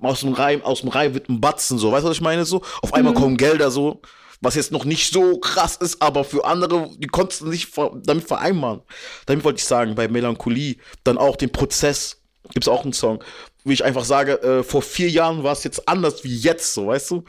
aus 0.00 0.20
dem 0.20 0.32
Reim, 0.32 0.62
aus 0.62 0.80
dem 0.80 0.88
Reim 0.88 1.12
wird 1.12 1.28
ein 1.28 1.40
Batzen, 1.40 1.78
so, 1.78 1.92
weißt 1.92 2.04
du, 2.04 2.08
was 2.08 2.16
ich 2.16 2.22
meine, 2.22 2.46
so? 2.46 2.62
Auf 2.80 2.94
einmal 2.94 3.12
mhm. 3.12 3.18
kommen 3.18 3.36
Gelder, 3.36 3.70
so, 3.70 4.00
was 4.40 4.54
jetzt 4.54 4.72
noch 4.72 4.86
nicht 4.86 5.12
so 5.12 5.38
krass 5.38 5.76
ist, 5.76 6.00
aber 6.00 6.24
für 6.24 6.46
andere, 6.46 6.88
die 6.96 7.08
konnten 7.08 7.50
sich 7.50 7.68
damit 8.04 8.26
vereinbaren. 8.26 8.80
Damit 9.26 9.44
wollte 9.44 9.58
ich 9.58 9.66
sagen, 9.66 9.94
bei 9.94 10.08
Melancholie, 10.08 10.76
dann 11.04 11.18
auch 11.18 11.36
den 11.36 11.52
Prozess, 11.52 12.22
gibt 12.54 12.64
es 12.64 12.68
auch 12.68 12.84
einen 12.84 12.94
Song, 12.94 13.22
wie 13.64 13.72
ich 13.72 13.84
einfach 13.84 14.04
sage, 14.04 14.42
äh, 14.42 14.62
vor 14.62 14.82
vier 14.82 15.08
Jahren 15.08 15.42
war 15.42 15.52
es 15.52 15.64
jetzt 15.64 15.88
anders 15.88 16.24
wie 16.24 16.36
jetzt, 16.36 16.74
so, 16.74 16.88
weißt 16.88 17.10
du? 17.10 17.24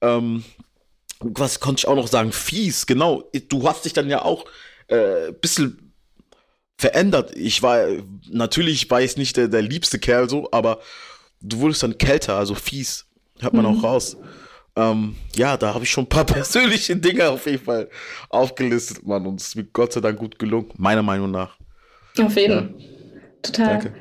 Ähm, 0.00 0.44
was 1.20 1.60
konnte 1.60 1.80
ich 1.80 1.88
auch 1.88 1.96
noch 1.96 2.08
sagen? 2.08 2.32
Fies, 2.32 2.86
genau. 2.86 3.30
Du 3.48 3.68
hast 3.68 3.84
dich 3.84 3.92
dann 3.92 4.08
ja 4.08 4.22
auch 4.22 4.44
äh, 4.88 5.32
bisschen 5.40 5.92
verändert. 6.76 7.36
Ich 7.36 7.62
war, 7.62 7.86
natürlich 8.30 8.90
war 8.90 9.00
ich 9.00 9.16
nicht 9.16 9.36
der, 9.36 9.48
der 9.48 9.62
liebste 9.62 9.98
Kerl 9.98 10.28
so, 10.28 10.48
aber 10.52 10.80
du 11.40 11.58
wurdest 11.58 11.82
dann 11.82 11.98
kälter, 11.98 12.36
also 12.36 12.54
fies. 12.54 13.06
Hört 13.40 13.54
man 13.54 13.64
mhm. 13.64 13.78
auch 13.78 13.82
raus. 13.84 14.16
Ähm, 14.76 15.16
ja, 15.36 15.56
da 15.56 15.72
habe 15.72 15.84
ich 15.84 15.90
schon 15.90 16.04
ein 16.04 16.08
paar 16.08 16.24
persönliche 16.24 16.96
Dinge 16.96 17.28
auf 17.30 17.46
jeden 17.46 17.64
Fall 17.64 17.88
aufgelistet, 18.28 19.06
Mann. 19.06 19.26
Und 19.26 19.40
es 19.40 19.48
ist 19.48 19.56
mir 19.56 19.64
Gott 19.64 19.92
sei 19.92 20.00
Dank 20.00 20.18
gut 20.18 20.38
gelungen, 20.38 20.70
meiner 20.76 21.02
Meinung 21.02 21.30
nach. 21.30 21.56
Auf 22.18 22.36
jeden. 22.36 22.78
Ja. 22.78 22.86
Total. 23.42 23.66
Danke. 23.66 23.94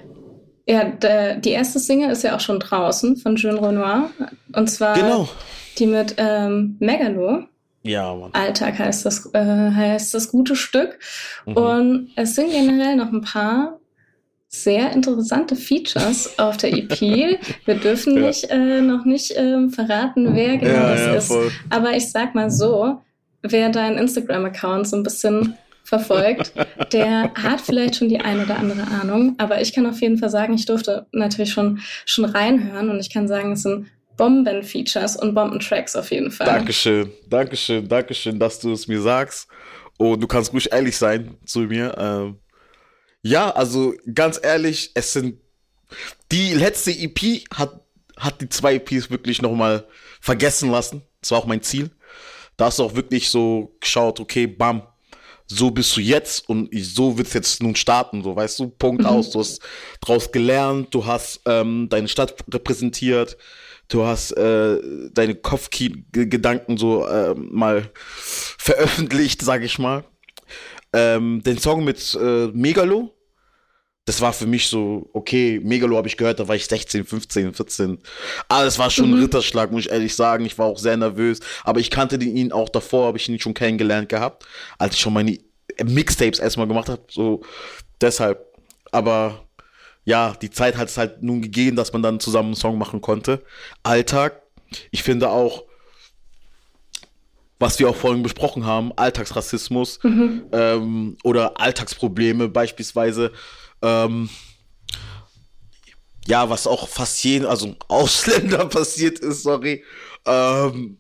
Ja, 0.66 0.86
der, 0.86 1.36
die 1.38 1.52
erste 1.52 1.80
Single 1.80 2.12
ist 2.12 2.24
ja 2.24 2.36
auch 2.36 2.40
schon 2.40 2.60
draußen 2.60 3.18
von 3.18 3.36
Jean 3.36 3.58
Renoir. 3.58 4.10
Und 4.56 4.70
zwar 4.70 4.96
genau. 4.96 5.28
die 5.78 5.88
mit 5.88 6.16
ähm, 6.18 6.78
Megalo. 6.80 7.44
Ja, 7.84 8.16
Mann. 8.16 8.30
Alltag 8.34 8.80
heißt 8.80 9.06
das, 9.06 9.30
äh, 9.34 9.72
heißt 9.72 10.14
das 10.14 10.30
gute 10.30 10.56
Stück. 10.56 11.00
Mhm. 11.46 11.58
Und 11.58 12.10
es 12.16 12.36
sind 12.36 12.52
generell 12.52 12.96
noch 12.96 13.12
ein 13.12 13.22
paar 13.22 13.80
sehr 14.48 14.92
interessante 14.92 15.56
Features 15.56 16.38
auf 16.38 16.58
der 16.58 16.72
EP. 16.74 17.02
Wir 17.66 17.76
dürfen 17.76 18.16
ja. 18.16 18.28
nicht, 18.28 18.50
äh, 18.50 18.82
noch 18.82 19.04
nicht 19.04 19.32
äh, 19.32 19.68
verraten, 19.70 20.34
wer 20.36 20.58
genau 20.58 20.74
ja, 20.74 20.92
das 20.92 21.02
ja, 21.02 21.14
ist. 21.16 21.28
Voll. 21.28 21.52
Aber 21.70 21.92
ich 21.92 22.10
sag 22.12 22.36
mal 22.36 22.52
so, 22.52 23.02
wer 23.42 23.70
deinen 23.70 23.98
Instagram-Account 23.98 24.88
so 24.88 24.96
ein 24.96 25.04
bisschen 25.04 25.58
verfolgt, 25.84 26.54
der 26.92 27.34
hat 27.36 27.62
vielleicht 27.62 27.98
schon 27.98 28.10
die 28.10 28.20
ein 28.20 28.42
oder 28.42 28.58
andere 28.58 28.88
Ahnung. 28.88 29.36
Aber 29.38 29.62
ich 29.62 29.74
kann 29.74 29.86
auf 29.86 30.02
jeden 30.02 30.18
Fall 30.18 30.30
sagen, 30.30 30.54
ich 30.54 30.66
durfte 30.66 31.08
natürlich 31.12 31.52
schon, 31.52 31.80
schon 32.06 32.26
reinhören 32.26 32.90
und 32.90 33.00
ich 33.00 33.12
kann 33.12 33.28
sagen, 33.28 33.52
es 33.52 33.64
sind 33.64 33.88
Bomben-Features 34.18 35.18
und 35.18 35.34
Bomben-Tracks 35.34 35.96
auf 35.96 36.12
jeden 36.12 36.32
Fall. 36.32 36.48
Dankeschön, 36.48 37.12
Dankeschön, 37.30 37.88
Dankeschön, 37.88 38.40
dass 38.40 38.60
du 38.60 38.72
es 38.72 38.88
mir 38.88 39.02
sagst. 39.02 39.48
Und 39.98 40.22
du 40.22 40.28
kannst 40.28 40.54
ruhig 40.54 40.72
ehrlich 40.72 40.98
sein 40.98 41.38
zu 41.46 41.62
mir. 41.62 41.96
Ähm, 41.98 42.38
ja, 43.22 43.52
also 43.52 43.94
ganz 44.14 44.40
ehrlich, 44.42 44.92
es 44.96 45.14
sind 45.14 45.38
die 46.32 46.54
letzte 46.54 46.92
EP 46.92 47.44
hat, 47.54 47.82
hat 48.18 48.42
die 48.42 48.50
zwei 48.50 48.76
EPs 48.76 49.10
wirklich 49.10 49.42
nochmal 49.42 49.88
vergessen 50.20 50.72
lassen. 50.72 51.04
Das 51.22 51.32
war 51.32 51.40
auch 51.40 51.46
mein 51.46 51.62
Ziel. 51.62 51.92
Da 52.58 52.66
hast 52.66 52.80
du 52.80 52.84
auch 52.84 52.96
wirklich 52.96 53.30
so 53.30 53.76
geschaut, 53.80 54.20
okay, 54.20 54.48
bam, 54.48 54.84
so 55.48 55.72
bist 55.72 55.96
du 55.96 56.02
jetzt 56.02 56.48
und 56.50 56.70
so 56.74 57.18
wird 57.18 57.28
es 57.28 57.34
jetzt 57.34 57.64
nun 57.64 57.76
starten, 57.76 58.24
so 58.24 58.36
weißt 58.36 58.60
du, 58.60 58.70
Punkt 58.70 59.02
mhm. 59.02 59.08
aus. 59.08 59.32
Du 59.32 59.40
hast 59.40 59.62
draus 60.02 60.32
gelernt, 60.32 60.94
du 60.94 61.06
hast 61.06 61.42
ähm, 61.46 61.88
deine 61.90 62.08
Stadt 62.08 62.36
repräsentiert, 62.52 63.38
du 63.88 64.06
hast 64.06 64.32
äh, 64.32 64.78
deine 65.12 65.36
Kopfgedanken 65.36 66.78
so 66.78 67.06
äh, 67.06 67.36
mal 67.36 67.90
veröffentlicht, 67.96 69.42
sag 69.42 69.64
ich 69.64 69.80
mal. 69.80 70.04
Ähm, 70.94 71.42
den 71.44 71.58
Song 71.58 71.84
mit 71.84 72.18
äh, 72.20 72.48
Megalo, 72.48 73.14
das 74.06 74.20
war 74.20 74.34
für 74.34 74.48
mich 74.48 74.68
so, 74.68 75.10
okay, 75.14 75.62
Megalo 75.64 75.96
habe 75.96 76.10
ich 76.10 76.18
gehört, 76.18 76.40
da 76.40 76.48
war 76.48 76.56
ich 76.56 76.66
16, 76.66 77.06
15, 77.06 77.54
14. 77.54 78.00
Aber 78.50 78.66
es 78.66 78.78
war 78.78 78.90
schon 78.90 79.08
mhm. 79.08 79.16
ein 79.16 79.24
Ritterschlag, 79.24 79.72
muss 79.72 79.86
ich 79.86 79.92
ehrlich 79.92 80.14
sagen. 80.14 80.46
Ich 80.46 80.58
war 80.58 80.66
auch 80.66 80.78
sehr 80.78 80.98
nervös. 80.98 81.40
Aber 81.64 81.80
ich 81.80 81.90
kannte 81.90 82.18
ihn 82.18 82.52
auch 82.52 82.68
davor, 82.68 83.08
habe 83.08 83.18
ich 83.18 83.30
ihn 83.30 83.40
schon 83.40 83.54
kennengelernt 83.54 84.10
gehabt, 84.10 84.46
als 84.78 84.96
ich 84.96 85.02
schon 85.02 85.14
meine 85.14 85.40
Mixtapes 85.82 86.40
erstmal 86.40 86.68
gemacht 86.68 86.90
habe. 86.90 87.04
So, 87.10 87.44
deshalb. 88.02 88.46
Aber 88.92 89.46
ja, 90.04 90.34
die 90.42 90.52
Zeit 90.52 90.76
hat 90.76 90.90
es 90.90 90.98
halt 90.98 91.24
nun 91.24 91.42
gegeben, 91.42 91.78
dass 91.78 91.94
man 91.94 92.04
dann 92.04 92.20
zusammen 92.20 92.50
einen 92.50 92.56
Song 92.56 92.78
machen 92.78 93.00
konnte. 93.00 93.42
Alltag. 93.84 94.42
Ich 94.92 95.02
finde 95.04 95.30
auch, 95.30 95.64
was 97.58 97.80
wir 97.80 97.90
auch 97.90 97.96
vorhin 97.96 98.22
besprochen 98.22 98.66
haben, 98.66 98.92
Alltagsrassismus 98.98 100.00
mhm. 100.04 100.44
ähm, 100.52 101.18
oder 101.24 101.62
Alltagsprobleme 101.62 102.50
beispielsweise 102.50 103.32
ähm, 103.84 104.30
ja, 106.26 106.50
was 106.50 106.66
auch 106.68 106.88
fast 106.88 107.24
jeden, 107.24 107.46
also 107.46 107.76
Ausländer 107.88 108.66
passiert 108.70 109.20
ist, 109.20 109.44
sorry, 109.44 109.84
ähm, 110.26 110.98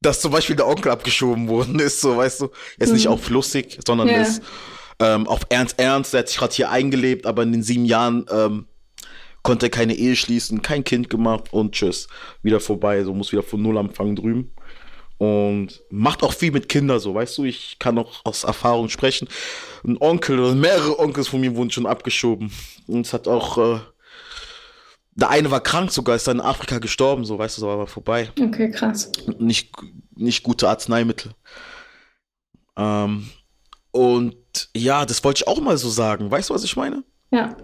dass 0.00 0.20
zum 0.20 0.30
Beispiel 0.30 0.56
der 0.56 0.68
Onkel 0.68 0.92
abgeschoben 0.92 1.48
worden 1.48 1.78
ist, 1.80 2.00
so 2.00 2.16
weißt 2.16 2.42
du, 2.42 2.50
jetzt 2.78 2.90
mhm. 2.90 2.94
nicht 2.94 3.08
auf 3.08 3.28
lustig, 3.28 3.78
sondern 3.84 4.08
ja. 4.08 4.22
ist 4.22 4.42
ähm, 5.00 5.26
auf 5.26 5.40
Ernst 5.48 5.78
Ernst, 5.78 6.12
der 6.12 6.20
hat 6.20 6.28
sich 6.28 6.38
gerade 6.38 6.54
hier 6.54 6.70
eingelebt, 6.70 7.26
aber 7.26 7.42
in 7.42 7.52
den 7.52 7.62
sieben 7.62 7.84
Jahren 7.84 8.26
ähm, 8.30 8.66
konnte 9.42 9.66
er 9.66 9.70
keine 9.70 9.94
Ehe 9.94 10.16
schließen, 10.16 10.62
kein 10.62 10.84
Kind 10.84 11.10
gemacht 11.10 11.52
und 11.52 11.72
tschüss, 11.72 12.08
wieder 12.42 12.60
vorbei, 12.60 13.02
so 13.02 13.12
muss 13.12 13.32
wieder 13.32 13.42
von 13.42 13.60
Null 13.60 13.78
anfangen 13.78 14.16
drüben 14.16 14.52
und 15.18 15.82
macht 15.90 16.22
auch 16.22 16.32
viel 16.32 16.52
mit 16.52 16.68
Kindern 16.68 17.00
so, 17.00 17.14
weißt 17.14 17.38
du, 17.38 17.44
ich 17.44 17.78
kann 17.78 17.98
auch 17.98 18.24
aus 18.24 18.44
Erfahrung 18.44 18.88
sprechen. 18.88 19.28
Ein 19.84 19.98
Onkel 20.00 20.38
oder 20.38 20.54
mehrere 20.54 20.98
Onkels 20.98 21.28
von 21.28 21.40
mir 21.40 21.54
wurden 21.56 21.70
schon 21.70 21.86
abgeschoben 21.86 22.52
und 22.86 23.06
es 23.06 23.12
hat 23.12 23.28
auch 23.28 23.58
äh, 23.58 23.80
der 25.18 25.30
eine 25.30 25.50
war 25.50 25.60
krank 25.60 25.90
sogar, 25.90 26.14
ist 26.14 26.28
dann 26.28 26.38
in 26.38 26.44
Afrika 26.44 26.78
gestorben, 26.78 27.24
so 27.24 27.36
weißt 27.36 27.56
du, 27.56 27.62
so 27.62 27.66
war 27.66 27.74
aber 27.74 27.86
vorbei. 27.88 28.30
Okay, 28.40 28.70
krass. 28.70 29.10
Nicht, 29.40 29.72
nicht 30.14 30.44
gute 30.44 30.68
Arzneimittel. 30.68 31.32
Ähm, 32.76 33.28
und 33.90 34.36
ja, 34.76 35.04
das 35.04 35.24
wollte 35.24 35.42
ich 35.42 35.48
auch 35.48 35.60
mal 35.60 35.76
so 35.76 35.90
sagen. 35.90 36.30
Weißt 36.30 36.50
du, 36.50 36.54
was 36.54 36.62
ich 36.62 36.76
meine? 36.76 37.02
Ja. 37.32 37.56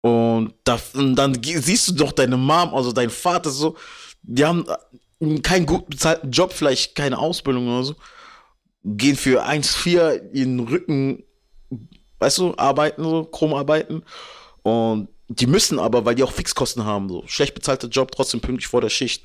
Und, 0.00 0.54
da, 0.62 0.78
und 0.94 1.16
dann 1.16 1.42
siehst 1.42 1.88
du 1.88 1.92
doch 1.92 2.12
deine 2.12 2.36
Mom, 2.36 2.72
also 2.72 2.92
dein 2.92 3.10
Vater 3.10 3.50
so, 3.50 3.76
die 4.22 4.44
haben 4.44 4.64
keinen 5.42 5.66
gut 5.66 5.88
bezahlten 5.88 6.30
Job, 6.30 6.52
vielleicht 6.52 6.94
keine 6.94 7.18
Ausbildung 7.18 7.68
oder 7.68 7.84
so, 7.84 7.94
gehen 8.84 9.16
für 9.16 9.44
1,4 9.44 10.32
ihren 10.32 10.60
Rücken, 10.60 11.24
weißt 12.18 12.38
du, 12.38 12.54
arbeiten, 12.56 13.02
so, 13.02 13.24
krumm 13.24 13.54
arbeiten. 13.54 14.02
Und 14.62 15.08
die 15.28 15.46
müssen 15.46 15.78
aber, 15.78 16.04
weil 16.04 16.14
die 16.14 16.24
auch 16.24 16.32
Fixkosten 16.32 16.84
haben, 16.84 17.08
so 17.08 17.22
schlecht 17.26 17.54
bezahlter 17.54 17.88
Job, 17.88 18.12
trotzdem 18.12 18.40
pünktlich 18.40 18.66
vor 18.66 18.80
der 18.80 18.88
Schicht. 18.88 19.24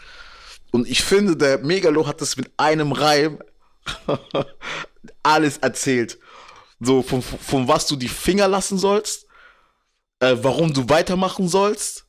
Und 0.72 0.88
ich 0.88 1.04
finde, 1.04 1.38
der 1.38 1.60
Megalo 1.60 2.06
hat 2.06 2.22
das 2.22 2.36
mit 2.38 2.52
einem 2.58 2.91
Reim 2.91 3.39
alles 5.24 5.58
erzählt. 5.58 6.20
So, 6.80 7.02
von, 7.02 7.22
von 7.22 7.68
was 7.68 7.88
du 7.88 7.96
die 7.96 8.10
Finger 8.10 8.48
lassen 8.48 8.78
sollst, 8.78 9.26
äh, 10.20 10.36
warum 10.41 10.74
du 10.74 10.89
weitermachen 10.89 11.48
sollst, 11.48 12.06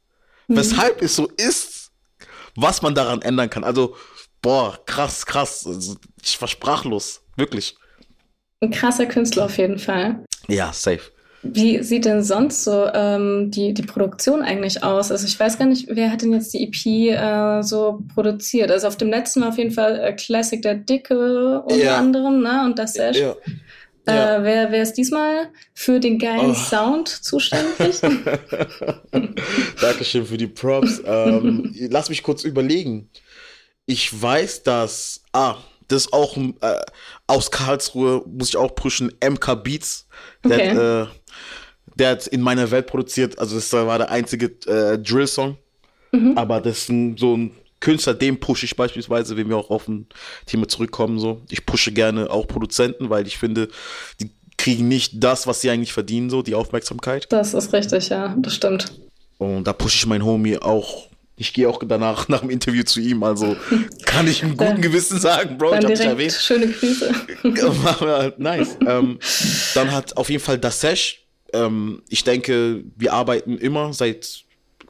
mhm. 0.48 0.56
weshalb 0.56 1.02
es 1.02 1.16
so 1.16 1.26
ist, 1.36 1.85
was 2.56 2.82
man 2.82 2.94
daran 2.94 3.22
ändern 3.22 3.50
kann. 3.50 3.64
Also, 3.64 3.96
boah, 4.42 4.78
krass, 4.86 5.26
krass. 5.26 5.66
Also, 5.66 5.96
ich 6.22 6.40
war 6.40 6.48
sprachlos, 6.48 7.22
wirklich. 7.36 7.76
Ein 8.60 8.70
krasser 8.70 9.06
Künstler 9.06 9.44
auf 9.44 9.58
jeden 9.58 9.78
Fall. 9.78 10.24
Ja, 10.48 10.72
safe. 10.72 11.12
Wie 11.42 11.82
sieht 11.82 12.04
denn 12.04 12.22
sonst 12.22 12.64
so 12.64 12.86
ähm, 12.92 13.50
die, 13.50 13.74
die 13.74 13.82
Produktion 13.82 14.42
eigentlich 14.42 14.82
aus? 14.82 15.10
Also 15.10 15.26
ich 15.26 15.38
weiß 15.38 15.58
gar 15.58 15.66
nicht, 15.66 15.86
wer 15.90 16.10
hat 16.10 16.22
denn 16.22 16.32
jetzt 16.32 16.52
die 16.54 16.64
EP 16.64 17.14
äh, 17.14 17.62
so 17.62 18.02
produziert? 18.14 18.70
Also 18.70 18.88
auf 18.88 18.96
dem 18.96 19.10
letzten 19.10 19.42
war 19.42 19.50
auf 19.50 19.58
jeden 19.58 19.70
Fall 19.70 20.00
äh, 20.00 20.12
Classic 20.14 20.60
der 20.62 20.74
Dicke 20.74 21.62
unter 21.62 21.76
ja. 21.76 21.98
anderem, 21.98 22.42
ne? 22.42 22.64
Und 22.64 22.78
das 22.78 22.94
Sash. 22.94 23.18
Ja. 23.18 23.36
Ja. 24.08 24.36
Äh, 24.36 24.44
wer, 24.44 24.70
wer 24.70 24.82
ist 24.82 24.94
diesmal 24.94 25.48
für 25.74 25.98
den 25.98 26.18
geilen 26.18 26.50
oh. 26.50 26.54
Sound 26.54 27.08
zuständig? 27.08 28.00
Dankeschön 29.80 30.26
für 30.26 30.36
die 30.36 30.46
Props. 30.46 31.02
Ähm, 31.04 31.74
lass 31.90 32.08
mich 32.08 32.22
kurz 32.22 32.44
überlegen. 32.44 33.10
Ich 33.86 34.20
weiß, 34.20 34.62
dass. 34.62 35.22
Ah, 35.32 35.56
das 35.88 36.06
ist 36.06 36.12
auch 36.12 36.36
äh, 36.36 36.80
aus 37.26 37.50
Karlsruhe, 37.50 38.22
muss 38.26 38.48
ich 38.50 38.56
auch 38.56 38.74
pushen, 38.74 39.12
MK 39.24 39.62
Beats. 39.62 40.08
Der, 40.44 40.56
okay. 40.56 40.70
hat, 40.70 40.76
äh, 40.76 41.06
der 41.94 42.10
hat 42.10 42.26
in 42.26 42.42
meiner 42.42 42.70
Welt 42.70 42.86
produziert, 42.86 43.38
also 43.38 43.54
das 43.56 43.72
war 43.72 43.98
der 43.98 44.10
einzige 44.10 44.46
äh, 44.66 44.98
Drill-Song. 44.98 45.56
Mhm. 46.12 46.36
Aber 46.36 46.60
das 46.60 46.88
ist 46.88 47.18
so 47.18 47.36
ein 47.36 47.52
Künstler, 47.80 48.14
dem 48.14 48.40
pushe 48.40 48.64
ich 48.64 48.76
beispielsweise, 48.76 49.36
wenn 49.36 49.48
wir 49.48 49.56
auch 49.56 49.70
auf 49.70 49.88
ein 49.88 50.06
Thema 50.46 50.66
zurückkommen. 50.68 51.18
So. 51.18 51.42
Ich 51.50 51.66
pushe 51.66 51.92
gerne 51.92 52.30
auch 52.30 52.46
Produzenten, 52.46 53.10
weil 53.10 53.26
ich 53.26 53.38
finde, 53.38 53.68
die 54.20 54.30
kriegen 54.56 54.88
nicht 54.88 55.12
das, 55.16 55.46
was 55.46 55.60
sie 55.60 55.70
eigentlich 55.70 55.92
verdienen, 55.92 56.30
so 56.30 56.42
die 56.42 56.54
Aufmerksamkeit. 56.54 57.26
Das 57.30 57.54
ist 57.54 57.72
richtig, 57.72 58.08
ja, 58.08 58.34
das 58.38 58.54
stimmt. 58.54 58.92
Und 59.38 59.64
da 59.64 59.72
pushe 59.72 59.96
ich 59.96 60.06
meinen 60.06 60.24
Homie 60.24 60.58
auch. 60.58 61.08
Ich 61.36 61.52
gehe 61.52 61.68
auch 61.68 61.82
danach 61.86 62.28
nach 62.28 62.40
dem 62.40 62.50
Interview 62.50 62.82
zu 62.82 63.00
ihm, 63.00 63.22
also 63.22 63.56
kann 64.06 64.26
ich 64.26 64.42
im 64.42 64.56
guten 64.56 64.80
Gewissen 64.80 65.20
sagen, 65.20 65.58
Bro, 65.58 65.74
ich 65.74 65.84
hab 65.84 65.86
dich 65.86 66.00
erwähnt. 66.00 66.32
Schöne 66.32 66.68
Grüße. 66.68 67.14
nice. 68.38 68.78
ähm, 68.86 69.18
dann 69.74 69.92
hat 69.92 70.16
auf 70.16 70.30
jeden 70.30 70.42
Fall 70.42 70.58
das 70.58 70.80
Sesh. 70.80 71.26
Ähm, 71.52 72.02
ich 72.08 72.24
denke, 72.24 72.82
wir 72.96 73.12
arbeiten 73.12 73.58
immer 73.58 73.92
seit 73.92 74.45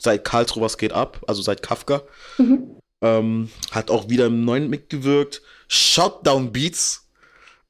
seit 0.06 0.24
Karlsruhe 0.24 0.62
was 0.62 0.78
geht 0.78 0.92
ab, 0.92 1.20
also 1.26 1.42
seit 1.42 1.62
Kafka. 1.62 2.02
Mhm. 2.38 2.76
Ähm, 3.02 3.50
hat 3.72 3.90
auch 3.90 4.08
wieder 4.08 4.26
im 4.26 4.44
neuen 4.44 4.70
mitgewirkt. 4.70 5.42
Shutdown 5.68 6.52
Beats. 6.52 7.08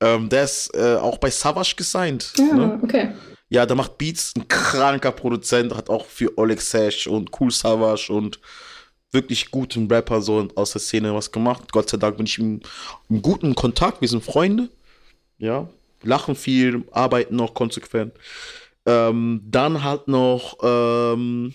Ähm, 0.01 0.29
der 0.29 0.45
ist 0.45 0.75
äh, 0.75 0.97
auch 0.97 1.19
bei 1.19 1.31
Savage 1.31 1.75
gesigned. 1.77 2.33
Ja, 2.37 2.55
ne? 2.55 2.81
okay. 2.83 3.13
Ja, 3.49 3.65
der 3.65 3.77
macht 3.77 3.97
Beats, 3.97 4.35
ein 4.37 4.47
kranker 4.49 5.13
Produzent, 5.13 5.75
hat 5.75 5.89
auch 5.89 6.05
für 6.05 6.37
Oleg 6.37 6.61
Sash 6.61 7.07
und 7.07 7.31
Cool 7.41 7.51
Savage 7.51 8.13
und 8.13 8.39
wirklich 9.13 9.51
guten 9.51 9.91
Rapper 9.91 10.21
so 10.21 10.49
aus 10.57 10.73
der 10.73 10.81
Szene 10.81 11.15
was 11.15 11.33
gemacht. 11.33 11.73
Gott 11.73 11.89
sei 11.89 11.97
Dank 11.97 12.19
bin 12.19 12.27
ich 12.27 12.39
im, 12.39 12.61
im 13.09 13.23
guten 13.23 13.55
Kontakt, 13.55 14.01
wir 14.01 14.09
sind 14.09 14.25
Freunde. 14.25 14.69
Ja, 15.39 15.69
lachen 16.03 16.35
viel, 16.35 16.85
arbeiten 16.93 17.37
noch 17.37 17.55
konsequent. 17.55 18.13
Ähm, 18.85 19.41
dann 19.45 19.83
hat 19.83 20.09
noch, 20.09 20.59
ähm, 20.63 21.55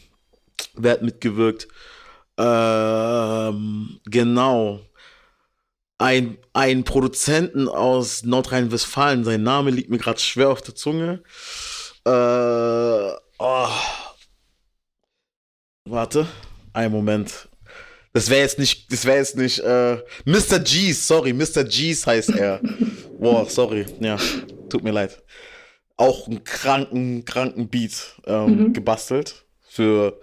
wer 0.75 0.93
hat 0.93 1.01
mitgewirkt? 1.01 1.67
Ähm, 2.37 3.99
genau. 4.05 4.81
Ein, 5.97 6.37
ein 6.53 6.83
Produzenten 6.83 7.67
aus 7.67 8.23
Nordrhein-Westfalen, 8.23 9.23
sein 9.23 9.43
Name 9.43 9.69
liegt 9.69 9.89
mir 9.89 9.99
gerade 9.99 10.19
schwer 10.19 10.49
auf 10.49 10.61
der 10.61 10.73
Zunge. 10.73 11.21
Äh, 12.05 12.09
oh. 13.37 13.67
Warte, 15.85 16.27
einen 16.73 16.91
Moment. 16.91 17.49
Das 18.13 18.29
wäre 18.29 18.41
jetzt 18.41 18.59
nicht, 18.59 18.91
das 18.91 19.05
wäre 19.05 19.17
jetzt 19.17 19.37
nicht, 19.37 19.59
äh, 19.59 19.97
Mr. 20.25 20.59
G's, 20.59 21.07
sorry, 21.07 21.33
Mr. 21.33 21.63
G's 21.63 22.05
heißt 22.05 22.31
er. 22.31 22.59
Boah, 23.19 23.45
sorry, 23.47 23.85
ja, 23.99 24.17
tut 24.69 24.83
mir 24.83 24.91
leid. 24.91 25.21
Auch 25.95 26.27
einen 26.27 26.43
kranken, 26.43 27.23
kranken 27.23 27.69
Beat 27.69 28.15
ähm, 28.25 28.57
mhm. 28.57 28.73
gebastelt 28.73 29.45
für 29.69 30.19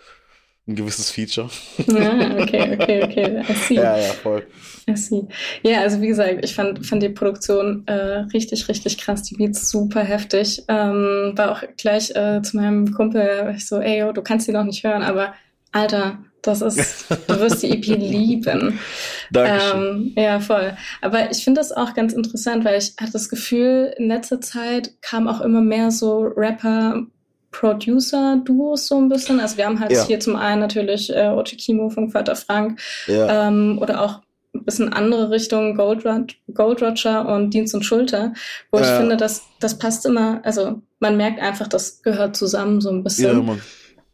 ein 0.68 0.76
gewisses 0.76 1.10
Feature. 1.10 1.48
Ja, 1.86 2.38
okay, 2.38 2.76
okay, 2.78 3.02
okay. 3.02 3.42
I 3.48 3.54
see. 3.54 3.74
Ja, 3.74 3.96
ja, 3.96 4.12
voll. 4.12 4.46
I 4.88 4.96
see. 4.96 5.26
Ja, 5.62 5.80
also 5.80 6.00
wie 6.02 6.08
gesagt, 6.08 6.44
ich 6.44 6.54
fand, 6.54 6.86
fand 6.86 7.02
die 7.02 7.08
Produktion 7.08 7.84
äh, 7.86 8.20
richtig, 8.34 8.68
richtig 8.68 8.98
krass. 8.98 9.22
Die 9.22 9.36
Beats 9.36 9.70
super 9.70 10.02
heftig. 10.02 10.64
Ähm, 10.68 11.32
war 11.36 11.52
auch 11.52 11.62
gleich 11.78 12.14
äh, 12.14 12.42
zu 12.42 12.56
meinem 12.56 12.92
Kumpel, 12.92 13.54
ich 13.56 13.66
so, 13.66 13.78
ey, 13.78 14.00
yo, 14.00 14.12
du 14.12 14.22
kannst 14.22 14.46
die 14.46 14.52
noch 14.52 14.64
nicht 14.64 14.84
hören, 14.84 15.02
aber 15.02 15.32
Alter, 15.72 16.18
das 16.42 16.62
ist, 16.62 17.10
du 17.10 17.40
wirst 17.40 17.62
die 17.62 17.70
EP 17.70 17.86
lieben. 17.86 18.78
Dankeschön. 19.30 20.12
Ähm, 20.16 20.22
ja, 20.22 20.40
voll. 20.40 20.76
Aber 21.00 21.30
ich 21.30 21.44
finde 21.44 21.60
das 21.60 21.72
auch 21.72 21.94
ganz 21.94 22.12
interessant, 22.12 22.64
weil 22.64 22.78
ich 22.78 22.94
hatte 23.00 23.12
das 23.12 23.28
Gefühl, 23.28 23.94
in 23.96 24.08
letzter 24.08 24.40
Zeit 24.40 24.92
kam 25.02 25.28
auch 25.28 25.40
immer 25.40 25.60
mehr 25.60 25.90
so 25.90 26.20
Rapper 26.36 27.06
Producer-Duos 27.50 28.88
so 28.88 28.96
ein 28.96 29.08
bisschen. 29.08 29.40
Also 29.40 29.56
wir 29.56 29.66
haben 29.66 29.80
halt 29.80 29.92
ja. 29.92 30.04
hier 30.04 30.20
zum 30.20 30.36
einen 30.36 30.60
natürlich 30.60 31.14
äh, 31.14 31.28
Ochi 31.28 31.56
Kimo 31.56 31.90
von 31.90 32.10
Vater 32.10 32.36
Frank 32.36 32.80
ja. 33.06 33.48
ähm, 33.48 33.78
oder 33.80 34.02
auch 34.02 34.20
ein 34.54 34.64
bisschen 34.64 34.92
andere 34.92 35.30
Richtung 35.30 35.74
Gold, 35.74 36.04
Gold 36.52 36.82
Roger 36.82 37.28
und 37.28 37.50
Dienst 37.50 37.74
und 37.74 37.84
Schulter, 37.84 38.32
wo 38.70 38.78
ja. 38.78 38.84
ich 38.84 38.90
finde, 38.90 39.16
dass 39.16 39.44
das 39.60 39.78
passt 39.78 40.06
immer, 40.06 40.40
also 40.44 40.82
man 41.00 41.16
merkt 41.16 41.40
einfach, 41.40 41.68
das 41.68 42.02
gehört 42.02 42.36
zusammen 42.36 42.80
so 42.80 42.90
ein 42.90 43.04
bisschen. 43.04 43.46
Ja, 43.46 43.56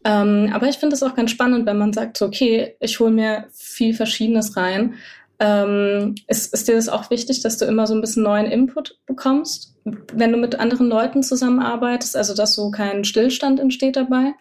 ähm, 0.07 0.51
aber 0.53 0.69
ich 0.69 0.77
finde 0.77 0.95
es 0.95 1.03
auch 1.03 1.15
ganz 1.15 1.31
spannend, 1.31 1.67
wenn 1.67 1.79
man 1.79 1.93
sagt, 1.93 2.19
so, 2.19 2.27
okay, 2.27 2.77
ich 2.81 3.01
hole 3.01 3.11
mir 3.11 3.47
viel 3.53 3.95
Verschiedenes 3.95 4.57
rein 4.57 4.95
Ähm, 5.41 6.15
ist, 6.29 6.53
ist 6.55 6.69
dir 6.69 6.77
das 6.77 6.89
auch 6.89 7.11
wichtig, 7.11 7.41
dass 7.41 7.59
du 7.59 7.65
immer 7.65 7.87
so 7.87 7.95
ein 7.95 8.01
bisschen 8.01 8.23
neuen 8.23 8.47
Input 8.47 8.99
bekommst, 9.07 9.75
wenn 9.85 10.33
du 10.33 10.39
mit 10.39 10.59
anderen 10.59 10.89
Leuten 10.89 11.23
zusammenarbeitest, 11.23 12.17
also 12.17 12.35
dass 12.35 12.55
so 12.55 12.71
kein 12.71 13.05
Stillstand 13.05 13.59
entsteht 13.61 13.97
dabei? 13.97 14.35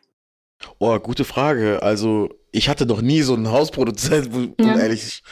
Oh, 0.80 0.98
gute 1.00 1.26
Frage. 1.26 1.82
Also, 1.82 2.30
ich 2.52 2.70
hatte 2.70 2.86
noch 2.86 3.02
nie 3.02 3.22
so 3.22 3.34
einen 3.34 3.52
Hausproduzent, 3.52 4.34
um 4.34 4.56
ja. 4.60 4.78
ehrlich 4.78 5.24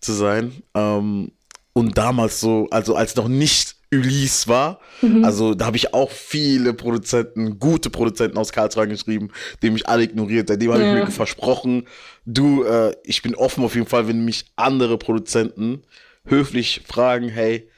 zu 0.00 0.12
sein. 0.12 0.62
Ähm, 0.74 1.32
und 1.72 1.96
damals 1.96 2.40
so, 2.40 2.66
also 2.70 2.94
als 2.94 3.16
noch 3.16 3.28
nicht 3.28 3.71
Ulysse 3.92 4.48
war. 4.48 4.80
Mhm. 5.02 5.24
Also 5.24 5.54
da 5.54 5.66
habe 5.66 5.76
ich 5.76 5.94
auch 5.94 6.10
viele 6.10 6.72
Produzenten, 6.74 7.58
gute 7.58 7.90
Produzenten 7.90 8.38
aus 8.38 8.52
Karlsruhe 8.52 8.88
geschrieben, 8.88 9.30
die 9.62 9.70
mich 9.70 9.86
alle 9.86 10.04
ignoriert. 10.04 10.48
Seitdem 10.48 10.72
habe 10.72 10.82
ja. 10.82 10.98
ich 10.98 11.04
mir 11.04 11.10
versprochen, 11.10 11.86
du, 12.24 12.64
äh, 12.64 12.94
ich 13.04 13.22
bin 13.22 13.34
offen 13.34 13.64
auf 13.64 13.74
jeden 13.74 13.86
Fall, 13.86 14.08
wenn 14.08 14.24
mich 14.24 14.46
andere 14.56 14.98
Produzenten 14.98 15.82
höflich 16.24 16.82
fragen, 16.86 17.28
hey, 17.28 17.68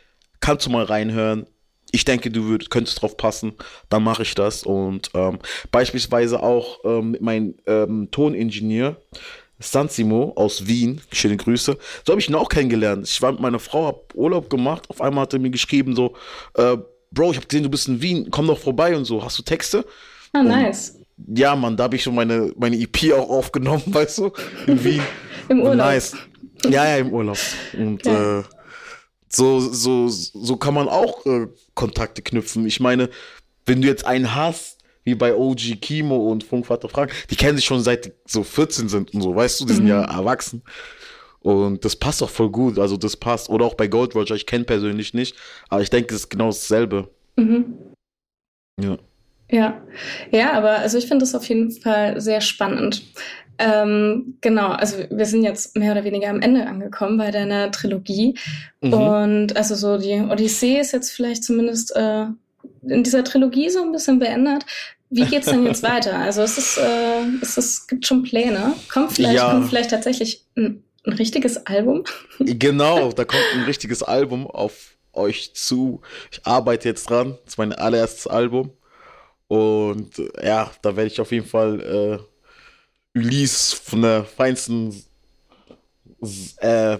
kannst 0.41 0.67
du 0.67 0.71
mal 0.71 0.85
reinhören? 0.85 1.47
Ich 1.91 2.05
denke, 2.05 2.31
du 2.31 2.45
würd, 2.45 2.71
könntest 2.71 3.01
drauf 3.01 3.17
passen, 3.17 3.53
dann 3.89 4.03
mache 4.03 4.23
ich 4.23 4.35
das. 4.35 4.65
Und 4.65 5.11
ähm, 5.15 5.39
beispielsweise 5.71 6.43
auch 6.43 6.81
ähm, 6.85 7.17
mein 7.21 7.55
ähm, 7.67 8.09
Toningenieur, 8.11 8.97
Sansimo 9.59 10.33
aus 10.37 10.67
Wien, 10.67 11.01
schöne 11.13 11.37
Grüße. 11.37 11.79
So 12.05 12.11
habe 12.11 12.21
ich 12.21 12.29
ihn 12.29 12.35
auch 12.35 12.49
kennengelernt. 12.49 13.09
Ich 13.09 13.23
war 13.23 13.33
mit 13.33 13.41
meiner 13.41 13.59
Frau, 13.59 13.87
habe 13.87 14.05
Urlaub 14.15 14.51
gemacht. 14.51 14.89
Auf 14.89 15.01
einmal 15.01 15.23
hat 15.23 15.33
er 15.33 15.39
mir 15.39 15.51
geschrieben 15.51 15.95
so, 15.95 16.15
äh, 16.55 16.77
Bro, 17.11 17.31
ich 17.31 17.37
habe 17.37 17.47
gesehen, 17.47 17.63
du 17.63 17.71
bist 17.71 17.87
in 17.87 18.03
Wien, 18.03 18.29
komm 18.31 18.49
doch 18.49 18.59
vorbei 18.59 18.97
und 18.97 19.05
so. 19.05 19.25
Hast 19.25 19.39
du 19.39 19.43
Texte? 19.43 19.87
Ah, 20.33 20.43
nice. 20.43 20.97
Und, 21.17 21.39
ja, 21.39 21.55
Mann, 21.55 21.77
da 21.77 21.85
habe 21.85 21.95
ich 21.95 22.03
so 22.03 22.11
meine, 22.11 22.53
meine 22.57 22.77
EP 22.77 23.13
auch 23.13 23.31
aufgenommen, 23.31 23.83
weißt 23.87 24.19
du, 24.19 24.33
in 24.67 24.83
Wien. 24.83 25.03
Im 25.49 25.61
Urlaub. 25.61 25.77
Nice. 25.77 26.17
Ja, 26.65 26.87
ja, 26.87 26.97
im 26.97 27.13
Urlaub. 27.13 27.39
Und 27.75 28.07
ja. 28.07 28.41
äh, 28.41 28.43
so, 29.29 29.61
so, 29.61 30.09
so 30.09 30.57
kann 30.57 30.75
man 30.75 30.89
auch 30.89 31.27
äh, 31.27 31.49
Kontakte 31.75 32.23
knüpfen. 32.23 32.67
Ich 32.67 32.81
meine, 32.81 33.11
wenn 33.67 33.83
du 33.83 33.89
jetzt 33.89 34.07
einen 34.07 34.35
hast, 34.35 34.79
wie 35.05 35.15
bei 35.15 35.35
OG 35.35 35.81
Kimo 35.81 36.31
und 36.31 36.45
Funkvater 36.45 36.89
Frank, 36.89 37.13
die 37.31 37.37
kennen 37.37 37.57
sich 37.57 37.67
schon 37.67 37.81
seit 37.81 38.07
die 38.07 38.13
so 38.27 38.43
14 38.43 38.89
sind 38.89 39.15
und 39.15 39.23
so, 39.23 39.35
weißt 39.35 39.61
du, 39.61 39.67
die 39.67 39.73
mhm. 39.73 39.77
sind 39.77 39.87
ja 39.87 40.03
erwachsen. 40.03 40.63
Und 41.41 41.85
das 41.85 41.95
passt 41.95 42.23
auch 42.23 42.31
voll 42.31 42.49
gut, 42.49 42.79
also 42.79 42.97
das 42.97 43.19
passt. 43.19 43.51
Oder 43.51 43.67
auch 43.67 43.75
bei 43.75 43.87
Gold 43.87 44.15
Roger, 44.15 44.35
ich 44.35 44.47
kenne 44.47 44.65
persönlich 44.65 45.13
nicht, 45.13 45.37
aber 45.69 45.83
ich 45.83 45.91
denke, 45.91 46.15
es 46.15 46.23
ist 46.23 46.31
genau 46.31 46.47
dasselbe. 46.47 47.11
Mhm. 47.37 47.75
Ja. 48.81 48.97
Ja, 49.51 49.83
ja, 50.31 50.53
aber 50.55 50.79
also 50.79 50.97
ich 50.97 51.07
finde 51.07 51.23
das 51.23 51.35
auf 51.35 51.47
jeden 51.47 51.71
Fall 51.71 52.19
sehr 52.19 52.41
spannend. 52.41 53.03
Ähm, 53.59 54.39
genau, 54.41 54.69
also 54.69 54.97
wir 55.11 55.27
sind 55.27 55.45
jetzt 55.45 55.77
mehr 55.77 55.93
oder 55.93 56.05
weniger 56.05 56.31
am 56.31 56.41
Ende 56.41 56.67
angekommen 56.67 57.19
bei 57.19 57.31
deiner 57.31 57.71
Trilogie. 57.71 58.37
Mhm. 58.81 58.93
Und 58.93 59.57
also 59.57 59.75
so 59.75 59.99
die 59.99 60.21
Odyssee 60.21 60.81
ist 60.81 60.93
jetzt 60.93 61.11
vielleicht 61.11 61.45
zumindest 61.45 61.95
äh, 61.95 62.27
in 62.89 63.03
dieser 63.03 63.25
Trilogie 63.25 63.71
so 63.71 63.83
ein 63.83 63.93
bisschen 63.93 64.19
beendet. 64.19 64.65
Wie 65.11 65.25
geht's 65.31 65.47
denn 65.47 65.65
jetzt 65.65 65.83
weiter? 65.83 66.19
Also 66.19 66.43
es 66.43 66.59
ist, 66.59 66.79
äh, 66.79 67.23
es 67.41 67.57
ist, 67.57 67.89
gibt 67.89 68.07
schon 68.07 68.23
Pläne. 68.23 68.75
Kommt 68.93 69.13
vielleicht, 69.13 69.37
ja. 69.37 69.51
kommt 69.51 69.69
vielleicht 69.69 69.91
tatsächlich 69.91 70.45
ein, 70.57 70.83
ein 71.07 71.13
richtiges 71.13 71.67
Album? 71.67 72.05
Genau, 72.39 73.13
da 73.13 73.25
kommt 73.25 73.45
ein 73.55 73.65
richtiges 73.65 74.03
Album 74.03 74.47
auf 74.47 74.97
euch 75.13 75.55
zu. 75.55 76.01
Ich 76.33 76.45
arbeite 76.45 76.89
jetzt 76.89 77.09
dran. 77.09 77.39
Das 77.45 77.55
ist 77.55 77.59
mein 77.59 77.73
allererstes 77.73 78.27
Album. 78.27 78.73
Und 79.47 80.11
ja, 80.43 80.71
da 80.83 80.97
werde 80.97 81.07
ich 81.07 81.21
auf 81.21 81.31
jeden 81.31 81.47
Fall 81.47 81.81
äh, 83.15 83.19
Ulysse 83.19 83.77
von 83.77 84.03
der 84.03 84.25
feinsten 84.25 85.05
äh, 86.59 86.99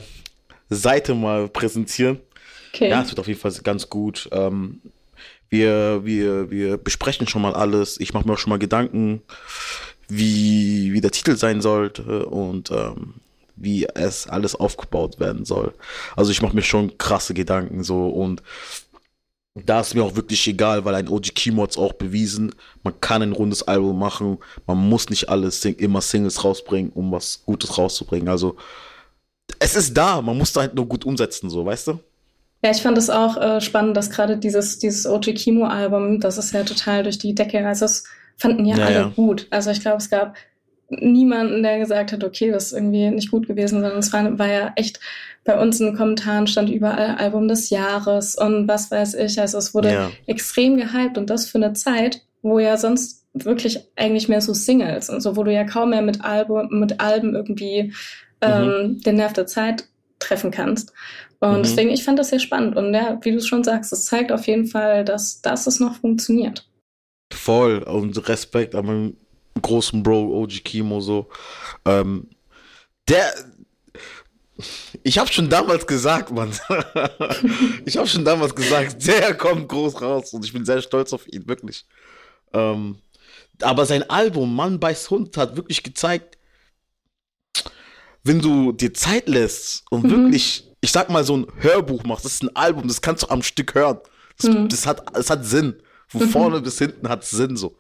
Seite 0.69 1.15
mal 1.15 1.49
präsentieren. 1.49 2.21
Okay. 2.73 2.91
Ja, 2.91 3.03
es 3.03 3.09
wird 3.09 3.21
auf 3.21 3.29
jeden 3.29 3.41
Fall 3.41 3.53
ganz 3.63 3.89
gut. 3.89 4.29
Ähm, 4.33 4.81
wir, 5.49 6.05
wir, 6.05 6.51
wir 6.51 6.77
besprechen 6.77 7.27
schon 7.27 7.43
mal 7.43 7.55
alles. 7.55 7.99
Ich 8.01 8.13
mache 8.15 8.27
mir 8.27 8.35
auch 8.35 8.39
schon 8.39 8.51
mal 8.51 8.59
Gedanken, 8.59 9.23
wie, 10.09 10.93
wie 10.93 11.01
der 11.01 11.11
Titel 11.11 11.37
sein 11.37 11.61
sollte 11.61 12.27
und 12.27 12.71
ähm, 12.71 13.15
wie 13.57 13.87
es 13.95 14.27
alles 14.27 14.55
aufgebaut 14.55 15.21
werden 15.21 15.45
soll. 15.45 15.75
Also 16.17 16.31
ich 16.31 16.43
mache 16.43 16.55
mir 16.55 16.63
schon 16.63 16.99
krasse 16.99 17.35
Gedanken 17.35 17.85
so 17.85 18.09
und 18.09 18.43
da 19.55 19.81
ist 19.81 19.95
mir 19.95 20.03
auch 20.03 20.17
wirklich 20.17 20.47
egal, 20.49 20.85
weil 20.85 20.97
ein 20.97 21.09
OG 21.09 21.35
Keymods 21.35 21.79
auch 21.79 21.93
bewiesen, 21.93 22.53
man 22.83 23.01
kann 23.01 23.23
ein 23.23 23.33
rundes 23.33 23.63
Album 23.63 23.99
machen, 23.99 24.39
man 24.67 24.79
muss 24.79 25.11
nicht 25.11 25.29
alles 25.29 25.61
sing 25.61 25.77
immer 25.77 26.01
Singles 26.01 26.43
rausbringen, 26.43 26.91
um 26.93 27.13
was 27.13 27.43
Gutes 27.47 27.79
rauszubringen. 27.79 28.29
Also 28.29 28.57
es 29.61 29.77
ist 29.77 29.95
da, 29.97 30.21
man 30.21 30.37
muss 30.37 30.53
da 30.53 30.63
halt 30.63 30.75
nur 30.75 30.87
gut 30.87 31.05
umsetzen, 31.05 31.51
so, 31.51 31.65
weißt 31.65 31.89
du? 31.89 32.01
Ja, 32.65 32.71
ich 32.71 32.81
fand 32.81 32.97
es 32.97 33.11
auch 33.11 33.37
äh, 33.37 33.61
spannend, 33.61 33.95
dass 33.95 34.09
gerade 34.09 34.39
dieses, 34.39 34.79
dieses 34.79 35.07
OG 35.07 35.35
Kimo-Album, 35.35 36.19
das 36.19 36.39
ist 36.39 36.55
ja 36.55 36.63
total 36.63 37.03
durch 37.03 37.19
die 37.19 37.35
Decke, 37.35 37.67
also 37.67 37.85
das 37.85 38.05
fanden 38.39 38.65
ja, 38.65 38.79
ja 38.79 38.87
alle 38.87 38.95
ja. 38.95 39.13
gut. 39.15 39.47
Also 39.51 39.71
ich 39.71 39.83
glaube, 39.83 39.99
es 39.99 40.09
gab 40.09 40.35
niemanden, 40.89 41.63
der 41.63 41.79
gesagt 41.79 42.13
hat, 42.13 42.25
okay, 42.25 42.51
das 42.51 42.69
ist 42.69 42.73
irgendwie 42.73 43.11
nicht 43.11 43.31
gut 43.31 43.49
gewesen, 43.49 43.83
sondern 43.83 43.99
es 43.99 44.11
war, 44.15 44.39
war 44.39 44.49
ja 44.51 44.73
echt, 44.77 44.99
bei 45.45 45.61
uns 45.61 45.79
in 45.79 45.89
den 45.89 45.97
Kommentaren 45.97 46.47
stand 46.47 46.71
überall 46.71 47.17
Album 47.17 47.49
des 47.49 47.69
Jahres 47.69 48.35
und 48.35 48.67
was 48.67 48.91
weiß 48.91 49.13
ich. 49.13 49.39
Also 49.39 49.59
es 49.59 49.75
wurde 49.75 49.93
ja. 49.93 50.11
extrem 50.27 50.79
gehypt 50.79 51.19
und 51.19 51.29
das 51.29 51.47
für 51.47 51.59
eine 51.59 51.75
Zeit, 51.75 52.23
wo 52.41 52.59
ja 52.59 52.79
sonst 52.79 53.27
wirklich 53.35 53.81
eigentlich 53.95 54.31
mehr 54.31 54.41
so 54.41 54.55
Singles 54.55 55.11
und 55.11 55.21
so, 55.21 55.37
wo 55.37 55.43
du 55.43 55.53
ja 55.53 55.65
kaum 55.65 55.91
mehr 55.91 56.01
mit 56.01 56.25
Album, 56.25 56.69
mit 56.71 56.99
Alben 56.99 57.35
irgendwie 57.35 57.93
ähm, 58.41 58.65
mhm. 58.65 59.01
den 59.03 59.17
Nerv 59.17 59.35
der 59.35 59.47
Zeit 59.47 59.85
treffen 60.19 60.51
kannst. 60.51 60.95
Und 61.45 61.59
mhm. 61.59 61.63
deswegen, 61.63 61.91
ich 61.91 62.05
fand 62.05 62.19
das 62.19 62.31
sehr 62.31 62.41
spannend. 62.41 62.77
Und 62.77 62.95
ja, 62.95 63.19
wie 63.23 63.33
du 63.33 63.37
es 63.37 63.47
schon 63.47 63.65
sagst, 63.65 63.93
es 63.93 64.07
zeigt 64.07 64.33
auf 64.33 64.47
jeden 64.47 64.67
Fall, 64.67 65.05
dass, 65.05 65.43
dass 65.43 65.67
es 65.67 65.79
noch 65.79 65.97
funktioniert. 65.97 66.67
Voll. 67.33 67.83
Und 67.83 68.29
Respekt 68.29 68.75
an 68.75 68.87
meinen 68.87 69.17
großen 69.61 70.03
Bro, 70.03 70.43
OG 70.43 70.65
Kimo, 70.65 71.01
so. 71.01 71.29
Ähm, 71.85 72.29
der. 73.09 73.31
Ich 75.03 75.19
habe 75.19 75.31
schon 75.31 75.51
damals 75.51 75.87
gesagt, 75.87 76.31
Mann. 76.31 76.53
ich 77.85 77.97
habe 77.99 78.07
schon 78.07 78.25
damals 78.25 78.55
gesagt, 78.55 79.07
der 79.07 79.35
kommt 79.35 79.69
groß 79.69 80.01
raus 80.01 80.33
und 80.33 80.45
ich 80.45 80.53
bin 80.53 80.65
sehr 80.65 80.81
stolz 80.81 81.13
auf 81.13 81.27
ihn, 81.27 81.47
wirklich. 81.47 81.85
Ähm, 82.53 82.99
aber 83.61 83.85
sein 83.85 84.09
Album 84.09 84.55
Mann 84.55 84.81
beißt 84.81 85.11
Hund 85.11 85.37
hat 85.37 85.57
wirklich 85.57 85.83
gezeigt, 85.83 86.39
wenn 88.23 88.41
du 88.41 88.73
dir 88.73 88.95
Zeit 88.95 89.29
lässt 89.29 89.83
und 89.91 90.05
mhm. 90.05 90.11
wirklich 90.11 90.74
ich 90.85 90.93
sag 90.93 91.09
mal, 91.09 91.25
so 91.25 91.39
ein 91.39 91.47
Hörbuch 91.61 92.05
machst, 92.05 92.27
das 92.27 92.35
ist 92.35 92.43
ein 92.43 92.55
Album, 92.55 92.87
das 92.87 93.01
kannst 93.01 93.23
du 93.23 93.31
am 93.31 93.43
Stück 93.43 93.75
hören. 93.75 93.99
Das, 94.37 94.51
mhm. 94.51 94.69
das 94.69 94.87
hat, 94.87 95.17
das 95.17 95.31
hat 95.31 95.47
Sinn. 95.47 95.83
Von 96.09 96.21
mhm. 96.21 96.29
vorne 96.29 96.61
bis 96.61 96.77
hinten 96.77 97.09
hat 97.09 97.25
Sinn 97.25 97.57
so. 97.57 97.79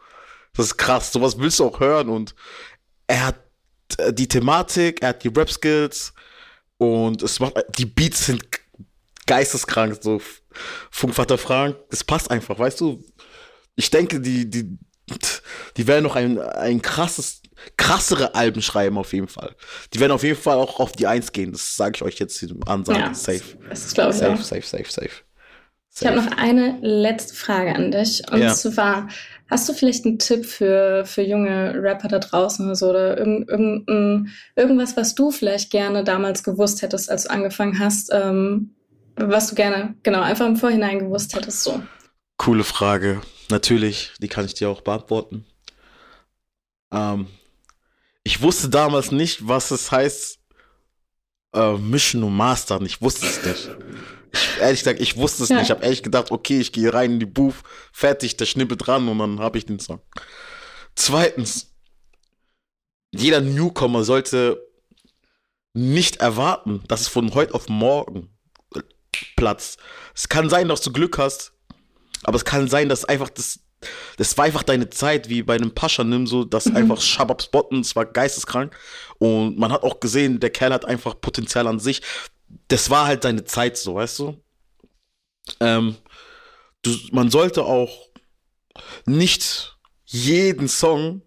Das 0.57 0.67
ist 0.67 0.79
krass. 0.79 1.13
Sowas 1.13 1.39
willst 1.39 1.61
du 1.61 1.67
auch 1.67 1.81
hören 1.81 2.09
und 2.09 2.35
er 3.07 3.27
hat 3.27 3.41
äh, 3.99 4.11
die 4.11 4.27
Thematik, 4.27 5.03
er 5.03 5.11
hat 5.11 5.23
die 5.23 5.29
Rap-Skills 5.29 6.15
und 6.79 7.23
es 7.23 7.41
macht, 7.41 7.55
die 7.77 7.85
Beats 7.85 8.25
sind 8.25 8.43
geisteskrank, 9.27 9.99
so 10.01 10.23
Funkvater 10.91 11.37
Frank, 11.37 11.77
das 11.91 12.05
passt 12.05 12.31
einfach, 12.31 12.59
weißt 12.59 12.81
du? 12.81 13.05
Ich 13.77 13.91
denke, 13.91 14.19
die, 14.19 14.49
die, 14.49 14.79
die 15.77 15.87
werden 15.87 16.05
noch 16.05 16.17
ein, 16.17 16.39
ein 16.41 16.81
krasses 16.81 17.43
krassere 17.77 18.35
Alben 18.35 18.63
schreiben 18.63 18.99
auf 18.99 19.13
jeden 19.13 19.29
Fall. 19.29 19.55
Die 19.93 20.01
werden 20.01 20.13
auf 20.13 20.23
jeden 20.23 20.41
Fall 20.41 20.57
auch 20.57 20.81
auf 20.81 20.93
die 20.93 21.07
Eins 21.07 21.33
gehen. 21.33 21.53
Das 21.53 21.77
sage 21.77 21.93
ich 21.97 22.03
euch 22.03 22.19
jetzt 22.19 22.43
im 22.43 22.67
Ansage. 22.67 23.01
Ja, 23.01 23.15
safe. 23.15 23.43
Das 23.69 23.85
ist, 23.85 23.95
glaube 23.95 24.11
ich, 24.11 24.17
safe, 24.17 24.37
safe, 24.37 24.63
safe, 24.63 24.91
safe, 24.91 24.91
safe. 24.91 25.25
Ich 25.97 26.07
habe 26.07 26.17
noch 26.17 26.37
eine 26.37 26.79
letzte 26.81 27.35
Frage 27.35 27.75
an 27.75 27.93
dich. 27.93 28.23
Und 28.33 28.41
ja. 28.41 28.53
zwar, 28.53 29.09
hast 29.49 29.69
du 29.69 29.73
vielleicht 29.73 30.05
einen 30.05 30.19
Tipp 30.19 30.45
für, 30.45 31.05
für 31.07 31.23
junge 31.23 31.81
Rapper 31.81 32.09
da 32.09 32.19
draußen 32.19 32.67
oder 32.67 32.75
so? 32.75 32.91
Oder 32.91 33.17
irgend, 33.17 33.49
irgend, 33.49 34.29
irgendwas, 34.57 34.97
was 34.97 35.15
du 35.15 35.31
vielleicht 35.31 35.71
gerne 35.71 36.03
damals 36.03 36.43
gewusst 36.43 36.83
hättest, 36.83 37.11
als 37.11 37.25
du 37.25 37.31
angefangen 37.31 37.79
hast, 37.79 38.11
ähm, 38.13 38.75
was 39.17 39.49
du 39.49 39.55
gerne, 39.55 39.95
genau, 40.03 40.21
einfach 40.21 40.47
im 40.47 40.57
Vorhinein 40.57 40.99
gewusst 40.99 41.37
hättest, 41.37 41.63
so? 41.63 41.81
Coole 42.39 42.65
Frage. 42.65 43.21
Natürlich, 43.51 44.13
die 44.21 44.29
kann 44.29 44.45
ich 44.45 44.55
dir 44.55 44.69
auch 44.69 44.81
beantworten. 44.81 45.45
Ähm, 46.93 47.29
ich 48.25 48.41
wusste 48.41 48.69
damals 48.69 49.13
nicht, 49.13 49.47
was 49.47 49.71
es 49.71 49.93
heißt, 49.93 50.39
äh, 51.55 51.73
Mission 51.75 52.25
und 52.25 52.37
Mastern. 52.37 52.85
Ich 52.85 53.01
wusste 53.01 53.27
es 53.27 53.45
nicht. 53.45 53.71
Ich, 54.33 54.61
ehrlich 54.61 54.81
gesagt, 54.81 55.01
ich 55.01 55.17
wusste 55.17 55.45
es 55.45 55.51
ja. 55.51 55.57
nicht. 55.57 55.65
Ich 55.67 55.71
habe 55.71 55.85
ehrlich 55.85 56.03
gedacht, 56.03 56.31
okay, 56.31 56.59
ich 56.59 56.73
gehe 56.73 56.93
rein 56.93 57.13
in 57.13 57.21
die 57.21 57.27
Booth, 57.27 57.57
fertig, 57.93 58.37
der 58.37 58.47
Schnippel 58.47 58.77
dran 58.77 59.09
und 59.09 59.19
dann 59.19 59.41
habe 59.41 59.59
ich 59.59 59.67
den 59.67 59.79
Song. 59.79 60.01
Zweitens, 60.97 61.73
jeder 63.13 63.41
Newcomer 63.41 64.05
sollte 64.05 64.61
nicht 65.75 66.17
erwarten, 66.17 66.83
dass 66.89 67.03
es 67.03 67.09
von 67.09 67.35
heute 67.35 67.55
auf 67.55 67.69
morgen 67.69 68.31
platzt. 69.37 69.79
Es 70.15 70.29
kann 70.29 70.49
sein, 70.49 70.69
dass 70.69 70.81
du 70.81 70.93
Glück 70.93 71.19
hast, 71.19 71.53
aber 72.23 72.37
es 72.37 72.45
kann 72.45 72.69
sein, 72.69 72.89
dass 72.89 73.05
einfach 73.05 73.29
das, 73.29 73.61
das 74.17 74.37
war 74.37 74.45
einfach 74.45 74.63
deine 74.63 74.91
Zeit, 74.91 75.29
wie 75.29 75.43
bei 75.43 75.55
einem 75.55 75.75
Pascha 75.75 76.05
nimm 76.05 76.27
so, 76.27 76.45
das 76.45 76.67
mhm. 76.67 76.77
einfach 76.77 77.01
Shababs 77.01 77.47
Botten, 77.47 77.81
es 77.81 77.97
war 77.97 78.07
geisteskrank. 78.07 78.77
Und 79.19 79.59
man 79.59 79.73
hat 79.73 79.83
auch 79.83 80.01
gesehen, 80.01 80.41
der 80.41 80.51
Kerl 80.51 80.73
hat 80.73 80.85
einfach 80.85 81.21
Potenzial 81.21 81.67
an 81.67 81.81
sich. 81.81 82.03
Das 82.69 82.91
war 82.91 83.07
halt 83.07 83.25
deine 83.25 83.45
Zeit 83.45 83.77
so, 83.77 83.97
weißt 83.97 84.19
du? 84.21 84.41
Ähm, 85.61 85.97
du 86.83 86.91
man 87.13 87.31
sollte 87.31 87.65
auch 87.65 88.09
nicht 89.07 89.77
jeden 90.05 90.69
Song 90.69 91.23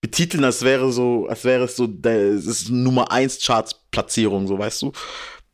betiteln, 0.00 0.44
als 0.44 0.62
wäre 0.62 0.92
so, 0.92 1.26
als 1.26 1.44
wäre 1.44 1.64
es 1.64 1.76
so, 1.76 1.86
das 1.86 2.46
ist 2.46 2.70
Nummer 2.70 3.10
1 3.10 3.44
Charts 3.44 3.74
Platzierung, 3.90 4.46
so 4.46 4.58
weißt 4.58 4.82
du. 4.82 4.92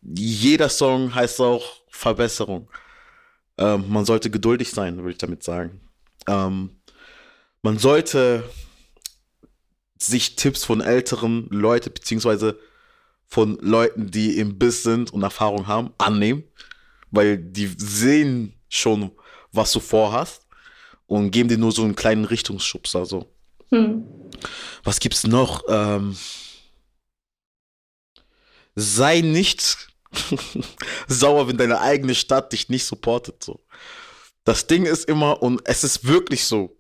Jeder 0.02 0.68
Song 0.68 1.14
heißt 1.14 1.40
auch 1.40 1.82
Verbesserung. 1.88 2.68
Ähm, 3.58 3.84
man 3.88 4.04
sollte 4.04 4.30
geduldig 4.30 4.70
sein, 4.70 4.96
würde 4.96 5.12
ich 5.12 5.18
damit 5.18 5.42
sagen. 5.42 5.80
Ähm, 6.26 6.80
man 7.62 7.78
sollte 7.78 8.44
sich 9.98 10.36
Tipps 10.36 10.64
von 10.64 10.80
älteren 10.80 11.48
Leuten, 11.50 11.92
beziehungsweise 11.92 12.58
von 13.26 13.58
Leuten, 13.60 14.10
die 14.10 14.38
im 14.38 14.58
Biss 14.58 14.82
sind 14.82 15.12
und 15.12 15.22
Erfahrung 15.22 15.66
haben, 15.66 15.94
annehmen, 15.98 16.44
weil 17.10 17.38
die 17.38 17.70
sehen 17.76 18.54
schon, 18.68 19.12
was 19.52 19.72
du 19.72 19.80
vorhast 19.80 20.46
und 21.06 21.30
geben 21.30 21.48
dir 21.48 21.58
nur 21.58 21.72
so 21.72 21.82
einen 21.82 21.96
kleinen 21.96 22.24
Richtungsschubser. 22.24 23.06
So. 23.06 23.32
Hm. 23.70 24.04
Was 24.84 25.00
gibt's 25.00 25.26
noch? 25.26 25.62
Ähm, 25.68 26.16
sei 28.74 29.20
nicht 29.20 29.88
sauer, 31.08 31.48
wenn 31.48 31.56
deine 31.56 31.80
eigene 31.80 32.14
Stadt 32.14 32.52
dich 32.52 32.68
nicht 32.68 32.84
supportet. 32.84 33.42
So. 33.42 33.60
Das 34.44 34.66
Ding 34.66 34.84
ist 34.84 35.08
immer, 35.08 35.42
und 35.42 35.60
es 35.64 35.84
ist 35.84 36.06
wirklich 36.06 36.44
so, 36.44 36.76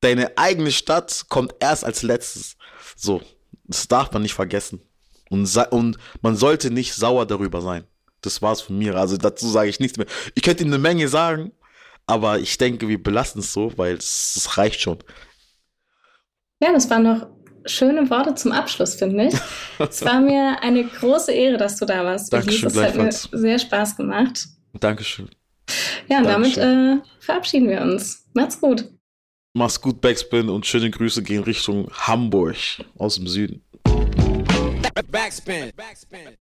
deine 0.00 0.36
eigene 0.36 0.70
Stadt 0.70 1.26
kommt 1.28 1.54
erst 1.60 1.84
als 1.84 2.02
letztes. 2.02 2.56
So, 2.96 3.22
das 3.64 3.88
darf 3.88 4.12
man 4.12 4.22
nicht 4.22 4.34
vergessen. 4.34 4.82
Und, 5.30 5.56
und 5.70 5.96
man 6.22 6.36
sollte 6.36 6.70
nicht 6.70 6.94
sauer 6.94 7.26
darüber 7.26 7.62
sein. 7.62 7.84
Das 8.20 8.42
war's 8.42 8.60
von 8.60 8.76
mir. 8.76 8.96
Also 8.96 9.16
dazu 9.16 9.48
sage 9.48 9.70
ich 9.70 9.80
nichts 9.80 9.96
mehr. 9.96 10.06
Ich 10.34 10.42
könnte 10.42 10.62
Ihnen 10.62 10.74
eine 10.74 10.82
Menge 10.82 11.08
sagen, 11.08 11.52
aber 12.06 12.38
ich 12.38 12.58
denke, 12.58 12.88
wir 12.88 13.02
belassen 13.02 13.40
es 13.40 13.52
so, 13.52 13.72
weil 13.76 13.94
es, 13.94 14.36
es 14.36 14.58
reicht 14.58 14.80
schon. 14.80 14.98
Ja, 16.60 16.72
das 16.72 16.90
waren 16.90 17.04
noch 17.04 17.28
schöne 17.64 18.10
Worte 18.10 18.34
zum 18.34 18.52
Abschluss, 18.52 18.94
finde 18.96 19.28
ich. 19.28 19.34
es 19.78 20.04
war 20.04 20.20
mir 20.20 20.58
eine 20.62 20.84
große 20.84 21.32
Ehre, 21.32 21.56
dass 21.56 21.76
du 21.76 21.86
da 21.86 22.04
warst. 22.04 22.32
Dankeschön, 22.32 22.68
es 22.68 22.76
hat 22.76 22.96
mir 22.96 23.12
sehr 23.12 23.58
Spaß 23.58 23.96
gemacht. 23.96 24.46
Dankeschön. 24.78 25.30
Ja, 26.10 26.18
und 26.18 26.24
damit 26.24 26.56
äh, 26.58 26.96
verabschieden 27.20 27.68
wir 27.68 27.82
uns. 27.82 28.26
Macht's 28.34 28.60
gut. 28.60 28.90
Mach's 29.54 29.80
gut, 29.80 30.00
Backspin, 30.00 30.48
und 30.48 30.66
schöne 30.66 30.90
Grüße 30.90 31.22
gehen 31.22 31.42
Richtung 31.42 31.88
Hamburg 31.92 32.56
aus 32.98 33.16
dem 33.16 33.26
Süden. 33.26 33.62
Backspin. 35.10 35.70
Backspin. 35.76 36.36